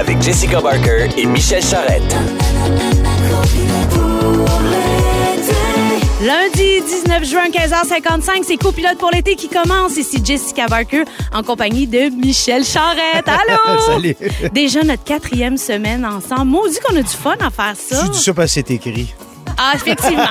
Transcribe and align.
avec 0.00 0.22
Jessica 0.22 0.62
Barker 0.62 1.08
et 1.18 1.26
Michel 1.26 1.62
Charrette. 1.62 2.16
Lundi 6.22 6.80
19 6.80 7.24
juin, 7.24 7.48
15h55, 7.50 8.44
c'est 8.46 8.56
Copilote 8.56 8.96
pour 8.96 9.10
l'été 9.10 9.36
qui 9.36 9.48
commence. 9.48 9.98
Ici 9.98 10.22
Jessica 10.24 10.68
Barker 10.68 11.02
en 11.34 11.42
compagnie 11.42 11.86
de 11.86 12.08
Michel 12.18 12.64
Charrette. 12.64 13.26
Allô? 13.28 13.78
Salut. 13.86 14.16
Déjà 14.54 14.82
notre 14.84 15.04
quatrième 15.04 15.58
semaine 15.58 16.06
ensemble. 16.06 16.46
Maudit 16.50 16.78
qu'on 16.80 16.96
a 16.96 17.02
du 17.02 17.08
fun 17.08 17.36
à 17.38 17.50
faire 17.50 17.74
ça. 17.76 18.04
Tu 18.04 18.10
dis 18.12 18.22
ça 18.22 18.32
parce 18.32 18.46
que 18.46 18.52
c'est 18.54 18.70
écrit. 18.70 19.14
Ah, 19.62 19.72
effectivement. 19.74 20.24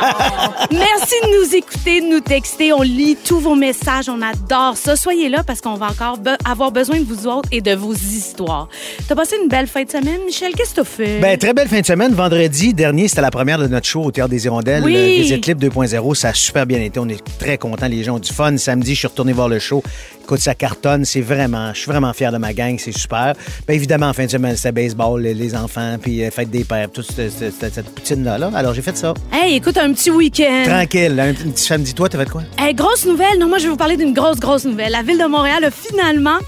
Merci 0.71 1.13
de 1.23 1.39
nous 1.45 1.55
écouter, 1.55 2.01
de 2.01 2.07
nous 2.07 2.19
texter. 2.19 2.73
On 2.73 2.81
lit 2.81 3.15
tous 3.23 3.39
vos 3.39 3.53
messages. 3.53 4.09
On 4.09 4.19
adore 4.23 4.75
ça. 4.75 4.95
Soyez 4.95 5.29
là 5.29 5.43
parce 5.43 5.61
qu'on 5.61 5.75
va 5.75 5.87
encore 5.87 6.17
be- 6.17 6.35
avoir 6.49 6.71
besoin 6.71 6.99
de 6.99 7.05
vous 7.05 7.27
autres 7.27 7.47
et 7.51 7.61
de 7.61 7.73
vos 7.75 7.93
histoires. 7.93 8.67
T'as 9.07 9.13
passé 9.15 9.35
une 9.41 9.47
belle 9.47 9.67
fin 9.67 9.83
de 9.83 9.89
semaine, 9.91 10.19
Michel? 10.25 10.53
Qu'est-ce 10.55 10.71
que 10.71 10.77
t'as 10.77 10.83
fait? 10.83 11.19
Ben, 11.19 11.37
très 11.37 11.53
belle 11.53 11.67
fin 11.67 11.79
de 11.79 11.85
semaine. 11.85 12.13
Vendredi 12.13 12.73
dernier, 12.73 13.07
c'était 13.07 13.21
la 13.21 13.29
première 13.29 13.59
de 13.59 13.67
notre 13.67 13.85
show 13.85 14.03
au 14.03 14.11
Théâtre 14.11 14.31
des 14.31 14.45
Hirondelles. 14.45 14.83
Oui. 14.83 14.93
Le 14.93 15.21
Visite 15.21 15.43
Clip 15.43 15.59
2.0. 15.59 16.15
Ça 16.15 16.29
a 16.29 16.33
super 16.33 16.65
bien 16.65 16.79
été. 16.79 16.99
On 16.99 17.07
est 17.07 17.23
très 17.37 17.59
contents. 17.59 17.87
Les 17.87 18.03
gens 18.03 18.15
ont 18.15 18.19
du 18.19 18.33
fun. 18.33 18.57
Samedi, 18.57 18.95
je 18.95 18.99
suis 18.99 19.07
retourné 19.07 19.31
voir 19.33 19.47
le 19.47 19.59
show. 19.59 19.83
Écoute, 20.23 20.39
ça 20.39 20.55
cartonne. 20.55 21.05
C'est 21.05 21.21
vraiment, 21.21 21.71
je 21.73 21.79
suis 21.81 21.91
vraiment 21.91 22.13
fier 22.13 22.31
de 22.31 22.37
ma 22.37 22.53
gang. 22.53 22.77
C'est 22.79 22.97
super. 22.97 23.33
Ben, 23.67 23.73
évidemment, 23.75 24.07
en 24.09 24.13
fin 24.13 24.25
de 24.25 24.31
semaine, 24.31 24.55
c'était 24.55 24.71
baseball, 24.71 25.21
les, 25.21 25.55
enfants, 25.55 25.97
puis 26.01 26.23
euh, 26.23 26.31
fête 26.31 26.49
des 26.49 26.63
pères, 26.63 26.89
toute 26.91 27.05
cette, 27.11 27.31
cette- 27.31 27.53
cette- 27.59 27.73
cette 27.75 27.89
poutine-là. 27.89 28.37
là. 28.39 28.49
Alors, 28.55 28.73
j'ai 28.73 28.81
fait 28.81 28.97
ça. 28.97 29.13
Hey, 29.31 29.55
écoute, 29.55 29.77
un 29.77 29.93
petit 29.93 30.11
week-end. 30.11 30.63
Tranquille. 30.65 31.19
Un, 31.19 31.33
petit 31.33 31.63
samedi. 31.63 31.93
Toi, 31.93 32.09
t'as 32.09 32.17
fait 32.17 32.29
quoi? 32.29 32.43
Hey, 32.57 32.73
grosse 32.73 33.05
nouvelle. 33.05 33.37
Non, 33.39 33.47
moi, 33.47 33.57
je 33.57 33.63
vais 33.63 33.69
vous 33.69 33.77
parler 33.77 33.97
d'une 33.97 34.13
grosse, 34.13 34.39
grosse 34.39 34.65
nouvelle. 34.65 34.91
La 34.91 35.03
Ville 35.03 35.19
de 35.19 35.25
Montréal 35.25 35.63
a 35.63 35.71
finalement 35.71 36.39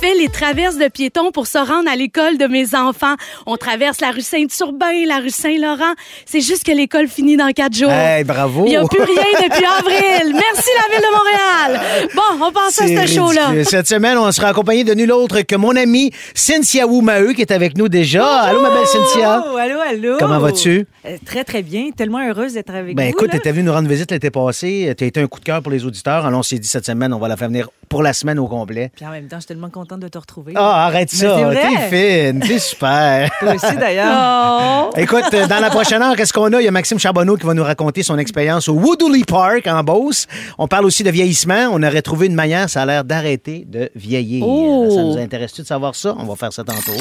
fait 0.00 0.14
les 0.14 0.28
traverses 0.28 0.76
de 0.78 0.88
piétons 0.88 1.30
pour 1.32 1.46
se 1.46 1.58
rendre 1.58 1.90
à 1.90 1.96
l'école 1.96 2.38
de 2.38 2.46
mes 2.46 2.74
enfants. 2.74 3.14
On 3.46 3.56
traverse 3.56 4.00
la 4.00 4.10
rue 4.10 4.20
Saint-Urbain, 4.20 5.06
la 5.06 5.18
rue 5.18 5.30
Saint-Laurent. 5.30 5.94
C'est 6.26 6.40
juste 6.40 6.64
que 6.64 6.72
l'école 6.72 7.08
finit 7.08 7.36
dans 7.36 7.50
quatre 7.52 7.74
jours. 7.76 7.90
Hey, 7.90 8.24
bravo. 8.24 8.64
Il 8.66 8.70
n'y 8.70 8.76
a 8.76 8.84
plus 8.84 9.02
rien 9.02 9.14
depuis 9.42 9.64
avril. 9.64 10.32
Merci, 10.34 10.70
la 10.76 10.94
Ville 10.94 11.04
de 11.04 11.12
Montréal. 11.16 12.08
Bon, 12.14 12.46
on 12.46 12.52
passe 12.52 12.80
à 12.80 12.86
ce 12.86 13.12
show-là. 13.14 13.64
Cette 13.64 13.88
semaine, 13.88 14.18
on 14.18 14.30
sera 14.32 14.48
accompagné 14.48 14.84
de 14.84 14.94
nul 14.94 15.10
autre 15.12 15.40
que 15.42 15.56
mon 15.56 15.74
amie 15.76 16.10
Cynthia 16.34 16.86
Woumaheu 16.86 17.32
qui 17.32 17.42
est 17.42 17.52
avec 17.52 17.76
nous 17.76 17.88
déjà. 17.88 18.24
Allô, 18.42 18.60
ma 18.60 18.70
belle 18.70 18.86
Cynthia. 18.86 19.44
Oh, 19.52 19.56
allô, 19.56 19.80
allô. 19.80 20.16
Comment 20.18 20.38
vas-tu? 20.38 20.86
Euh, 21.06 21.16
très, 21.24 21.44
très 21.44 21.62
bien. 21.62 21.90
Tellement 21.96 22.26
heureuse 22.26 22.54
d'être 22.54 22.74
avec 22.74 22.94
Ben 22.96 23.04
vous. 23.04 23.10
écoute, 23.10 23.28
là. 23.32 23.38
t'étais 23.38 23.52
venu 23.52 23.64
nous 23.64 23.72
rendre 23.72 23.88
visite 23.88 24.10
l'été 24.10 24.30
passé. 24.30 24.92
T'as 24.96 25.06
été 25.06 25.20
un 25.20 25.26
coup 25.26 25.40
de 25.40 25.44
cœur 25.44 25.62
pour 25.62 25.72
les 25.72 25.84
auditeurs. 25.84 26.26
Alors 26.26 26.40
on 26.40 26.42
s'est 26.42 26.58
dit 26.58 26.68
cette 26.68 26.86
semaine, 26.86 27.12
on 27.12 27.18
va 27.18 27.28
la 27.28 27.36
faire 27.36 27.48
venir 27.48 27.68
pour 27.88 28.02
la 28.02 28.12
semaine 28.12 28.38
au 28.38 28.46
complet. 28.46 28.90
Puis 28.94 29.06
en 29.06 29.10
même 29.10 29.28
temps, 29.28 29.36
je 29.36 29.40
suis 29.42 29.46
tellement 29.48 29.67
contente 29.70 30.00
de 30.00 30.08
te 30.08 30.18
retrouver. 30.18 30.52
Ah, 30.56 30.86
arrête 30.86 31.10
Mais 31.12 31.18
ça. 31.18 31.50
T'es 31.90 32.30
fine. 32.32 32.40
T'es 32.40 32.58
super. 32.58 33.30
Toi 33.40 33.54
aussi, 33.54 33.76
d'ailleurs. 33.76 34.88
Oh. 34.88 34.90
Écoute, 34.96 35.24
euh, 35.34 35.46
dans 35.46 35.60
la 35.60 35.70
prochaine 35.70 36.02
heure, 36.02 36.16
qu'est-ce 36.16 36.32
qu'on 36.32 36.52
a? 36.52 36.60
Il 36.60 36.64
y 36.64 36.68
a 36.68 36.70
Maxime 36.70 36.98
Charbonneau 36.98 37.36
qui 37.36 37.46
va 37.46 37.54
nous 37.54 37.64
raconter 37.64 38.02
son 38.02 38.18
expérience 38.18 38.68
au 38.68 38.74
Woodley 38.74 39.24
Park 39.26 39.66
en 39.66 39.82
Beauce. 39.84 40.26
On 40.58 40.68
parle 40.68 40.84
aussi 40.86 41.02
de 41.02 41.10
vieillissement. 41.10 41.68
On 41.72 41.82
aurait 41.82 42.02
trouvé 42.02 42.26
une 42.26 42.34
manière, 42.34 42.68
ça 42.70 42.82
a 42.82 42.86
l'air 42.86 43.04
d'arrêter 43.04 43.64
de 43.66 43.90
vieillir. 43.94 44.44
Oh. 44.46 44.88
Ça 44.94 45.02
nous 45.02 45.18
intéresse-tu 45.18 45.62
de 45.62 45.66
savoir 45.66 45.94
ça? 45.94 46.14
On 46.18 46.24
va 46.24 46.36
faire 46.36 46.52
ça 46.52 46.64
tantôt. 46.64 46.92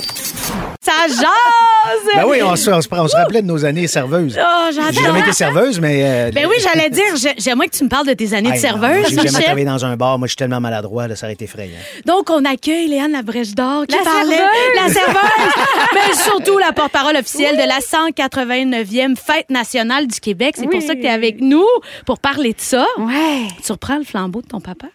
Ça 0.81 0.93
jase. 1.07 2.15
Ben 2.15 2.23
oui, 2.27 2.39
on 2.43 2.55
se, 2.55 2.69
on 2.69 2.81
se, 2.81 2.87
on 2.91 3.07
se 3.07 3.15
rappelait 3.15 3.41
de 3.41 3.47
nos 3.47 3.65
années 3.65 3.87
serveuses. 3.87 4.37
Oh, 4.41 4.69
J'ai 4.91 5.01
jamais 5.03 5.19
été 5.19 5.33
serveuse, 5.33 5.79
mais... 5.79 6.01
euh, 6.03 6.31
Ben 6.33 6.45
oui, 6.47 6.55
j'allais 6.61 6.89
dire, 6.89 7.03
j'ai- 7.21 7.35
j'aimerais 7.37 7.67
que 7.67 7.75
tu 7.75 7.83
me 7.83 7.89
parles 7.89 8.07
de 8.07 8.13
tes 8.13 8.33
années 8.33 8.49
de 8.51 8.55
hey, 8.55 8.61
non, 8.61 8.69
serveuse, 8.69 9.05
J'ai 9.09 9.15
jamais 9.15 9.43
travaillé 9.43 9.65
dans 9.65 9.85
un 9.85 9.95
bar. 9.97 10.17
Moi, 10.17 10.27
je 10.27 10.31
suis 10.31 10.35
tellement 10.37 10.59
maladroit, 10.61 11.07
là, 11.07 11.15
ça 11.15 11.25
aurait 11.25 11.33
été 11.33 11.45
effrayant. 11.45 11.77
Donc, 12.05 12.29
on 12.29 12.45
accueille 12.57 12.87
Léane 12.87 13.11
Labrèche 13.11 13.53
d'Or 13.53 13.85
qui 13.85 13.95
La 13.95 14.01
parlait. 14.03 14.35
serveuse! 14.35 14.75
La 14.75 14.89
serveuse! 14.89 15.53
Mais 15.93 16.13
surtout 16.15 16.57
la 16.57 16.73
porte-parole 16.73 17.15
officielle 17.15 17.55
de 17.55 17.61
la 17.67 17.77
189e 17.79 19.15
Fête 19.15 19.49
nationale 19.51 20.07
du 20.07 20.19
Québec. 20.19 20.55
C'est 20.57 20.67
pour 20.67 20.81
ça 20.81 20.95
que 20.95 21.01
tu 21.01 21.05
es 21.05 21.09
avec 21.09 21.39
nous 21.39 21.65
pour 22.07 22.17
parler 22.19 22.53
de 22.53 22.59
ça. 22.59 22.85
Ouais. 22.97 23.47
Tu 23.63 23.71
reprends 23.71 23.97
le 23.97 24.03
flambeau 24.03 24.41
de 24.41 24.47
ton 24.47 24.59
papa? 24.59 24.87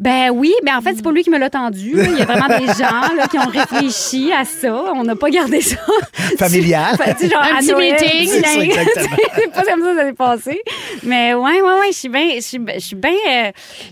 Ben 0.00 0.30
oui, 0.30 0.52
ben 0.64 0.76
en 0.76 0.80
fait, 0.80 0.94
c'est 0.96 1.02
pas 1.02 1.12
lui 1.12 1.22
qui 1.22 1.30
me 1.30 1.38
l'a 1.38 1.50
tendu. 1.50 1.92
Il 1.94 2.18
y 2.18 2.22
a 2.22 2.24
vraiment 2.24 2.48
des 2.58 2.66
gens 2.78 3.14
là, 3.16 3.26
qui 3.30 3.38
ont 3.38 3.48
réfléchi 3.48 4.32
à 4.32 4.44
ça. 4.44 4.92
On 4.94 5.04
n'a 5.04 5.16
pas 5.16 5.30
gardé 5.30 5.60
ça. 5.60 5.76
Familial. 6.38 6.96
Tu 7.18 7.28
genre, 7.28 7.42
Un 7.42 7.58
petit 7.58 7.74
meeting. 7.74 8.42
C'est 8.44 9.52
pas 9.52 9.62
comme 9.62 9.82
ça 9.82 9.90
que 9.92 9.96
ça 9.96 10.04
s'est 10.06 10.12
passé. 10.12 10.60
Mais 11.04 11.34
ouais, 11.34 11.60
ouais, 11.62 11.78
ouais, 11.80 11.92
je 11.92 11.96
suis 11.98 12.08
bien, 12.08 12.28
je 12.36 12.40
suis 12.40 12.58
je 12.74 12.78
suis 12.80 12.96
bien, 12.96 13.12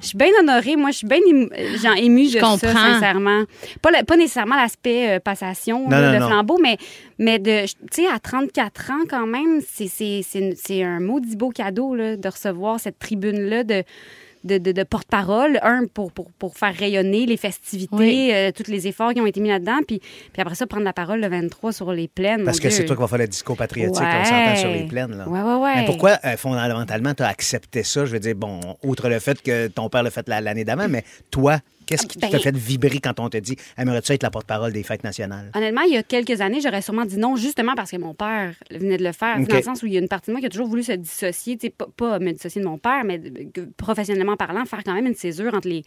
je 0.01 0.07
suis 0.07 0.17
bien 0.19 0.29
honorée. 0.41 0.77
Moi, 0.77 0.91
je 0.91 0.99
suis 0.99 1.07
bien 1.07 1.19
émue, 1.29 1.49
genre, 1.83 1.97
émue 1.97 2.27
de 2.27 2.39
ça, 2.39 2.41
comprends. 2.41 2.73
sincèrement. 2.95 3.45
Pas, 3.83 3.91
le- 3.91 4.05
pas 4.05 4.17
nécessairement 4.17 4.57
l'aspect 4.57 5.17
euh, 5.17 5.21
passation 5.21 5.85
Non, 5.85 5.91
là, 5.91 6.09
non, 6.09 6.13
de 6.15 6.19
non. 6.23 6.27
flambeau, 6.29 6.59
mais, 6.63 6.77
mais 7.19 7.39
de, 7.39 7.65
tu 7.67 8.03
sais, 8.03 8.07
à 8.07 8.19
34 8.19 8.91
ans 8.91 9.05
quand 9.09 9.27
même, 9.27 9.61
c'est, 9.69 9.89
c'est, 9.89 10.21
c'est, 10.29 10.39
une- 10.39 10.55
c'est 10.57 10.83
un 10.83 11.01
maudit 11.01 11.37
beau 11.37 11.51
cadeau 11.51 11.95
là, 11.95 12.17
de 12.17 12.29
recevoir 12.29 12.81
cette 12.81 12.99
tribune-là 12.99 13.65
de 13.65 13.83
de, 14.45 14.59
de, 14.59 14.73
de 14.73 14.83
porte-parole, 14.85 15.59
un, 15.63 15.87
pour, 15.87 16.13
pour, 16.13 16.31
pour 16.33 16.57
faire 16.57 16.75
rayonner 16.75 17.27
les 17.27 17.37
festivités, 17.37 17.95
Oui. 17.95 18.31
euh, 18.33 18.51
tous 18.53 18.71
les 18.71 18.87
efforts 18.89 19.13
qui 19.13 19.21
ont 19.21 19.27
été 19.27 19.41
mis 19.41 19.49
là-dedans, 19.51 19.79
puis, 19.87 19.99
puis 20.33 20.41
après 20.43 20.55
ça, 20.55 20.67
prendre 20.67 20.85
la 20.85 20.93
parole 20.93 21.21
le 21.21 21.29
23 21.29 21.73
sur 21.73 21.93
les 21.93 22.09
plaines. 22.09 22.45
Parce 22.45 22.61
que 22.61 22.71
c'est 22.71 22.85
toi 22.87 22.97
qui 22.97 23.03
va 23.03 23.09
faire 23.09 23.19
le 23.19 23.29
discours 23.29 23.57
patriotique, 23.57 24.01
Ouais. 24.01 24.21
on 24.21 24.25
s'entend 24.25 24.57
sur 24.57 24.71
les 24.71 24.85
plaines. 24.85 25.17
Là. 25.17 25.29
Ouais, 25.29 25.43
ouais, 25.43 25.55
ouais. 25.63 25.75
Mais 25.77 25.85
pourquoi, 25.87 26.19
euh, 26.25 26.37
fondamentalement, 26.37 27.15
tu 27.15 27.23
as 27.23 27.29
accepté 27.29 27.83
ça? 27.83 28.05
Je 28.07 28.13
veux 28.13 28.21
dire, 28.21 28.35
bon, 28.35 28.61
outre 28.83 29.09
le 29.09 29.19
fait 29.19 29.41
que 29.43 29.69
ton 29.69 29.89
père 29.89 30.03
l'a 30.03 30.11
fait 30.11 30.29
la- 30.29 30.41
l'année 30.41 30.65
d'avant, 30.65 30.89
mais 30.89 31.05
toi, 31.31 31.59
qu'est-ce 31.91 32.07
qui 32.07 32.19
Ben- 32.19 32.31
t'a 32.31 32.39
fait 32.39 32.57
vibrer 32.57 33.01
quand 33.01 33.19
on 33.19 33.29
te 33.29 33.37
dit 33.37 33.57
aimerais-tu 33.77 34.13
être 34.13 34.23
la 34.23 34.31
porte-parole 34.31 34.73
des 34.73 34.83
fêtes 34.83 35.05
nationales? 35.05 35.51
Honnêtement, 35.55 35.83
il 35.83 35.95
y 35.95 35.97
a 35.97 36.03
quelques 36.03 36.41
années, 36.41 36.61
j'aurais 36.61 36.83
sûrement 36.83 37.05
dit 37.05 37.19
non, 37.19 37.37
justement 37.37 37.75
parce 37.75 37.91
que 37.91 37.97
mon 37.97 38.15
père 38.15 38.55
venait 38.71 38.97
de 38.97 39.05
le 39.05 39.13
faire. 39.13 39.39
Dans 39.41 39.57
le 39.57 39.63
sens 39.63 39.83
où 39.83 39.87
il 39.87 39.93
y 39.95 39.97
a 39.97 40.01
une 40.01 40.09
partie 40.09 40.31
de 40.31 40.33
moi 40.33 40.41
qui 40.41 40.47
a 40.47 40.51
toujours 40.51 40.69
voulu 40.69 40.83
se 40.83 40.93
dissocier, 40.93 41.59
pas, 41.71 41.89
pas 41.97 42.19
me 42.19 42.33
dissocier 42.33 42.61
de 42.63 42.67
mon 42.67 42.79
père, 42.79 43.03
mais 43.05 43.21
professionnellement 43.77 44.37
parlant, 44.37 44.65
faire 44.65 44.85
quand 44.85 44.95
même 44.95 45.07
une 45.07 45.15
césure 45.15 45.55
entre 45.55 45.69
les, 45.69 45.83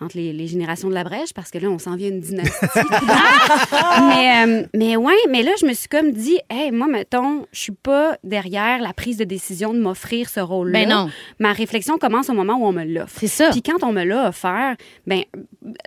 entre 0.00 0.16
les, 0.16 0.32
les 0.32 0.46
générations 0.46 0.88
de 0.88 0.94
la 0.94 1.04
brèche, 1.04 1.32
parce 1.34 1.50
que 1.50 1.58
là, 1.58 1.68
on 1.68 1.78
s'en 1.78 1.96
vient 1.96 2.08
une 2.08 2.20
dynastie. 2.20 2.66
mais, 4.08 4.46
euh, 4.46 4.66
mais 4.74 4.96
ouais, 4.96 5.14
mais 5.28 5.42
là, 5.42 5.52
je 5.60 5.66
me 5.66 5.72
suis 5.72 5.88
comme 5.88 6.12
dit, 6.12 6.38
hey, 6.48 6.70
moi, 6.70 6.86
mettons, 6.86 7.46
je 7.52 7.60
suis 7.60 7.72
pas 7.72 8.16
derrière 8.24 8.80
la 8.80 8.92
prise 8.92 9.16
de 9.16 9.24
décision 9.24 9.72
de 9.74 9.78
m'offrir 9.80 10.28
ce 10.28 10.40
rôle-là. 10.40 10.80
Ben 10.80 10.88
non. 10.88 11.10
Ma 11.38 11.52
réflexion 11.52 11.98
commence 11.98 12.28
au 12.30 12.34
moment 12.34 12.54
où 12.54 12.64
on 12.66 12.72
me 12.72 12.84
l'offre. 12.84 13.14
C'est 13.18 13.26
ça. 13.26 13.50
Puis 13.50 13.62
quand 13.62 13.82
on 13.86 13.92
me 13.92 14.04
l'a 14.04 14.28
offert, 14.28 14.76
ben 15.06 15.22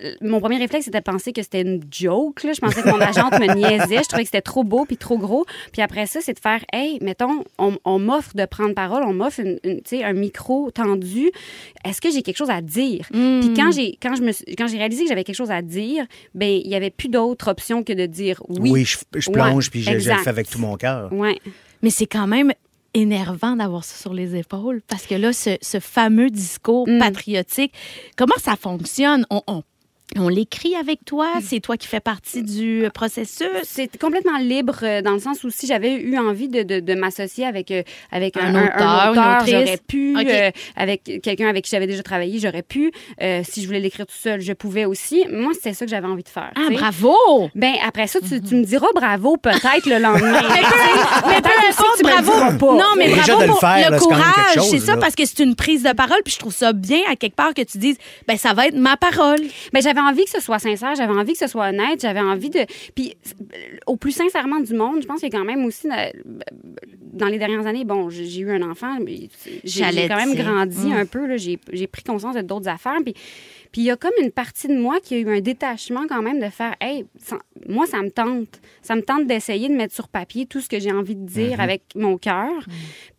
euh, 0.02 0.12
mon 0.20 0.40
premier 0.40 0.58
réflexe 0.58 0.84
c'était 0.86 0.98
de 1.00 1.04
penser 1.04 1.32
que 1.32 1.42
c'était 1.42 1.62
une 1.62 1.82
joke. 1.90 2.42
Là. 2.44 2.52
Je 2.52 2.60
pensais 2.60 2.82
que 2.82 2.88
mon 2.88 3.00
agente 3.00 3.32
me 3.40 3.54
niaisait. 3.54 4.02
Je 4.02 4.08
trouvais 4.08 4.22
que 4.24 4.28
c'était 4.28 4.40
trop 4.42 4.64
beau 4.64 4.84
puis 4.84 4.96
trop 4.96 5.18
gros. 5.18 5.44
Puis 5.72 5.82
après 5.82 6.06
ça, 6.06 6.20
c'est 6.22 6.34
de 6.34 6.38
faire, 6.40 6.60
hey, 6.72 6.98
mettons, 7.02 7.44
on, 7.58 7.76
on 7.84 7.98
m'offre 7.98 8.34
de 8.34 8.44
prendre 8.44 8.74
parole, 8.74 9.02
on 9.04 9.12
m'offre 9.12 9.40
une, 9.40 9.58
une- 9.64 9.82
tu 9.82 9.96
sais, 9.98 10.04
un 10.04 10.12
micro 10.12 10.70
tendu. 10.70 11.30
Est-ce 11.84 12.00
que 12.00 12.10
j'ai 12.10 12.22
quelque 12.22 12.36
chose 12.36 12.50
à 12.50 12.60
dire? 12.60 13.06
Puis 13.10 13.52
quand 13.56 13.70
j'ai 13.72 13.96
quand 14.04 14.14
je 14.16 14.22
me 14.22 14.32
suis- 14.32 14.44
quand 14.56 14.66
j'ai 14.68 14.78
réalisé 14.78 15.02
que 15.04 15.08
j'avais 15.08 15.24
quelque 15.24 15.34
chose 15.36 15.50
à 15.50 15.62
dire, 15.62 16.04
ben 16.34 16.48
il 16.64 16.68
y 16.68 16.74
avait 16.74 16.90
plus 16.90 17.08
d'autre 17.08 17.48
option 17.50 17.82
que 17.82 17.92
de 17.92 18.06
dire 18.06 18.40
oui. 18.48 18.84
je, 18.84 18.98
je 19.18 19.30
plonge 19.30 19.64
Ouais, 19.66 19.70
puis 19.70 19.82
je, 19.82 19.98
je 19.98 20.10
le 20.10 20.18
fais 20.18 20.28
avec 20.28 20.48
tout 20.48 20.58
mon 20.58 20.76
cœur. 20.76 21.12
Ouais. 21.12 21.38
Mais 21.82 21.90
c'est 21.90 22.06
quand 22.06 22.26
même 22.26 22.52
énervant 22.94 23.56
d'avoir 23.56 23.82
ça 23.84 23.96
sur 24.00 24.14
les 24.14 24.36
épaules 24.36 24.80
parce 24.86 25.06
que 25.06 25.14
là, 25.16 25.32
ce, 25.32 25.56
ce 25.60 25.80
fameux 25.80 26.30
discours 26.30 26.88
Mm. 26.88 26.98
patriotique, 26.98 27.72
comment 28.16 28.36
ça 28.40 28.54
fonctionne? 28.56 29.26
On, 29.30 29.42
on, 29.48 29.62
on 30.16 30.28
l'écrit 30.28 30.76
avec 30.76 31.04
toi? 31.04 31.32
C'est 31.42 31.60
toi 31.60 31.76
qui 31.76 31.88
fais 31.88 32.00
partie 32.00 32.42
du 32.42 32.86
processus? 32.94 33.48
C'est 33.64 33.98
complètement 33.98 34.38
libre 34.38 34.76
euh, 34.82 35.02
dans 35.02 35.12
le 35.12 35.18
sens 35.18 35.42
où 35.44 35.50
si 35.50 35.66
j'avais 35.66 35.94
eu 35.94 36.18
envie 36.18 36.48
de, 36.48 36.62
de, 36.62 36.80
de 36.80 36.94
m'associer 36.94 37.46
avec, 37.46 37.70
euh, 37.70 37.82
avec 38.12 38.36
Un 38.36 38.54
un, 38.54 38.64
auteur, 38.64 39.14
une 39.14 39.36
autrice. 39.36 39.50
j'aurais 39.50 39.78
pu. 39.88 40.16
Euh, 40.16 40.50
avec 40.76 41.20
quelqu'un 41.22 41.48
avec 41.48 41.64
qui 41.64 41.70
j'avais 41.70 41.86
déjà 41.86 42.02
travaillé, 42.02 42.38
j'aurais 42.38 42.62
pu. 42.62 42.92
Euh, 43.22 43.42
si 43.44 43.62
je 43.62 43.66
voulais 43.66 43.80
l'écrire 43.80 44.06
tout 44.06 44.16
seul, 44.16 44.40
je 44.40 44.52
pouvais 44.52 44.84
aussi. 44.84 45.24
Moi, 45.30 45.52
c'était 45.54 45.72
ça 45.72 45.84
que 45.84 45.90
j'avais 45.90 46.06
envie 46.06 46.22
de 46.22 46.28
faire. 46.28 46.52
Ah, 46.56 46.68
bravo! 46.70 47.50
Ben 47.54 47.74
après 47.86 48.06
ça, 48.06 48.20
tu, 48.20 48.40
tu 48.40 48.54
me 48.56 48.64
diras 48.64 48.88
bravo 48.94 49.36
peut-être 49.36 49.86
le 49.86 49.98
lendemain. 49.98 50.42
Mais 51.26 51.40
peu, 51.40 51.50
importe, 51.68 52.02
bravo. 52.02 52.58
pas. 52.58 52.74
Non, 52.74 52.94
mais 52.96 53.08
bravo 53.08 53.42
de 53.42 53.46
le 53.46 53.52
faire, 53.54 53.90
le 53.90 53.96
là, 53.96 53.98
courage. 53.98 54.68
C'est 54.70 54.78
ça, 54.78 54.94
là. 54.94 55.00
parce 55.00 55.14
que 55.14 55.24
c'est 55.24 55.42
une 55.42 55.56
prise 55.56 55.82
de 55.82 55.92
parole. 55.92 56.18
Puis 56.24 56.34
je 56.34 56.38
trouve 56.38 56.54
ça 56.54 56.72
bien, 56.72 57.00
à 57.10 57.16
quelque 57.16 57.34
part, 57.34 57.54
que 57.54 57.62
tu 57.62 57.78
dises, 57.78 57.96
ben 58.28 58.36
ça 58.36 58.52
va 58.52 58.66
être 58.66 58.76
ma 58.76 58.96
parole. 58.96 59.40
Mais 59.72 59.82
j'avais 59.94 60.06
envie 60.06 60.24
que 60.24 60.30
ce 60.30 60.40
soit 60.40 60.58
sincère, 60.58 60.94
j'avais 60.94 61.12
envie 61.12 61.32
que 61.32 61.38
ce 61.38 61.46
soit 61.46 61.68
honnête, 61.68 62.00
j'avais 62.00 62.20
envie 62.20 62.50
de. 62.50 62.64
Puis, 62.94 63.14
euh, 63.54 63.56
au 63.86 63.96
plus 63.96 64.12
sincèrement 64.12 64.60
du 64.60 64.74
monde, 64.74 65.02
je 65.02 65.06
pense 65.06 65.20
qu'il 65.20 65.32
y 65.32 65.34
a 65.34 65.38
quand 65.38 65.44
même 65.44 65.64
aussi, 65.64 65.88
euh, 65.88 66.10
dans 67.12 67.26
les 67.28 67.38
dernières 67.38 67.66
années, 67.66 67.84
bon, 67.84 68.10
j'ai 68.10 68.40
eu 68.40 68.50
un 68.50 68.62
enfant, 68.68 68.98
j'ai 69.64 70.08
quand 70.08 70.16
même 70.16 70.34
grandi 70.34 70.76
dire. 70.86 70.96
un 70.96 71.06
peu, 71.06 71.36
j'ai 71.36 71.86
pris 71.86 72.02
conscience 72.02 72.34
de 72.34 72.40
d'autres 72.42 72.68
affaires. 72.68 72.98
Puis, 73.04 73.14
puis 73.72 73.82
il 73.82 73.84
y 73.84 73.90
a 73.90 73.96
comme 73.96 74.12
une 74.22 74.30
partie 74.30 74.68
de 74.68 74.76
moi 74.76 74.98
qui 75.02 75.14
a 75.14 75.18
eu 75.18 75.28
un 75.36 75.40
détachement 75.40 76.06
quand 76.08 76.22
même 76.22 76.38
de 76.40 76.48
faire, 76.48 76.74
hey, 76.80 77.04
ça- 77.18 77.38
moi, 77.68 77.86
ça 77.86 78.02
me 78.02 78.10
tente. 78.10 78.60
Ça 78.82 78.94
me 78.96 79.02
tente 79.02 79.26
d'essayer 79.26 79.68
de 79.68 79.74
mettre 79.74 79.94
sur 79.94 80.08
papier 80.08 80.46
tout 80.46 80.60
ce 80.60 80.68
que 80.68 80.78
j'ai 80.78 80.92
envie 80.92 81.16
de 81.16 81.26
dire 81.26 81.60
avec 81.60 81.82
mon 81.96 82.16
cœur. 82.18 82.50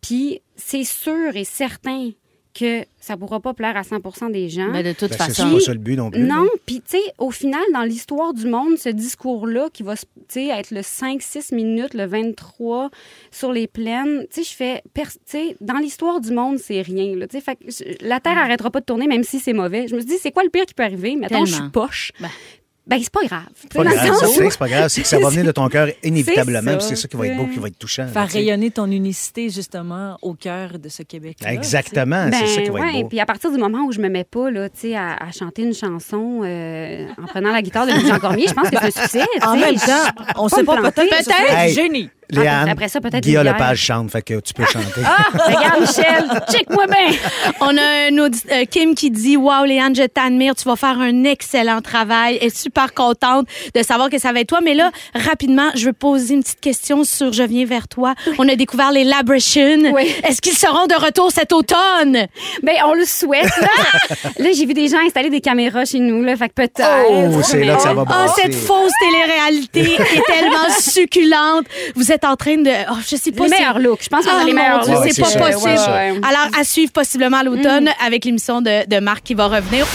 Puis 0.00 0.40
c'est 0.56 0.84
sûr 0.84 1.34
et 1.36 1.44
certain 1.44 2.10
que 2.58 2.84
ça 3.00 3.16
pourra 3.16 3.38
pas 3.40 3.54
plaire 3.54 3.76
à 3.76 3.82
100% 3.82 4.30
des 4.32 4.48
gens. 4.48 4.68
Mais 4.72 4.82
de 4.82 4.92
toute 4.92 5.10
Ben, 5.10 5.16
c'est 5.18 5.26
façon, 5.34 5.52
pas 5.52 5.60
ça 5.60 5.72
le 5.72 5.78
but 5.78 5.96
non 5.96 6.10
plus. 6.10 6.22
Non, 6.22 6.46
puis 6.64 6.76
tu 6.76 6.96
sais, 6.96 7.02
au 7.18 7.30
final, 7.30 7.60
dans 7.72 7.82
l'histoire 7.82 8.32
du 8.34 8.46
monde, 8.46 8.78
ce 8.78 8.88
discours-là 8.88 9.68
qui 9.72 9.82
va 9.82 9.94
se- 9.96 10.04
tu 10.04 10.22
sais, 10.28 10.46
être 10.48 10.70
le 10.70 10.80
5-6 10.82 11.54
minutes, 11.54 11.94
le 11.94 12.06
23 12.06 12.90
sur 13.30 13.52
les 13.52 13.66
plaines, 13.66 14.26
tu 14.32 14.42
sais, 14.42 14.50
je 14.50 14.56
fais, 14.56 14.82
tu 14.94 15.02
sais, 15.26 15.56
dans 15.60 15.76
l'histoire 15.78 16.20
du 16.20 16.32
monde, 16.32 16.58
c'est 16.58 16.80
rien. 16.82 17.14
Là, 17.14 17.26
tu 17.28 17.38
sais, 17.38 17.42
fait 17.42 17.58
la 18.00 18.18
Terre 18.20 18.38
arrêtera 18.38 18.70
pas 18.70 18.80
de 18.80 18.86
tourner, 18.86 19.06
même 19.06 19.22
si 19.24 19.38
c'est 19.38 19.52
mauvais. 19.52 19.86
Je 19.88 19.94
me 19.94 20.00
suis 20.00 20.08
dit, 20.08 20.18
c'est 20.20 20.32
quoi 20.32 20.42
le 20.42 20.50
pire 20.50 20.66
qui 20.66 20.74
peut 20.74 20.82
arriver? 20.82 21.14
Mettons, 21.16 21.44
je 21.44 21.52
suis 21.54 21.70
poche. 21.70 22.12
Ben. 22.20 22.28
Ben, 22.88 23.00
c'est 23.02 23.10
pas 23.12 23.24
grave. 23.24 23.42
Sais, 23.60 23.66
Pas 23.74 23.82
grave, 23.84 24.14
c'est 24.20 24.50
c'est 24.50 24.58
pas 24.58 24.68
grave, 24.68 24.88
c'est 24.88 25.02
que 25.02 25.08
ça 25.08 25.18
va 25.18 25.28
venir 25.28 25.44
de 25.44 25.50
ton 25.50 25.68
cœur 25.68 25.88
inévitablement, 26.04 26.72
C'est 26.74 26.80
ça, 26.80 26.88
c'est 26.90 26.96
ça 26.96 27.08
qui 27.08 27.16
va 27.16 27.26
être 27.26 27.36
beau, 27.36 27.44
c'est- 27.48 27.54
qui 27.54 27.58
va 27.58 27.66
être 27.68 27.78
touchant. 27.78 28.06
faire 28.06 28.28
rayonner 28.28 28.70
ton 28.70 28.88
unicité, 28.90 29.50
justement, 29.50 30.16
au 30.22 30.34
cœur 30.34 30.78
de 30.78 30.88
ce 30.88 31.02
Québec-là. 31.02 31.52
Exactement, 31.52 32.28
Ben, 32.28 32.34
c'est 32.40 32.46
ça 32.46 32.62
qui 32.62 32.68
va 32.70 32.80
ouais, 32.80 32.88
être 32.94 33.02
beau. 33.02 33.08
Puis 33.08 33.18
à 33.20 33.26
partir 33.26 33.50
du 33.50 33.58
moment 33.58 33.80
où 33.86 33.92
je 33.92 33.98
me 34.00 34.08
mets 34.08 34.22
pas 34.24 34.50
là, 34.52 34.68
tu 34.68 34.78
sais, 34.82 34.96
à, 34.96 35.14
à 35.14 35.32
chanter 35.32 35.62
une 35.62 35.74
chanson 35.74 36.42
euh, 36.44 37.06
en 37.20 37.26
prenant 37.26 37.50
la 37.52 37.60
guitare 37.62 37.86
de 37.86 37.92
Jean 38.06 38.20
Cormier, 38.20 38.44
je 38.48 38.54
pense 38.54 38.70
que 38.70 38.76
c'est 38.80 38.86
un 38.86 39.02
succès. 39.02 39.26
tu 39.40 39.46
En 39.48 39.56
même 39.56 39.74
temps, 39.74 40.22
on 40.36 40.48
pas 40.48 40.56
sait 40.56 40.64
pas, 40.64 40.76
peut-être 40.76 40.94
Peut-être. 41.10 41.58
Hey. 41.58 41.72
génie. 41.74 42.10
Léane, 42.30 42.68
après 42.68 42.88
ça, 42.88 43.00
peut-être 43.00 43.22
Guillaume. 43.22 43.44
Lepage 43.44 43.78
chante, 43.78 44.10
fait 44.10 44.22
que 44.22 44.40
tu 44.40 44.52
peux 44.52 44.64
chanter. 44.64 45.00
Ah, 45.04 45.26
regarde, 45.32 45.80
Michel, 45.80 46.24
check-moi 46.50 46.86
bien. 46.86 47.16
On 47.60 47.76
a 47.76 47.80
un 47.80 48.18
euh, 48.18 48.64
Kim 48.70 48.94
qui 48.94 49.10
dit 49.10 49.36
Wow, 49.36 49.64
Léane, 49.64 49.94
je 49.94 50.02
t'admire, 50.02 50.54
tu 50.54 50.64
vas 50.64 50.76
faire 50.76 50.98
un 50.98 51.24
excellent 51.24 51.80
travail. 51.80 52.38
Elle 52.40 52.48
est 52.48 52.56
super 52.56 52.94
contente 52.94 53.46
de 53.74 53.82
savoir 53.82 54.10
que 54.10 54.18
ça 54.18 54.32
va 54.32 54.40
être 54.40 54.48
toi. 54.48 54.60
Mais 54.62 54.74
là, 54.74 54.90
rapidement, 55.14 55.70
je 55.74 55.86
veux 55.86 55.92
poser 55.92 56.34
une 56.34 56.42
petite 56.42 56.60
question 56.60 57.04
sur 57.04 57.32
Je 57.32 57.42
viens 57.42 57.64
vers 57.64 57.88
toi. 57.88 58.14
On 58.38 58.48
a 58.48 58.56
découvert 58.56 58.92
les 58.92 59.04
Labrashun. 59.04 59.92
Oui. 59.92 60.12
Est-ce 60.24 60.40
qu'ils 60.40 60.56
seront 60.56 60.86
de 60.86 60.94
retour 60.94 61.30
cet 61.30 61.52
automne? 61.52 62.26
Ben, 62.62 62.74
on 62.86 62.94
le 62.94 63.04
souhaite, 63.04 63.50
là. 63.60 63.68
là, 64.38 64.50
j'ai 64.56 64.66
vu 64.66 64.74
des 64.74 64.88
gens 64.88 64.98
installer 65.06 65.30
des 65.30 65.40
caméras 65.40 65.84
chez 65.84 66.00
nous, 66.00 66.22
là. 66.22 66.36
Fait 66.36 66.48
que 66.48 66.54
peut-être. 66.54 66.82
Oh, 67.08 67.40
c'est 67.42 67.64
là 67.64 67.76
que 67.76 67.82
ça 67.82 67.94
va 67.94 68.04
Oh, 68.08 68.32
cette 68.36 68.54
fausse 68.54 68.92
télé-réalité 69.00 69.94
est 69.94 70.26
tellement 70.26 70.70
succulente. 70.80 71.66
Vous 71.94 72.12
êtes 72.12 72.15
en 72.24 72.36
train 72.36 72.56
de. 72.56 72.70
Oh, 72.90 72.94
je 73.06 73.16
sais 73.16 73.32
pas 73.32 73.44
Les 73.44 73.50
si- 73.50 73.56
meilleurs 73.56 73.78
looks. 73.78 74.02
Je 74.04 74.08
pense 74.08 74.24
qu'on 74.24 74.32
Ah, 74.38 74.42
a 74.42 74.44
les 74.44 74.52
meilleurs 74.52 74.86
looks. 74.86 75.00
Ouais, 75.00 75.10
c'est 75.12 75.20
pas 75.22 75.50
possible. 75.50 76.24
Alors, 76.26 76.48
à 76.58 76.64
suivre 76.64 76.92
possiblement 76.92 77.38
à 77.38 77.42
l'automne 77.44 77.90
avec 78.04 78.24
l'émission 78.24 78.60
de, 78.62 78.86
de 78.88 78.98
Marc 79.00 79.22
qui 79.24 79.34
va 79.34 79.46
revenir. 79.48 79.86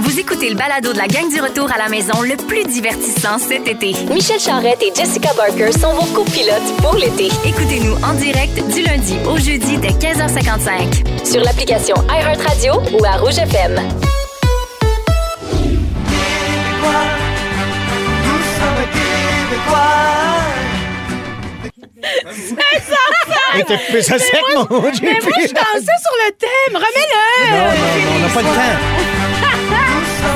Vous 0.00 0.18
écoutez 0.18 0.48
le 0.50 0.56
balado 0.56 0.92
de 0.92 0.98
la 0.98 1.06
gang 1.06 1.28
du 1.32 1.40
retour 1.40 1.70
à 1.72 1.78
la 1.78 1.88
maison 1.88 2.20
le 2.22 2.36
plus 2.36 2.64
divertissant 2.64 3.38
cet 3.38 3.68
été. 3.68 3.94
Michel 4.12 4.40
Charrette 4.40 4.82
et 4.82 4.92
Jessica 4.92 5.28
Barker 5.36 5.70
sont 5.70 5.92
vos 5.94 6.06
copilotes 6.12 6.76
pour 6.82 6.94
l'été. 6.96 7.28
Écoutez-nous 7.44 7.94
en 8.04 8.12
direct 8.14 8.60
du 8.74 8.82
lundi 8.82 9.16
au 9.30 9.36
jeudi 9.36 9.76
dès 9.78 9.90
15h55. 9.90 11.24
Sur 11.24 11.42
l'application 11.42 11.94
iHeartRadio 12.10 12.72
ou 12.98 13.04
à 13.04 13.18
Rouge 13.18 13.38
FM. 13.38 13.80
Hey, 23.54 23.64
t'as 23.66 23.78
coupé 23.78 24.02
ça 24.02 24.18
sec, 24.18 24.40
mon 24.54 24.64
Dieu. 24.64 25.00
Mais 25.02 25.20
moi, 25.22 25.32
je 25.38 25.52
dansais 25.52 25.98
sur 26.02 26.16
le 26.24 26.32
thème. 26.32 26.74
Remets-le. 26.74 27.50
Non, 27.50 27.56
non, 27.56 27.70
non, 27.70 28.16
on 28.16 28.18
n'a 28.20 28.28
pas 28.28 28.42
le 28.42 28.46
temps. 28.48 29.23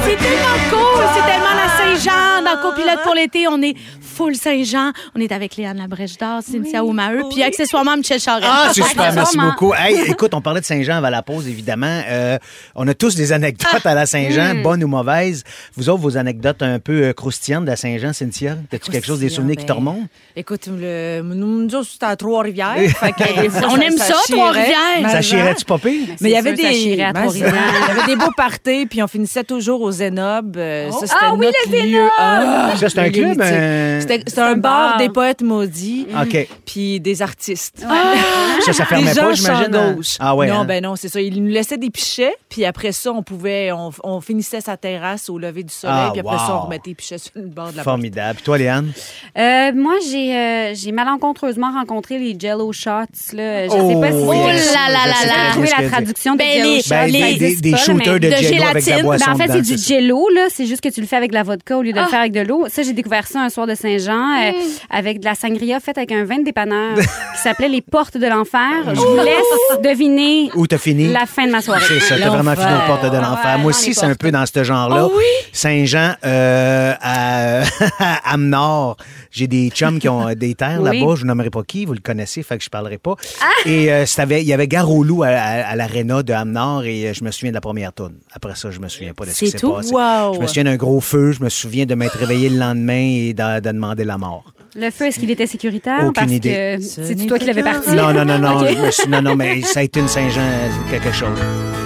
C'est 0.09 0.17
tellement 0.17 0.57
cool. 0.71 1.05
C'est 1.15 1.31
tellement 1.31 1.55
la 1.55 1.69
Saint-Jean. 1.77 2.43
Dans 2.43 2.63
Copilote 2.63 3.03
pour 3.03 3.15
l'été, 3.15 3.47
on 3.47 3.61
est 3.61 3.75
full 4.01 4.35
Saint-Jean. 4.37 4.93
On 5.15 5.21
est 5.21 5.31
avec 5.33 5.57
Léane 5.57 5.77
Labrèche 5.77 6.17
d'Or, 6.17 6.41
Cynthia 6.43 6.83
Oumaheu, 6.83 7.25
puis 7.31 7.43
accessoirement 7.43 7.95
Michel 7.95 8.19
Charest. 8.19 8.49
Ah, 8.51 8.71
c'est 8.73 8.83
super, 8.83 9.13
merci 9.13 9.37
beaucoup. 9.37 9.75
Hey, 9.75 10.01
écoute, 10.11 10.33
on 10.33 10.41
parlait 10.41 10.61
de 10.61 10.65
Saint-Jean 10.65 10.97
avant 10.97 11.11
la 11.11 11.21
pause, 11.23 11.47
évidemment. 11.47 12.01
Euh, 12.09 12.39
on 12.75 12.89
a 12.89 12.95
tous 12.95 13.17
des 13.17 13.33
anecdotes 13.33 13.85
à 13.85 13.95
la 13.95 14.07
Saint-Jean, 14.07 14.63
bonnes 14.63 14.83
ou 14.83 14.89
mauvaises. 14.89 15.45
Vous 15.77 15.91
autres, 15.91 16.01
vos 16.01 16.17
anecdotes 16.17 16.63
un 16.63 16.79
peu 16.79 17.03
euh, 17.03 17.13
croustillantes 17.13 17.65
de 17.67 17.71
la 17.71 17.77
Saint-Jean, 17.77 18.15
Cynthia? 18.15 18.57
As-tu 18.73 18.91
quelque 18.91 19.07
chose, 19.07 19.21
des 19.21 19.29
souvenirs 19.29 19.57
qui 19.57 19.67
te 19.67 19.73
Ben, 19.73 19.79
remontent? 19.79 20.07
Écoute, 20.35 20.69
le, 20.73 21.21
nous, 21.23 21.69
nous 21.69 21.85
c'était 21.85 22.07
à 22.07 22.17
Trois-Rivières. 22.17 22.77
On 23.71 23.77
aime 23.77 23.99
ça. 23.99 24.15
Trois-Rivières. 24.27 25.11
Ça 25.11 25.21
chierait-tu 25.21 25.67
pas 25.67 25.77
pire? 25.79 26.09
Mais 26.23 26.31
il 26.31 26.33
y 26.33 26.37
avait 26.37 26.55
des, 26.55 26.97
Ben, 26.97 27.13
Trois-Rivières. 27.13 27.55
il 27.55 27.97
y 27.97 27.99
avait 27.99 28.07
des 28.07 28.17
beaux 28.17 28.33
parties, 28.35 28.87
puis 28.87 29.03
on 29.03 29.07
finissait 29.07 29.45
toujours 29.45 29.83
au 29.83 29.91
Zénob. 29.99 30.57
Euh, 30.57 30.91
Ça, 30.91 30.99
c'était 31.03 31.15
Ah 31.21 31.33
oui, 31.35 31.47
notre 31.47 31.71
le 31.71 31.87
lieu. 31.91 32.09
Ah, 32.19 32.71
Ça, 32.79 32.89
c'est 32.89 32.99
un 32.99 33.11
club, 33.11 33.29
mythique. 33.29 33.43
euh, 33.43 34.01
C'était 34.01 34.41
un 34.41 34.47
un 34.53 34.57
bar 34.57 34.89
bar. 34.91 34.99
des 34.99 35.09
poètes 35.11 35.43
maudits, 35.43 36.07
OK. 36.21 36.49
puis 36.67 37.01
des 37.01 37.21
artistes. 37.23 37.85
Ça, 38.65 38.73
ça 38.73 38.85
fermait 38.85 39.07
des 39.09 39.15
gens 39.15 39.23
pas, 39.29 39.33
j'imagine? 39.35 39.73
champ 39.73 39.79
hein? 39.81 39.93
gauche. 39.95 40.17
Ah 40.21 40.35
ouais, 40.37 40.49
Non, 40.49 40.61
hein? 40.61 40.65
ben 40.65 40.83
non, 40.83 40.97
c'est 40.97 41.09
ça. 41.09 41.21
Ils 41.21 41.43
nous 41.43 41.49
laissaient 41.51 41.77
des 41.79 41.91
pichets, 41.91 42.35
puis 42.49 42.65
après 42.65 42.93
ça, 42.93 43.13
on 43.13 43.23
pouvait, 43.23 43.71
on, 43.73 43.91
on 44.05 44.21
finissait 44.21 44.61
sa 44.61 44.77
terrasse 44.77 45.29
au 45.31 45.39
lever 45.39 45.63
du 45.63 45.73
soleil, 45.73 45.97
Ah, 45.97 46.11
puis 46.13 46.21
après 46.21 46.37
ça, 46.39 46.49
wow. 46.55 46.55
on 46.55 46.61
remettait 46.67 46.91
les 46.91 46.95
pichets 46.95 47.19
sur 47.19 47.31
le 47.37 47.43
bord 47.49 47.71
de 47.73 47.77
la 47.77 47.83
Formidable. 47.85 48.35
Puis 48.37 48.45
toi, 48.45 48.59
Léane? 48.59 48.93
Euh, 49.39 49.73
moi, 49.75 49.95
j'ai 50.11 50.37
euh, 50.37 50.75
j'ai 50.75 50.93
malencontreusement 50.93 51.73
rencontré 51.73 52.19
les 52.19 52.37
Jello 52.39 52.73
Shots. 52.73 53.33
Là. 53.33 53.67
Je 53.67 53.71
sais 53.71 53.79
Oh, 53.81 54.01
pas 54.01 54.11
si 54.13 54.19
yes. 54.19 54.25
Oh 54.27 54.33
là 54.33 54.53
là 54.53 54.59
sais 54.59 54.73
là 54.75 54.87
là. 54.87 55.43
bien 55.43 55.51
trouvé 55.53 55.69
la 55.79 55.89
traduction 55.89 56.33
de 56.35 56.39
Ben, 56.39 56.47
Jello 56.53 56.71
les- 56.75 56.83
Shots. 56.83 56.89
Ben, 56.91 57.13
Ça 57.13 57.61
des, 57.61 57.77
shooters 57.77 57.95
mais- 57.95 58.19
de, 58.19 58.19
de 58.19 58.37
jello 58.37 58.63
avec 58.65 58.85
de 58.85 58.91
la 58.91 58.97
gélatine. 58.97 59.03
boisson 59.03 59.25
Ben, 59.27 59.33
en 59.33 59.37
fait, 59.39 59.53
c'est 59.53 59.63
du 59.63 59.79
ça? 59.79 59.88
Jello, 59.89 60.29
là. 60.35 60.47
C'est 60.51 60.67
juste 60.67 60.81
que 60.83 60.89
tu 60.89 61.01
le 61.01 61.07
fais 61.07 61.17
avec 61.17 61.31
de 61.31 61.35
la 61.35 61.43
vodka 61.43 61.77
au 61.79 61.83
lieu 61.83 61.93
de 61.93 61.99
Ah. 61.99 62.03
le 62.03 62.09
faire 62.09 62.21
avec 62.21 62.33
de 62.33 62.41
l'eau. 62.41 62.67
Ça, 62.69 62.83
j'ai 62.83 62.93
découvert 62.93 63.27
ça 63.27 63.41
un 63.41 63.49
soir 63.49 63.67
de 63.67 63.75
Saint-Jean 63.75 64.39
euh, 64.39 64.53
avec 64.91 65.21
de 65.21 65.25
la 65.25 65.35
sangria 65.35 65.81
faite 65.81 65.99
avec 65.99 66.13
un 66.13 66.25
vin 66.25 66.39
de 66.39 66.45
dépanneur 66.45 66.97
qui 66.99 67.43
s'appelait 67.43 67.69
Les 67.69 67.81
Portes 67.83 68.17
de 68.17 68.27
l'Enfer. 68.27 68.95
Je 68.95 69.01
vous 69.01 69.17
laisse 69.17 69.81
deviner 69.83 70.51
Où 70.55 70.67
t'as 70.67 70.79
fini? 70.79 71.09
la 71.09 71.27
fin 71.27 71.47
de 71.47 71.53
ma 71.53 71.61
soirée. 71.63 71.85
C'est 71.89 72.01
ça, 72.01 72.17
t'as 72.19 72.29
vraiment 72.31 72.55
fini 72.55 72.67
aux 72.73 72.87
portes 72.87 73.05
de 73.13 73.17
l'enfer. 73.17 73.55
Ouais, 73.57 73.63
Moi 73.63 73.71
aussi, 73.71 73.95
c'est 73.95 74.05
un 74.07 74.15
peu 74.15 74.31
dans 74.31 74.45
ce 74.47 74.63
genre-là. 74.65 75.07
Oh 75.07 75.13
oui? 75.17 75.25
Saint-Jean, 75.53 76.15
euh, 76.25 76.95
à, 77.01 77.63
à 77.99 78.33
Amnord, 78.35 78.97
j'ai 79.31 79.47
des 79.47 79.71
chums 79.71 79.99
qui 79.99 80.09
ont 80.09 80.33
des 80.35 80.55
terres 80.55 80.81
Oui. 80.81 80.99
là-bas. 81.01 81.15
Je 81.15 81.21
vous 81.23 81.27
nommerai 81.27 81.51
pas 81.51 81.63
qui, 81.63 81.85
vous 81.85 81.95
le 81.95 82.01
connaissez, 82.01 82.43
fait 82.43 82.59
que 82.59 82.65
je 82.65 82.69
parlerai 82.71 82.99
pas. 82.99 83.15
Ah! 83.41 83.47
Et 83.69 83.93
euh, 83.93 84.07
c'était- 84.07 84.41
il 84.43 84.47
y 84.49 84.53
avait 84.53 84.69
Garoulou 84.69 85.23
à, 85.23 85.29
à, 85.29 85.69
à 85.71 85.77
l'aréna 85.77 86.23
de 86.23 86.33
Amnord 86.33 86.85
et 86.85 87.09
euh, 87.09 87.13
je 87.15 87.25
me 87.25 87.31
souviens 87.31 87.51
de 87.51 87.55
la 87.55 87.61
première 87.61 87.93
tourne. 87.93 88.15
Après 88.33 88.55
ça, 88.55 88.71
je 88.71 88.79
me 88.81 88.89
souviens 88.89 89.13
pas 89.15 89.25
de 89.25 89.31
ce 89.31 89.39
qui 89.39 89.51
s'est 89.51 89.59
tout? 89.69 89.77
passé. 89.77 89.93
Wow. 89.93 90.35
Je 90.35 90.41
me 90.41 90.47
souviens 90.47 90.65
d'un 90.65 90.77
gros 90.77 91.01
feu. 91.01 91.33
Je 91.33 91.43
me 91.43 91.49
souviens 91.49 91.87
de 91.87 91.95
m'être 91.95 92.17
réveillé 92.19 92.49
le 92.49 92.59
lendemain 92.59 92.99
et 93.29 93.35
de, 93.35 93.61
de 93.61 93.71
demander 93.73 94.05
la 94.05 94.19
mort. 94.19 94.45
Le 94.77 94.91
feu, 94.91 95.07
est-ce 95.07 95.19
qu'il 95.19 95.31
était 95.31 95.47
sécuritaire? 95.47 96.01
Aucune 96.01 96.13
Parce 96.13 96.31
idée. 96.33 96.77
que 96.79 96.83
c'est 96.83 97.27
toi 97.27 97.39
qui 97.39 97.47
l'avais 97.47 97.63
parti? 97.63 97.91
Non, 97.95 98.13
non, 98.13 98.25
non, 98.25 98.39
non. 98.39 98.59
Non, 99.09 99.23
non, 99.23 99.35
mais 99.37 99.63
ça 99.63 99.81
a 99.81 99.83
été 99.83 100.01
une 100.01 100.09
Saint-Jean 100.09 100.43
quelque 100.91 101.13
chose. 101.13 101.39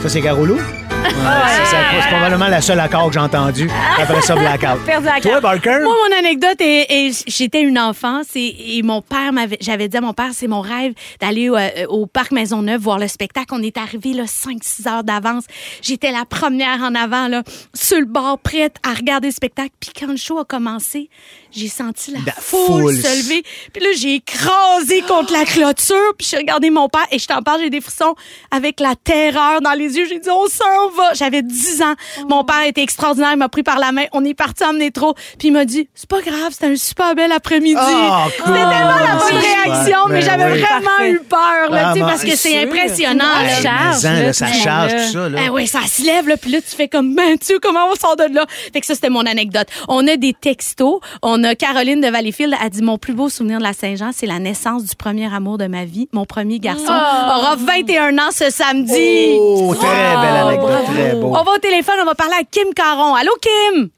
Ça, 0.02 0.08
c'est 0.08 0.20
Garoulou? 0.20 0.58
Ouais, 1.02 1.10
c'est 1.56 1.70
ça. 1.70 1.76
C'est 2.02 2.08
probablement 2.08 2.48
la 2.48 2.60
seule 2.60 2.80
accord 2.80 3.08
que 3.08 3.14
j'ai 3.14 3.18
entendu. 3.20 3.68
Après 4.00 4.20
ça, 4.22 4.34
Blackout. 4.34 4.82
Perdu 4.86 5.06
la 5.06 5.20
Toi. 5.20 5.40
Barker? 5.40 5.78
Moi, 5.82 5.94
mon 6.08 6.16
anecdote 6.16 6.60
est, 6.60 6.86
est- 6.90 7.24
j'étais 7.28 7.62
une 7.62 7.78
enfant 7.78 8.22
et, 8.34 8.78
et 8.78 8.82
mon 8.82 9.02
père 9.02 9.32
m'avait, 9.32 9.58
j'avais 9.60 9.88
dit 9.88 9.96
à 9.96 10.00
mon 10.00 10.12
père, 10.12 10.30
c'est 10.32 10.46
mon 10.48 10.60
rêve 10.60 10.92
d'aller 11.20 11.48
au, 11.50 11.56
euh, 11.56 11.68
au 11.88 12.06
parc 12.06 12.32
Maisonneuve 12.32 12.80
voir 12.80 12.98
le 12.98 13.08
spectacle. 13.08 13.48
On 13.52 13.62
est 13.62 13.76
arrivé 13.76 14.12
là 14.12 14.24
5-6 14.24 14.88
heures 14.88 15.04
d'avance. 15.04 15.44
J'étais 15.82 16.12
la 16.12 16.24
première 16.24 16.80
en 16.82 16.94
avant 16.94 17.28
là, 17.28 17.42
sur 17.74 17.98
le 17.98 18.06
bord, 18.06 18.38
prête 18.38 18.76
à 18.88 18.94
regarder 18.94 19.28
le 19.28 19.34
spectacle. 19.34 19.70
Puis 19.80 19.90
quand 19.98 20.08
le 20.08 20.16
show 20.16 20.38
a 20.38 20.44
commencé, 20.44 21.08
j'ai 21.54 21.68
senti 21.68 22.10
la, 22.12 22.18
La 22.26 22.32
foule, 22.32 22.82
foule. 22.82 22.94
se 22.96 23.18
lever. 23.22 23.42
Puis 23.72 23.82
là, 23.82 23.90
j'ai 23.96 24.14
écrasé 24.16 25.02
contre 25.02 25.32
la 25.32 25.44
clôture. 25.44 25.96
Puis 26.18 26.28
j'ai 26.30 26.36
regardé 26.38 26.70
mon 26.70 26.88
père 26.88 27.06
et 27.10 27.18
je 27.18 27.26
t'en 27.26 27.42
parle, 27.42 27.60
j'ai 27.60 27.70
des 27.70 27.80
frissons 27.80 28.14
avec 28.50 28.80
la 28.80 28.94
terreur 28.96 29.60
dans 29.60 29.72
les 29.72 29.96
yeux. 29.96 30.06
J'ai 30.08 30.18
dit, 30.18 30.30
on 30.30 30.46
s'en 30.48 30.90
va. 30.96 31.14
J'avais 31.14 31.42
10 31.42 31.82
ans. 31.82 31.94
Mon 32.28 32.44
père 32.44 32.62
était 32.66 32.82
extraordinaire. 32.82 33.30
Il 33.32 33.38
m'a 33.38 33.48
pris 33.48 33.62
par 33.62 33.78
la 33.78 33.92
main. 33.92 34.04
On 34.12 34.24
est 34.24 34.34
parti 34.34 34.64
en 34.64 34.72
métro. 34.72 35.14
Puis 35.38 35.48
il 35.48 35.52
m'a 35.52 35.64
dit, 35.64 35.88
c'est 35.94 36.08
pas 36.08 36.20
grave, 36.20 36.48
c'était 36.52 36.66
un 36.66 36.76
super 36.76 37.14
bel 37.14 37.32
après-midi. 37.32 37.76
Oh, 37.80 38.16
C'était 38.30 38.42
cool. 38.44 38.52
tellement 38.54 38.68
la 38.70 39.16
bonne 39.16 39.38
réaction, 39.38 39.84
super. 39.84 40.08
mais 40.08 40.20
Ben 40.20 40.24
j'avais 40.24 40.52
oui. 40.52 40.60
vraiment 40.60 40.82
Parfait. 40.96 41.10
eu 41.10 41.20
peur, 41.20 41.38
là, 41.38 41.68
tu 41.68 41.74
sais, 41.76 41.82
Vraiment. 42.00 42.06
parce 42.06 42.22
que 42.24 42.36
C'est 42.36 42.62
impressionnant. 42.62 43.24
Là. 43.24 43.44
Hey, 43.44 43.62
charge, 43.62 44.02
là, 44.04 44.32
ça 44.32 44.46
charge 44.52 44.92
là. 44.94 45.06
tout 45.06 45.12
ça. 45.12 45.28
Là. 45.28 45.40
Ah 45.46 45.52
oui, 45.52 45.66
ça 45.66 45.80
se 45.86 46.02
lève, 46.04 46.28
là, 46.28 46.36
puis 46.36 46.50
là, 46.50 46.58
tu 46.60 46.74
fais 46.76 46.88
comme, 46.88 47.14
ben, 47.14 47.38
tu 47.38 47.46
sais, 47.46 47.54
comment 47.62 47.86
on 47.90 47.94
sort 47.94 48.16
de 48.16 48.24
là? 48.34 48.46
Fait 48.72 48.80
que 48.80 48.86
ça, 48.86 48.94
c'était 48.94 49.10
mon 49.10 49.26
anecdote. 49.26 49.66
On 49.88 50.06
a 50.08 50.16
des 50.16 50.32
textos. 50.32 51.00
On 51.22 51.41
a 51.44 51.54
Caroline 51.54 52.00
de 52.00 52.08
Valleyfield, 52.08 52.54
a 52.60 52.68
dit, 52.68 52.82
mon 52.82 52.98
plus 52.98 53.14
beau 53.14 53.28
souvenir 53.28 53.58
de 53.58 53.62
la 53.62 53.72
Saint-Jean, 53.72 54.10
c'est 54.12 54.26
la 54.26 54.38
naissance 54.38 54.84
du 54.84 54.94
premier 54.96 55.32
amour 55.32 55.58
de 55.58 55.66
ma 55.66 55.84
vie. 55.84 56.08
Mon 56.12 56.24
premier 56.24 56.58
garçon 56.58 56.92
aura 56.92 57.56
21 57.56 58.16
ans 58.18 58.30
ce 58.30 58.50
samedi. 58.50 59.36
Oh, 59.38 59.74
très 59.74 59.86
belle 59.86 60.46
anecdote, 60.46 60.84
très 60.94 61.12
beau. 61.14 61.28
On 61.28 61.42
va 61.42 61.52
au 61.54 61.58
téléphone, 61.58 61.94
on 62.02 62.04
va 62.04 62.14
parler 62.14 62.34
à 62.40 62.44
Kim 62.44 62.72
Caron. 62.74 63.14
Allô, 63.14 63.32
Kim? 63.40 63.88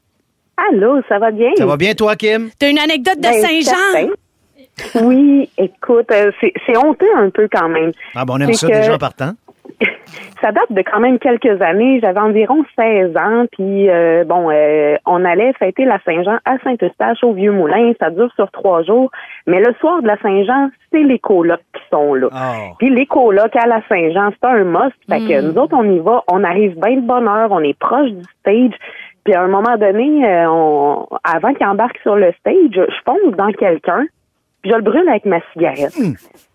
Allô, 0.71 1.01
ça 1.09 1.19
va 1.19 1.31
bien? 1.31 1.49
Ça 1.57 1.65
va 1.65 1.75
bien, 1.77 1.93
toi, 1.93 2.15
Kim? 2.15 2.49
T'as 2.57 2.69
une 2.69 2.79
anecdote 2.79 3.17
de 3.17 3.21
Ben, 3.23 3.41
Saint-Jean? 3.41 4.09
Oui, 5.03 5.49
écoute, 5.57 6.07
euh, 6.11 6.31
c'est 6.41 6.51
c'est 6.65 6.75
honteux 6.77 7.07
un 7.17 7.29
peu 7.29 7.47
quand 7.51 7.69
même. 7.69 7.91
Ah, 8.13 8.25
bon, 8.25 8.33
on 8.35 8.39
aime 8.41 8.53
ça 8.53 8.67
que- 8.67 8.73
déjà 8.73 8.95
en 8.95 8.97
partant. 8.97 9.31
Ça 10.41 10.51
date 10.51 10.71
de 10.71 10.81
quand 10.81 10.99
même 10.99 11.19
quelques 11.19 11.61
années. 11.61 11.99
J'avais 12.01 12.19
environ 12.19 12.63
16 12.77 13.15
ans, 13.17 13.45
puis 13.51 13.89
euh, 13.89 14.23
bon, 14.25 14.49
euh, 14.51 14.95
on 15.05 15.23
allait 15.25 15.53
fêter 15.53 15.85
la 15.85 15.99
Saint-Jean 16.05 16.37
à 16.45 16.57
Saint-Eustache 16.63 17.23
au 17.23 17.33
Vieux-Moulin. 17.33 17.93
Ça 17.99 18.09
dure 18.09 18.31
sur 18.35 18.49
trois 18.51 18.83
jours. 18.83 19.11
Mais 19.47 19.59
le 19.59 19.73
soir 19.79 20.01
de 20.01 20.07
la 20.07 20.17
Saint-Jean, 20.17 20.69
c'est 20.91 21.03
les 21.03 21.19
colocs 21.19 21.61
qui 21.73 21.81
sont 21.91 22.13
là. 22.13 22.27
Oh. 22.31 22.73
Puis 22.79 22.89
les 22.89 23.05
colocs 23.05 23.55
à 23.55 23.67
la 23.67 23.81
Saint-Jean, 23.87 24.31
c'est 24.31 24.47
un 24.47 24.63
must. 24.63 24.95
Fait 25.09 25.19
que 25.19 25.41
nous 25.41 25.57
autres, 25.57 25.75
on 25.77 25.89
y 25.89 25.99
va, 25.99 26.23
on 26.29 26.43
arrive 26.43 26.79
bien 26.79 26.97
de 26.97 27.01
bonne 27.07 27.27
heure, 27.27 27.51
on 27.51 27.61
est 27.61 27.77
proche 27.77 28.09
du 28.11 28.23
stage. 28.41 28.73
Puis 29.23 29.33
à 29.33 29.41
un 29.41 29.47
moment 29.47 29.75
donné, 29.77 30.23
euh, 30.23 30.49
on, 30.49 31.07
avant 31.23 31.53
qu'il 31.53 31.65
embarque 31.65 31.97
sur 32.03 32.15
le 32.15 32.31
stage, 32.39 32.71
je 32.71 32.81
fonce 33.05 33.35
dans 33.35 33.51
quelqu'un, 33.51 34.05
je 34.65 34.73
le 34.73 34.81
brûle 34.81 35.07
avec 35.07 35.25
ma 35.25 35.39
cigarette. 35.53 35.95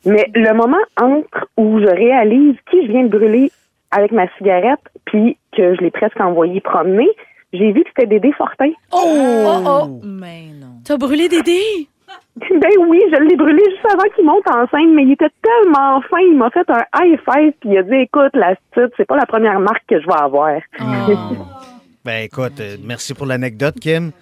Mais 0.04 0.26
le 0.34 0.52
moment 0.54 0.76
entre 1.00 1.48
où 1.56 1.80
je 1.80 1.86
réalise 1.86 2.56
qui 2.70 2.86
je 2.86 2.92
viens 2.92 3.04
de 3.04 3.08
brûler 3.08 3.50
avec 3.90 4.12
ma 4.12 4.26
cigarette, 4.36 4.80
puis 5.04 5.36
que 5.56 5.74
je 5.74 5.80
l'ai 5.80 5.90
presque 5.90 6.20
envoyé 6.20 6.60
promener, 6.60 7.08
j'ai 7.52 7.72
vu 7.72 7.82
que 7.82 7.90
c'était 7.96 8.06
Dédé 8.06 8.32
Fortin. 8.32 8.70
Oh, 8.92 10.00
Mais 10.04 10.46
non. 10.60 10.80
T'as 10.84 10.96
brûlé 10.96 11.28
Dédé? 11.28 11.60
Ben 12.36 12.70
oui, 12.88 13.00
je 13.12 13.22
l'ai 13.22 13.36
brûlé 13.36 13.62
juste 13.70 13.86
avant 13.92 14.08
qu'il 14.14 14.24
monte 14.24 14.46
en 14.48 14.66
scène, 14.68 14.94
mais 14.94 15.02
il 15.02 15.12
était 15.12 15.28
tellement 15.42 16.00
fin, 16.02 16.18
il 16.20 16.36
m'a 16.36 16.50
fait 16.50 16.68
un 16.70 16.82
high 16.98 17.18
five, 17.18 17.52
puis 17.60 17.70
il 17.70 17.78
a 17.78 17.82
dit 17.82 17.94
écoute, 17.94 18.30
la 18.34 18.54
petite, 18.72 18.94
c'est 18.96 19.04
pas 19.04 19.16
la 19.16 19.26
première 19.26 19.60
marque 19.60 19.84
que 19.88 20.00
je 20.00 20.06
vais 20.06 20.20
avoir. 20.20 20.60
Ben 22.02 22.24
écoute, 22.24 22.58
euh, 22.60 22.76
merci 22.82 23.12
pour 23.12 23.26
l'anecdote, 23.26 23.74
Kim. 23.78 24.12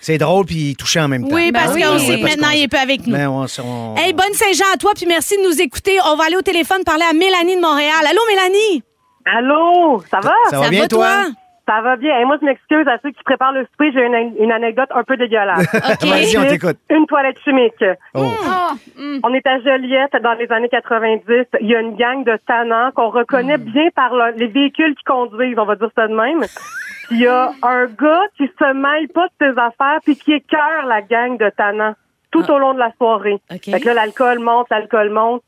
C'est 0.00 0.18
drôle 0.18 0.46
puis 0.46 0.76
touchant 0.76 1.04
en 1.04 1.08
même 1.08 1.28
temps. 1.28 1.34
Oui, 1.34 1.50
parce 1.52 1.74
oui. 1.74 1.82
qu'on 1.82 1.98
sait 1.98 2.16
que 2.16 2.22
parce 2.22 2.36
maintenant, 2.36 2.50
il 2.50 2.62
est 2.62 2.68
pas 2.68 2.80
avec 2.80 3.06
nous. 3.06 3.12
Ben, 3.16 3.28
on, 3.28 3.46
on- 3.64 3.96
Hey, 3.96 4.12
bonne 4.12 4.32
Saint-Jean 4.32 4.64
à 4.72 4.76
toi, 4.76 4.92
puis 4.94 5.06
merci 5.06 5.36
de 5.36 5.42
nous 5.42 5.60
écouter. 5.60 5.98
On 6.06 6.16
va 6.16 6.24
aller 6.24 6.36
au 6.36 6.42
téléphone 6.42 6.84
parler 6.84 7.04
à 7.08 7.12
Mélanie 7.12 7.56
de 7.56 7.60
Montréal. 7.60 8.04
Allô, 8.08 8.20
Mélanie? 8.28 8.82
Allô, 9.26 10.02
ça 10.10 10.20
va? 10.20 10.32
Ça 10.50 10.60
va 10.60 10.68
bien, 10.70 10.82
va, 10.82 10.88
toi? 10.88 11.26
Ça 11.68 11.82
va 11.82 11.96
bien. 11.96 12.18
Et 12.18 12.24
moi, 12.24 12.38
je 12.40 12.46
m'excuse 12.46 12.88
à 12.88 12.96
ceux 13.02 13.10
qui 13.10 13.22
préparent 13.24 13.52
le 13.52 13.66
souper. 13.66 13.92
J'ai 13.92 14.02
une, 14.06 14.34
une 14.42 14.50
anecdote 14.52 14.88
un 14.94 15.04
peu 15.04 15.18
dégueulasse. 15.18 15.70
Vas-y, 16.02 16.38
on 16.38 16.46
t'écoute. 16.48 16.78
Une 16.88 17.04
toilette 17.06 17.38
chimique. 17.44 17.84
Oh. 18.14 18.24
Ah, 18.48 18.70
hum. 18.98 19.20
On 19.22 19.34
est 19.34 19.46
à 19.46 19.60
Joliette 19.60 20.16
dans 20.22 20.32
les 20.32 20.50
années 20.50 20.70
90. 20.70 21.24
Il 21.60 21.66
y 21.68 21.76
a 21.76 21.80
une 21.80 21.94
gang 21.96 22.24
de 22.24 22.38
tannants 22.46 22.90
qu'on 22.94 23.10
reconnaît 23.10 23.58
bien 23.58 23.88
par 23.94 24.14
le- 24.14 24.32
les 24.38 24.46
véhicules 24.46 24.94
qui 24.94 25.04
conduisent, 25.04 25.58
on 25.58 25.66
va 25.66 25.76
dire 25.76 25.90
ça 25.94 26.08
de 26.08 26.14
même. 26.14 26.40
Puis 26.40 26.48
Il 27.10 27.20
y 27.20 27.26
a 27.26 27.50
un 27.62 27.84
gars 27.84 28.22
qui 28.38 28.46
se 28.58 28.72
mêle 28.72 29.08
pas 29.08 29.26
de 29.26 29.32
ses 29.52 29.58
affaires 29.60 29.98
puis 30.04 30.16
qui 30.16 30.32
écœure 30.32 30.86
la 30.86 31.02
gang 31.02 31.36
de 31.36 31.50
tannants 31.50 31.94
tout 32.30 32.50
au 32.50 32.58
long 32.58 32.72
de 32.72 32.78
la 32.78 32.92
soirée. 32.96 33.38
OK. 33.50 33.64
Fait 33.64 33.80
que 33.80 33.86
là, 33.86 33.94
l'alcool 33.94 34.38
monte, 34.38 34.68
l'alcool 34.70 35.10
monte. 35.10 35.44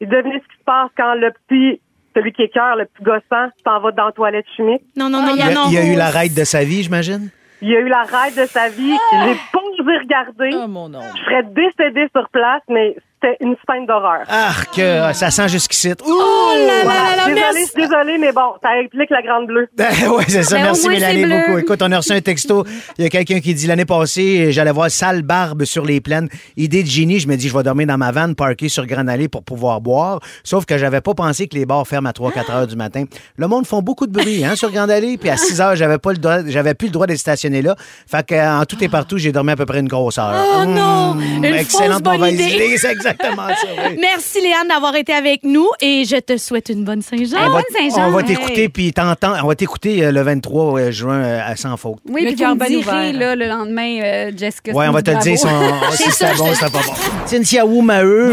Et 0.00 0.06
devinez 0.06 0.40
ce 0.42 0.48
qui 0.54 0.58
se 0.58 0.64
passe 0.64 0.88
quand 0.96 1.14
le 1.14 1.30
petit, 1.32 1.80
celui 2.14 2.32
qui 2.32 2.42
écœure, 2.42 2.76
le 2.76 2.86
petit 2.86 3.02
gossant, 3.02 3.50
s'en 3.64 3.80
va 3.80 3.92
dans 3.92 4.06
la 4.06 4.12
toilette 4.12 4.46
chimique. 4.56 4.82
Non, 4.96 5.08
non, 5.08 5.22
non, 5.22 5.32
Il 5.34 5.38
y 5.38 5.42
a, 5.42 5.50
il 5.66 5.72
y 5.72 5.78
a 5.78 5.92
eu 5.92 5.96
la 5.96 6.10
raide 6.10 6.34
de 6.34 6.44
sa 6.44 6.64
vie, 6.64 6.82
j'imagine? 6.82 7.30
Il 7.62 7.74
a 7.74 7.80
eu 7.80 7.88
la 7.88 8.02
ride 8.02 8.36
de 8.36 8.46
sa 8.46 8.68
vie. 8.68 8.96
J'ai 9.12 9.34
pas 9.52 9.60
osé 9.78 9.98
regarder. 9.98 10.50
Oh 10.54 10.66
mon 10.66 10.88
nom. 10.88 11.00
Je 11.14 11.22
serais 11.24 11.42
décédée 11.42 12.08
sur 12.14 12.28
place, 12.30 12.62
mais 12.68 12.96
c'était 13.22 13.36
une 13.40 13.54
scène 13.68 13.86
d'horreur. 13.86 14.20
Ah, 14.28 14.52
que 14.74 15.12
ça 15.14 15.30
sent 15.30 15.48
jusqu'ici. 15.48 15.90
Ouh! 15.90 15.94
Oh 16.08 16.52
là 16.56 16.84
là 16.84 17.16
là 17.16 17.24
Désolée, 17.26 17.40
merci. 17.54 17.72
désolée, 17.76 18.18
mais 18.18 18.32
bon, 18.32 18.52
ça 18.62 18.70
implique 18.82 19.10
la 19.10 19.22
grande 19.22 19.46
bleue. 19.46 19.68
oui, 19.78 20.24
c'est 20.28 20.42
ça. 20.42 20.56
Ben, 20.56 20.62
Merci, 20.64 20.84
moins, 20.84 20.92
Mélanie, 20.94 21.22
c'est 21.22 21.28
beaucoup. 21.46 21.58
Écoute, 21.58 21.82
on 21.82 21.92
a 21.92 21.96
reçu 21.98 22.12
un 22.12 22.20
texto. 22.20 22.64
Il 22.98 23.04
y 23.04 23.06
a 23.06 23.10
quelqu'un 23.10 23.40
qui 23.40 23.54
dit 23.54 23.66
l'année 23.66 23.84
passée, 23.84 24.52
j'allais 24.52 24.72
voir 24.72 24.90
Sale 24.90 25.22
Barbe 25.22 25.64
sur 25.64 25.84
les 25.84 26.00
plaines. 26.00 26.28
Idée 26.56 26.82
de 26.82 26.88
génie, 26.88 27.18
je 27.20 27.28
me 27.28 27.36
dis, 27.36 27.48
je 27.48 27.56
vais 27.56 27.62
dormir 27.62 27.86
dans 27.86 27.98
ma 27.98 28.10
vanne 28.12 28.34
parkée 28.34 28.68
sur 28.68 28.86
Grande 28.86 29.08
Allée 29.08 29.28
pour 29.28 29.42
pouvoir 29.42 29.80
boire. 29.80 30.20
Sauf 30.44 30.64
que 30.64 30.78
j'avais 30.78 31.00
pas 31.00 31.14
pensé 31.14 31.46
que 31.48 31.54
les 31.56 31.66
bars 31.66 31.86
ferment 31.86 32.08
à 32.08 32.12
3-4 32.12 32.50
heures 32.52 32.66
du 32.66 32.76
matin. 32.76 33.04
Le 33.36 33.48
monde 33.48 33.66
font 33.66 33.82
beaucoup 33.82 34.06
de 34.06 34.12
bruit 34.12 34.44
hein, 34.44 34.56
sur 34.56 34.70
Grande 34.70 34.90
Allée. 34.90 35.18
Puis 35.18 35.30
à 35.30 35.36
6 35.36 35.60
heures, 35.60 35.76
j'avais 35.76 35.98
pas 35.98 36.12
le 36.12 36.18
droit, 36.18 36.38
j'avais 36.46 36.74
plus 36.74 36.86
le 36.88 36.92
droit 36.92 37.06
d'être 37.06 37.18
stationné 37.18 37.62
là. 37.62 37.76
Fait 38.10 38.26
que, 38.26 38.60
en 38.60 38.64
tout 38.64 38.82
et 38.82 38.88
partout, 38.88 39.18
j'ai 39.18 39.32
dormi 39.32 39.50
à 39.52 39.56
peu 39.56 39.66
près 39.66 39.80
une 39.80 39.88
grosse 39.88 40.18
heure. 40.18 40.34
Oh 40.60 40.64
non! 40.64 41.14
Mmh, 41.14 41.44
Une 41.44 41.54
excellente 41.54 42.02
bonne 42.02 42.24
idée. 42.26 42.44
idée. 42.44 42.76
C'est 42.78 43.09
exactement 43.10 43.48
ça. 43.48 43.66
oui. 43.88 43.96
Merci, 44.00 44.40
Léane, 44.40 44.68
d'avoir 44.68 44.94
été 44.96 45.12
avec 45.12 45.42
nous 45.44 45.68
et 45.80 46.04
je 46.04 46.16
te 46.16 46.36
souhaite 46.36 46.68
une 46.68 46.84
bonne 46.84 47.02
Saint-Jean. 47.02 47.36
On 47.38 47.48
va- 47.50 47.54
bonne 47.62 47.64
Saint-Jean. 47.90 48.08
On 48.08 48.10
va 48.12 48.20
Hey. 48.20 48.26
t'écouter, 48.26 48.68
puis 48.68 48.92
t'entends. 48.92 49.34
On 49.42 49.46
va 49.48 49.54
t'écouter 49.54 50.04
euh, 50.04 50.12
le 50.12 50.22
23 50.22 50.90
juin 50.90 51.14
euh, 51.22 51.40
à 51.44 51.56
Sans 51.56 51.76
Faute. 51.76 51.98
Oui, 52.08 52.22
Le 52.22 52.26
puis 52.28 52.36
bien 52.36 52.54
direz 52.54 53.12
là, 53.12 53.34
le 53.36 53.46
lendemain, 53.48 54.00
euh, 54.02 54.32
Jessica. 54.36 54.72
Ouais, 54.72 54.88
on 54.88 54.92
va 54.92 55.02
te 55.02 55.10
le 55.10 55.16
bravo. 55.16 55.28
dire 55.30 55.38
si, 55.38 55.46
on- 55.46 55.92
si 55.92 56.10
C'est 56.12 56.36
bon, 56.36 56.52
c'était 56.54 56.70
pas 56.70 56.78
bon. 56.78 56.92
Cynthia 57.26 57.64
Wu 57.66 57.82
Maheu. 57.82 58.32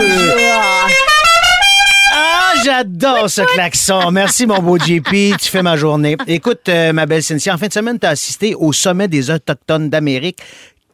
Ah, 2.14 2.54
j'adore 2.64 3.30
ce 3.30 3.42
klaxon. 3.42 4.12
Merci, 4.12 4.48
mon 4.48 4.60
beau 4.60 4.78
JP. 4.78 5.38
Tu 5.40 5.50
fais 5.50 5.62
ma 5.62 5.76
journée. 5.76 6.16
Écoute, 6.28 6.68
euh, 6.70 6.94
ma 6.94 7.06
belle 7.06 7.22
Cynthia, 7.24 7.54
en 7.54 7.58
fin 7.58 7.68
de 7.68 7.74
semaine, 7.74 8.00
tu 8.00 8.08
as 8.08 8.12
assisté 8.12 8.56
au 8.56 8.72
sommet 8.74 9.08
des 9.08 9.30
Autochtones 9.30 9.90
d'Amérique 9.90 10.40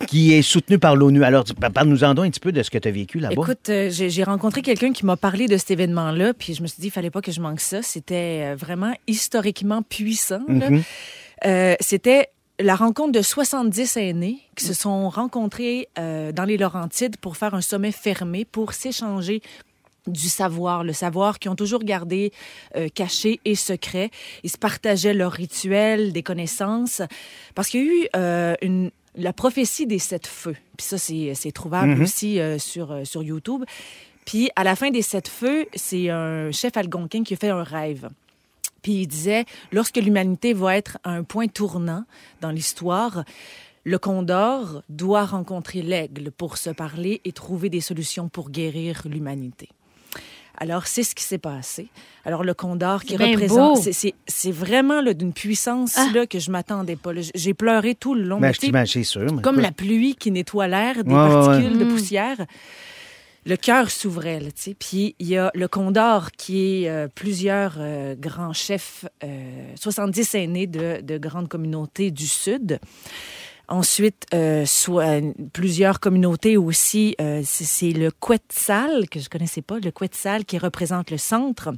qui 0.07 0.33
est 0.33 0.41
soutenu 0.41 0.79
par 0.79 0.95
l'ONU. 0.95 1.23
Alors, 1.23 1.43
tu- 1.43 1.53
parle-nous 1.53 2.03
en 2.03 2.13
donc 2.13 2.25
un 2.25 2.29
petit 2.29 2.39
peu 2.39 2.51
de 2.51 2.61
ce 2.63 2.69
que 2.69 2.77
tu 2.77 2.87
as 2.87 2.91
vécu 2.91 3.19
là-bas. 3.19 3.33
Écoute, 3.33 3.69
euh, 3.69 3.89
j'ai 3.91 4.23
rencontré 4.23 4.61
quelqu'un 4.61 4.91
qui 4.93 5.05
m'a 5.05 5.17
parlé 5.17 5.47
de 5.47 5.57
cet 5.57 5.71
événement-là, 5.71 6.33
puis 6.33 6.53
je 6.53 6.61
me 6.61 6.67
suis 6.67 6.79
dit, 6.81 6.87
il 6.87 6.91
fallait 6.91 7.09
pas 7.11 7.21
que 7.21 7.31
je 7.31 7.41
manque 7.41 7.59
ça. 7.59 7.81
C'était 7.81 8.51
euh, 8.51 8.55
vraiment 8.57 8.93
historiquement 9.07 9.81
puissant. 9.81 10.41
Mhm. 10.47 10.83
Euh, 11.45 11.75
C'était 11.79 12.29
la 12.59 12.75
rencontre 12.75 13.11
de 13.13 13.21
70 13.21 13.97
aînés 13.97 14.37
qui 14.55 14.65
se 14.65 14.73
sont 14.73 15.09
rencontrés 15.09 15.89
euh, 15.97 16.31
dans 16.31 16.45
les 16.45 16.57
Laurentides 16.57 17.17
pour 17.17 17.35
faire 17.35 17.53
un 17.55 17.61
sommet 17.61 17.91
fermé 17.91 18.45
pour 18.45 18.73
s'échanger 18.73 19.41
du 20.05 20.27
savoir, 20.29 20.83
le 20.83 20.91
savoir 20.93 21.39
qu'ils 21.39 21.49
ont 21.49 21.55
toujours 21.55 21.81
gardé 21.83 22.31
euh, 22.75 22.89
caché 22.93 23.39
et 23.45 23.55
secret. 23.55 24.11
Ils 24.43 24.49
se 24.51 24.57
partageaient 24.57 25.13
leurs 25.13 25.31
rituels, 25.31 26.11
des 26.11 26.23
connaissances, 26.23 27.01
parce 27.55 27.69
qu'il 27.69 27.85
y 27.85 27.89
a 27.89 27.93
eu 27.93 28.07
euh, 28.17 28.55
une, 28.61 28.91
la 29.15 29.33
prophétie 29.33 29.87
des 29.87 29.99
sept 29.99 30.27
feux. 30.27 30.55
Puis 30.77 30.87
ça, 30.87 30.97
c'est 30.97 31.33
c'est 31.35 31.51
trouvable 31.51 32.01
aussi 32.01 32.39
euh, 32.39 32.57
sur, 32.57 32.91
euh, 32.91 33.03
sur 33.03 33.23
YouTube. 33.23 33.63
Puis 34.25 34.49
à 34.55 34.63
la 34.63 34.75
fin 34.75 34.89
des 34.89 35.01
sept 35.01 35.27
feux, 35.27 35.65
c'est 35.75 36.09
un 36.09 36.51
chef 36.51 36.77
algonquin 36.77 37.23
qui 37.23 37.33
a 37.33 37.37
fait 37.37 37.49
un 37.49 37.63
rêve. 37.63 38.09
Puis 38.81 38.93
il 38.93 39.07
disait, 39.07 39.45
lorsque 39.71 39.97
l'humanité 39.97 40.53
va 40.53 40.75
être 40.77 40.97
à 41.03 41.11
un 41.11 41.23
point 41.23 41.47
tournant 41.47 42.03
dans 42.41 42.51
l'histoire, 42.51 43.23
le 43.85 43.97
condor 43.97 44.81
doit 44.89 45.25
rencontrer 45.25 45.81
l'aigle 45.81 46.31
pour 46.31 46.57
se 46.57 46.69
parler 46.69 47.21
et 47.25 47.31
trouver 47.31 47.69
des 47.69 47.81
solutions 47.81 48.29
pour 48.29 48.49
guérir 48.49 49.01
l'humanité. 49.05 49.69
Alors, 50.57 50.85
c'est 50.87 51.03
ce 51.03 51.15
qui 51.15 51.23
s'est 51.23 51.39
passé. 51.39 51.87
Alors, 52.25 52.43
le 52.43 52.53
condor 52.53 53.03
qui 53.03 53.17
représente... 53.33 53.77
c'est- 54.27 54.51
vraiment 54.51 55.01
d'une 55.13 55.33
puissance 55.33 55.97
là, 56.13 56.25
que 56.27 56.39
je 56.39 56.51
m'attendais 56.51 56.95
pas. 56.95 57.11
J'ai 57.33 57.53
pleuré 57.53 57.95
tout 57.95 58.13
le 58.13 58.23
long. 58.23 58.39
Ben, 58.39 58.47
Mais 58.47 58.53
je 58.53 58.59
sûr. 59.03 59.33
mais 59.33 59.41
comme 59.41 59.59
la 59.59 59.71
pluie 59.71 60.15
qui 60.15 60.29
nettoie 60.31 60.67
l'air, 60.67 61.03
des 61.03 61.11
Ouais, 61.11 61.17
ouais, 61.19 61.35
ouais. 61.35 61.45
particules 61.45 61.77
de 61.79 61.85
poussière. 61.85 62.37
Le 63.45 63.57
cœur 63.57 63.89
s'ouvrait, 63.89 64.39
là, 64.39 64.51
tu 64.51 64.61
sais. 64.61 64.73
Puis 64.73 65.15
il 65.19 65.27
y 65.27 65.35
a 65.35 65.51
le 65.53 65.67
Condor 65.67 66.31
qui 66.31 66.83
est 66.85 66.89
euh, 66.89 67.09
plusieurs 67.13 67.75
euh, 67.77 68.15
grands 68.17 68.53
chefs, 68.53 69.03
euh, 69.21 69.27
70 69.75 70.35
aînés 70.35 70.65
de, 70.67 71.01
de 71.01 71.17
grandes 71.17 71.49
communautés 71.49 72.09
du 72.09 72.25
Sud. 72.25 72.79
Ensuite, 73.69 74.25
euh, 74.33 74.65
euh, 74.89 75.33
plusieurs 75.53 75.99
communautés 75.99 76.57
aussi. 76.57 77.15
euh, 77.21 77.41
c'est 77.45 77.91
le 77.91 78.11
Quetzal, 78.11 79.07
que 79.09 79.19
je 79.19 79.29
connaissais 79.29 79.61
pas, 79.61 79.79
le 79.79 79.91
Quetzal 79.91 80.43
qui 80.43 80.57
représente 80.57 81.11
le 81.11 81.17
centre 81.17 81.73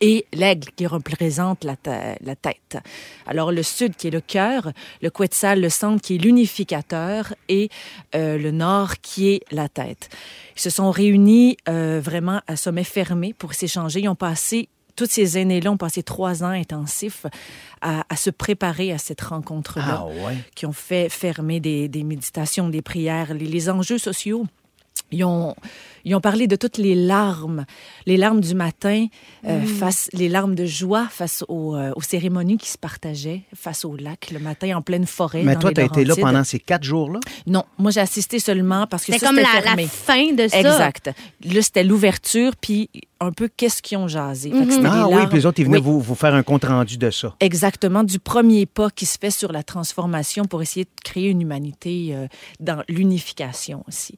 et 0.00 0.26
l'aigle 0.32 0.68
qui 0.74 0.86
représente 0.86 1.64
la, 1.64 1.76
la 2.20 2.34
tête. 2.34 2.78
Alors 3.26 3.52
le 3.52 3.62
sud 3.62 3.94
qui 3.94 4.08
est 4.08 4.10
le 4.10 4.20
cœur, 4.20 4.72
le 5.00 5.10
Quetzal, 5.10 5.60
le 5.60 5.68
centre 5.68 6.02
qui 6.02 6.16
est 6.16 6.18
l'unificateur 6.18 7.34
et 7.48 7.68
le 8.14 8.50
nord 8.50 8.94
qui 9.02 9.28
est 9.34 9.42
la 9.52 9.68
tête. 9.68 10.08
Ils 10.56 10.62
se 10.62 10.70
sont 10.70 10.90
réunis 10.90 11.58
vraiment 11.66 12.40
à 12.46 12.56
sommet 12.56 12.84
fermé 12.84 13.34
pour 13.34 13.52
s'échanger. 13.52 14.00
Ils 14.00 14.08
ont 14.08 14.14
passé 14.14 14.70
tous 14.96 15.06
ces 15.10 15.38
aînés-là 15.38 15.70
ont 15.72 15.76
passé 15.76 16.02
trois 16.02 16.42
ans 16.44 16.48
intensifs 16.50 17.26
à, 17.80 18.04
à 18.08 18.16
se 18.16 18.30
préparer 18.30 18.92
à 18.92 18.98
cette 18.98 19.20
rencontre-là, 19.20 20.04
Ah, 20.04 20.06
ouais. 20.26 20.36
qui 20.54 20.66
ont 20.66 20.72
fait 20.72 21.08
fermer 21.08 21.60
des, 21.60 21.88
des 21.88 22.04
méditations, 22.04 22.68
des 22.68 22.82
prières, 22.82 23.34
les, 23.34 23.46
les 23.46 23.68
enjeux 23.70 23.98
sociaux. 23.98 24.46
Ils 25.10 25.24
ont, 25.24 25.54
ils 26.06 26.14
ont 26.14 26.20
parlé 26.22 26.46
de 26.46 26.56
toutes 26.56 26.78
les 26.78 26.94
larmes, 26.94 27.66
les 28.06 28.16
larmes 28.16 28.40
du 28.40 28.54
matin, 28.54 29.06
euh, 29.46 29.60
Mm. 29.60 29.66
face, 29.66 30.08
les 30.14 30.28
larmes 30.28 30.54
de 30.54 30.64
joie 30.64 31.06
face 31.10 31.44
aux, 31.48 31.76
euh, 31.76 31.92
aux 31.96 32.00
cérémonies 32.02 32.56
qui 32.56 32.68
se 32.70 32.78
partageaient 32.78 33.42
face 33.54 33.84
au 33.84 33.94
lac 33.96 34.30
le 34.30 34.38
matin 34.38 34.74
en 34.76 34.80
pleine 34.82 35.06
forêt. 35.06 35.42
Mais 35.42 35.54
dans 35.54 35.60
toi, 35.60 35.72
tu 35.74 35.80
as 35.82 35.84
été 35.84 36.04
là 36.06 36.14
pendant 36.16 36.44
ces 36.44 36.58
quatre 36.60 36.84
jours-là? 36.84 37.20
Non, 37.46 37.64
moi 37.78 37.90
j'ai 37.90 38.00
assisté 38.00 38.38
seulement 38.38 38.86
parce 38.86 39.04
que 39.04 39.12
C'est 39.12 39.18
ça, 39.18 39.26
comme 39.26 39.36
c'était 39.36 39.48
la, 39.70 39.74
la 39.76 39.86
fin 39.88 40.32
de 40.32 40.48
ça. 40.48 40.58
Exact. 40.60 41.10
Là, 41.44 41.62
c'était 41.62 41.84
l'ouverture, 41.84 42.52
puis 42.58 42.88
un 43.24 43.32
peu 43.32 43.48
qu'est-ce 43.56 43.82
qu'ils 43.82 43.98
ont 43.98 44.08
jasé. 44.08 44.50
C'était 44.52 44.86
Ah 44.86 45.08
oui, 45.08 45.26
puis 45.28 45.36
les 45.38 45.46
autres, 45.46 45.60
ils 45.60 45.64
venaient 45.66 45.78
Oui. 45.78 45.84
vous, 45.84 46.00
vous 46.00 46.14
faire 46.14 46.34
un 46.34 46.42
compte-rendu 46.42 46.98
de 46.98 47.10
ça. 47.10 47.34
Exactement, 47.40 48.04
du 48.04 48.18
premier 48.18 48.66
pas 48.66 48.90
qui 48.90 49.06
se 49.06 49.18
fait 49.18 49.30
sur 49.30 49.52
la 49.52 49.62
transformation 49.62 50.44
pour 50.44 50.62
essayer 50.62 50.84
de 50.84 50.90
créer 51.04 51.28
une 51.28 51.40
humanité 51.42 52.10
euh, 52.12 52.26
dans 52.60 52.82
l'unification 52.88 53.84
aussi. 53.88 54.16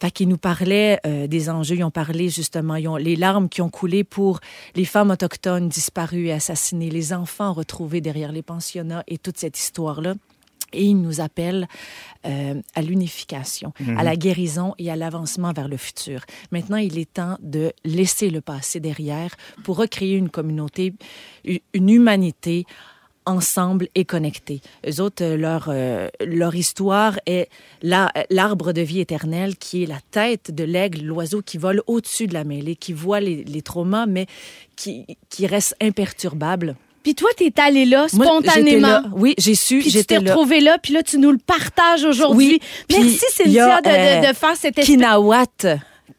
Fait 0.00 0.10
qu'ils 0.10 0.28
nous 0.28 0.38
parlaient 0.38 0.98
euh, 1.06 1.26
des 1.26 1.50
enjeux, 1.50 1.76
ils 1.76 1.84
ont 1.84 1.90
parlé 1.90 2.28
justement, 2.28 2.76
ils 2.76 2.88
ont, 2.88 2.96
les 2.96 3.16
larmes 3.16 3.48
qui 3.48 3.62
ont 3.62 3.70
coulé 3.70 4.04
pour 4.04 4.40
les 4.74 4.84
femmes 4.84 5.10
autochtones 5.10 5.68
disparues 5.68 6.26
et 6.26 6.32
assassinées, 6.32 6.90
les 6.90 7.12
enfants 7.12 7.52
retrouvés 7.52 8.00
derrière 8.00 8.32
les 8.32 8.42
pensionnats 8.42 9.02
et 9.08 9.18
toute 9.18 9.38
cette 9.38 9.58
histoire-là. 9.58 10.14
Et 10.72 10.84
ils 10.84 11.00
nous 11.00 11.20
appellent 11.20 11.66
euh, 12.26 12.60
à 12.74 12.82
l'unification, 12.82 13.72
à 13.96 14.02
la 14.04 14.16
guérison 14.16 14.74
et 14.78 14.90
à 14.90 14.96
l'avancement 14.96 15.52
vers 15.52 15.68
le 15.68 15.76
futur. 15.76 16.20
Maintenant, 16.50 16.76
il 16.76 16.98
est 16.98 17.12
temps 17.14 17.36
de 17.40 17.72
laisser 17.84 18.28
le 18.30 18.40
passé 18.40 18.80
derrière 18.80 19.34
pour 19.64 19.76
recréer 19.76 20.16
une 20.16 20.28
communauté, 20.30 20.94
une 21.74 21.88
humanité 21.88 22.66
ensemble 23.24 23.88
et 23.94 24.06
connectés. 24.06 24.62
Eux 24.86 25.02
autres, 25.02 25.22
euh, 25.22 25.36
leur, 25.36 25.66
euh, 25.68 26.08
leur 26.24 26.54
histoire 26.54 27.18
est 27.26 27.48
la- 27.82 28.10
l'arbre 28.30 28.72
de 28.72 28.80
vie 28.80 29.00
éternelle 29.00 29.56
qui 29.58 29.82
est 29.82 29.86
la 29.86 30.00
tête 30.10 30.50
de 30.54 30.64
l'aigle, 30.64 31.02
l'oiseau 31.04 31.42
qui 31.42 31.58
vole 31.58 31.82
au-dessus 31.86 32.26
de 32.26 32.32
la 32.32 32.44
mêlée, 32.44 32.74
qui 32.74 32.94
voit 32.94 33.20
les, 33.20 33.44
les 33.44 33.60
traumas, 33.62 34.06
mais 34.06 34.26
qui, 34.76 35.04
qui 35.28 35.46
reste 35.46 35.76
imperturbable. 35.80 36.76
Puis 37.08 37.14
toi, 37.14 37.30
t'es 37.38 37.50
allé 37.56 37.86
là 37.86 38.06
Moi, 38.12 38.26
spontanément. 38.26 38.86
là. 38.86 39.02
Oui, 39.16 39.34
j'ai 39.38 39.54
su, 39.54 39.78
Puis 39.78 39.90
tu 39.92 40.04
t'es 40.04 40.18
retrouvé 40.18 40.60
là, 40.60 40.76
puis 40.76 40.92
là, 40.92 41.02
tu 41.02 41.16
nous 41.16 41.32
le 41.32 41.38
partages 41.38 42.04
aujourd'hui. 42.04 42.60
Oui, 42.90 42.98
Merci, 43.00 43.18
a, 43.24 43.30
Cynthia, 43.44 43.80
de, 43.80 43.88
de- 43.88 43.94
euh, 44.26 44.30
de 44.30 44.36
faire 44.36 44.56
cette. 44.56 44.74
Kinawat. 44.74 45.46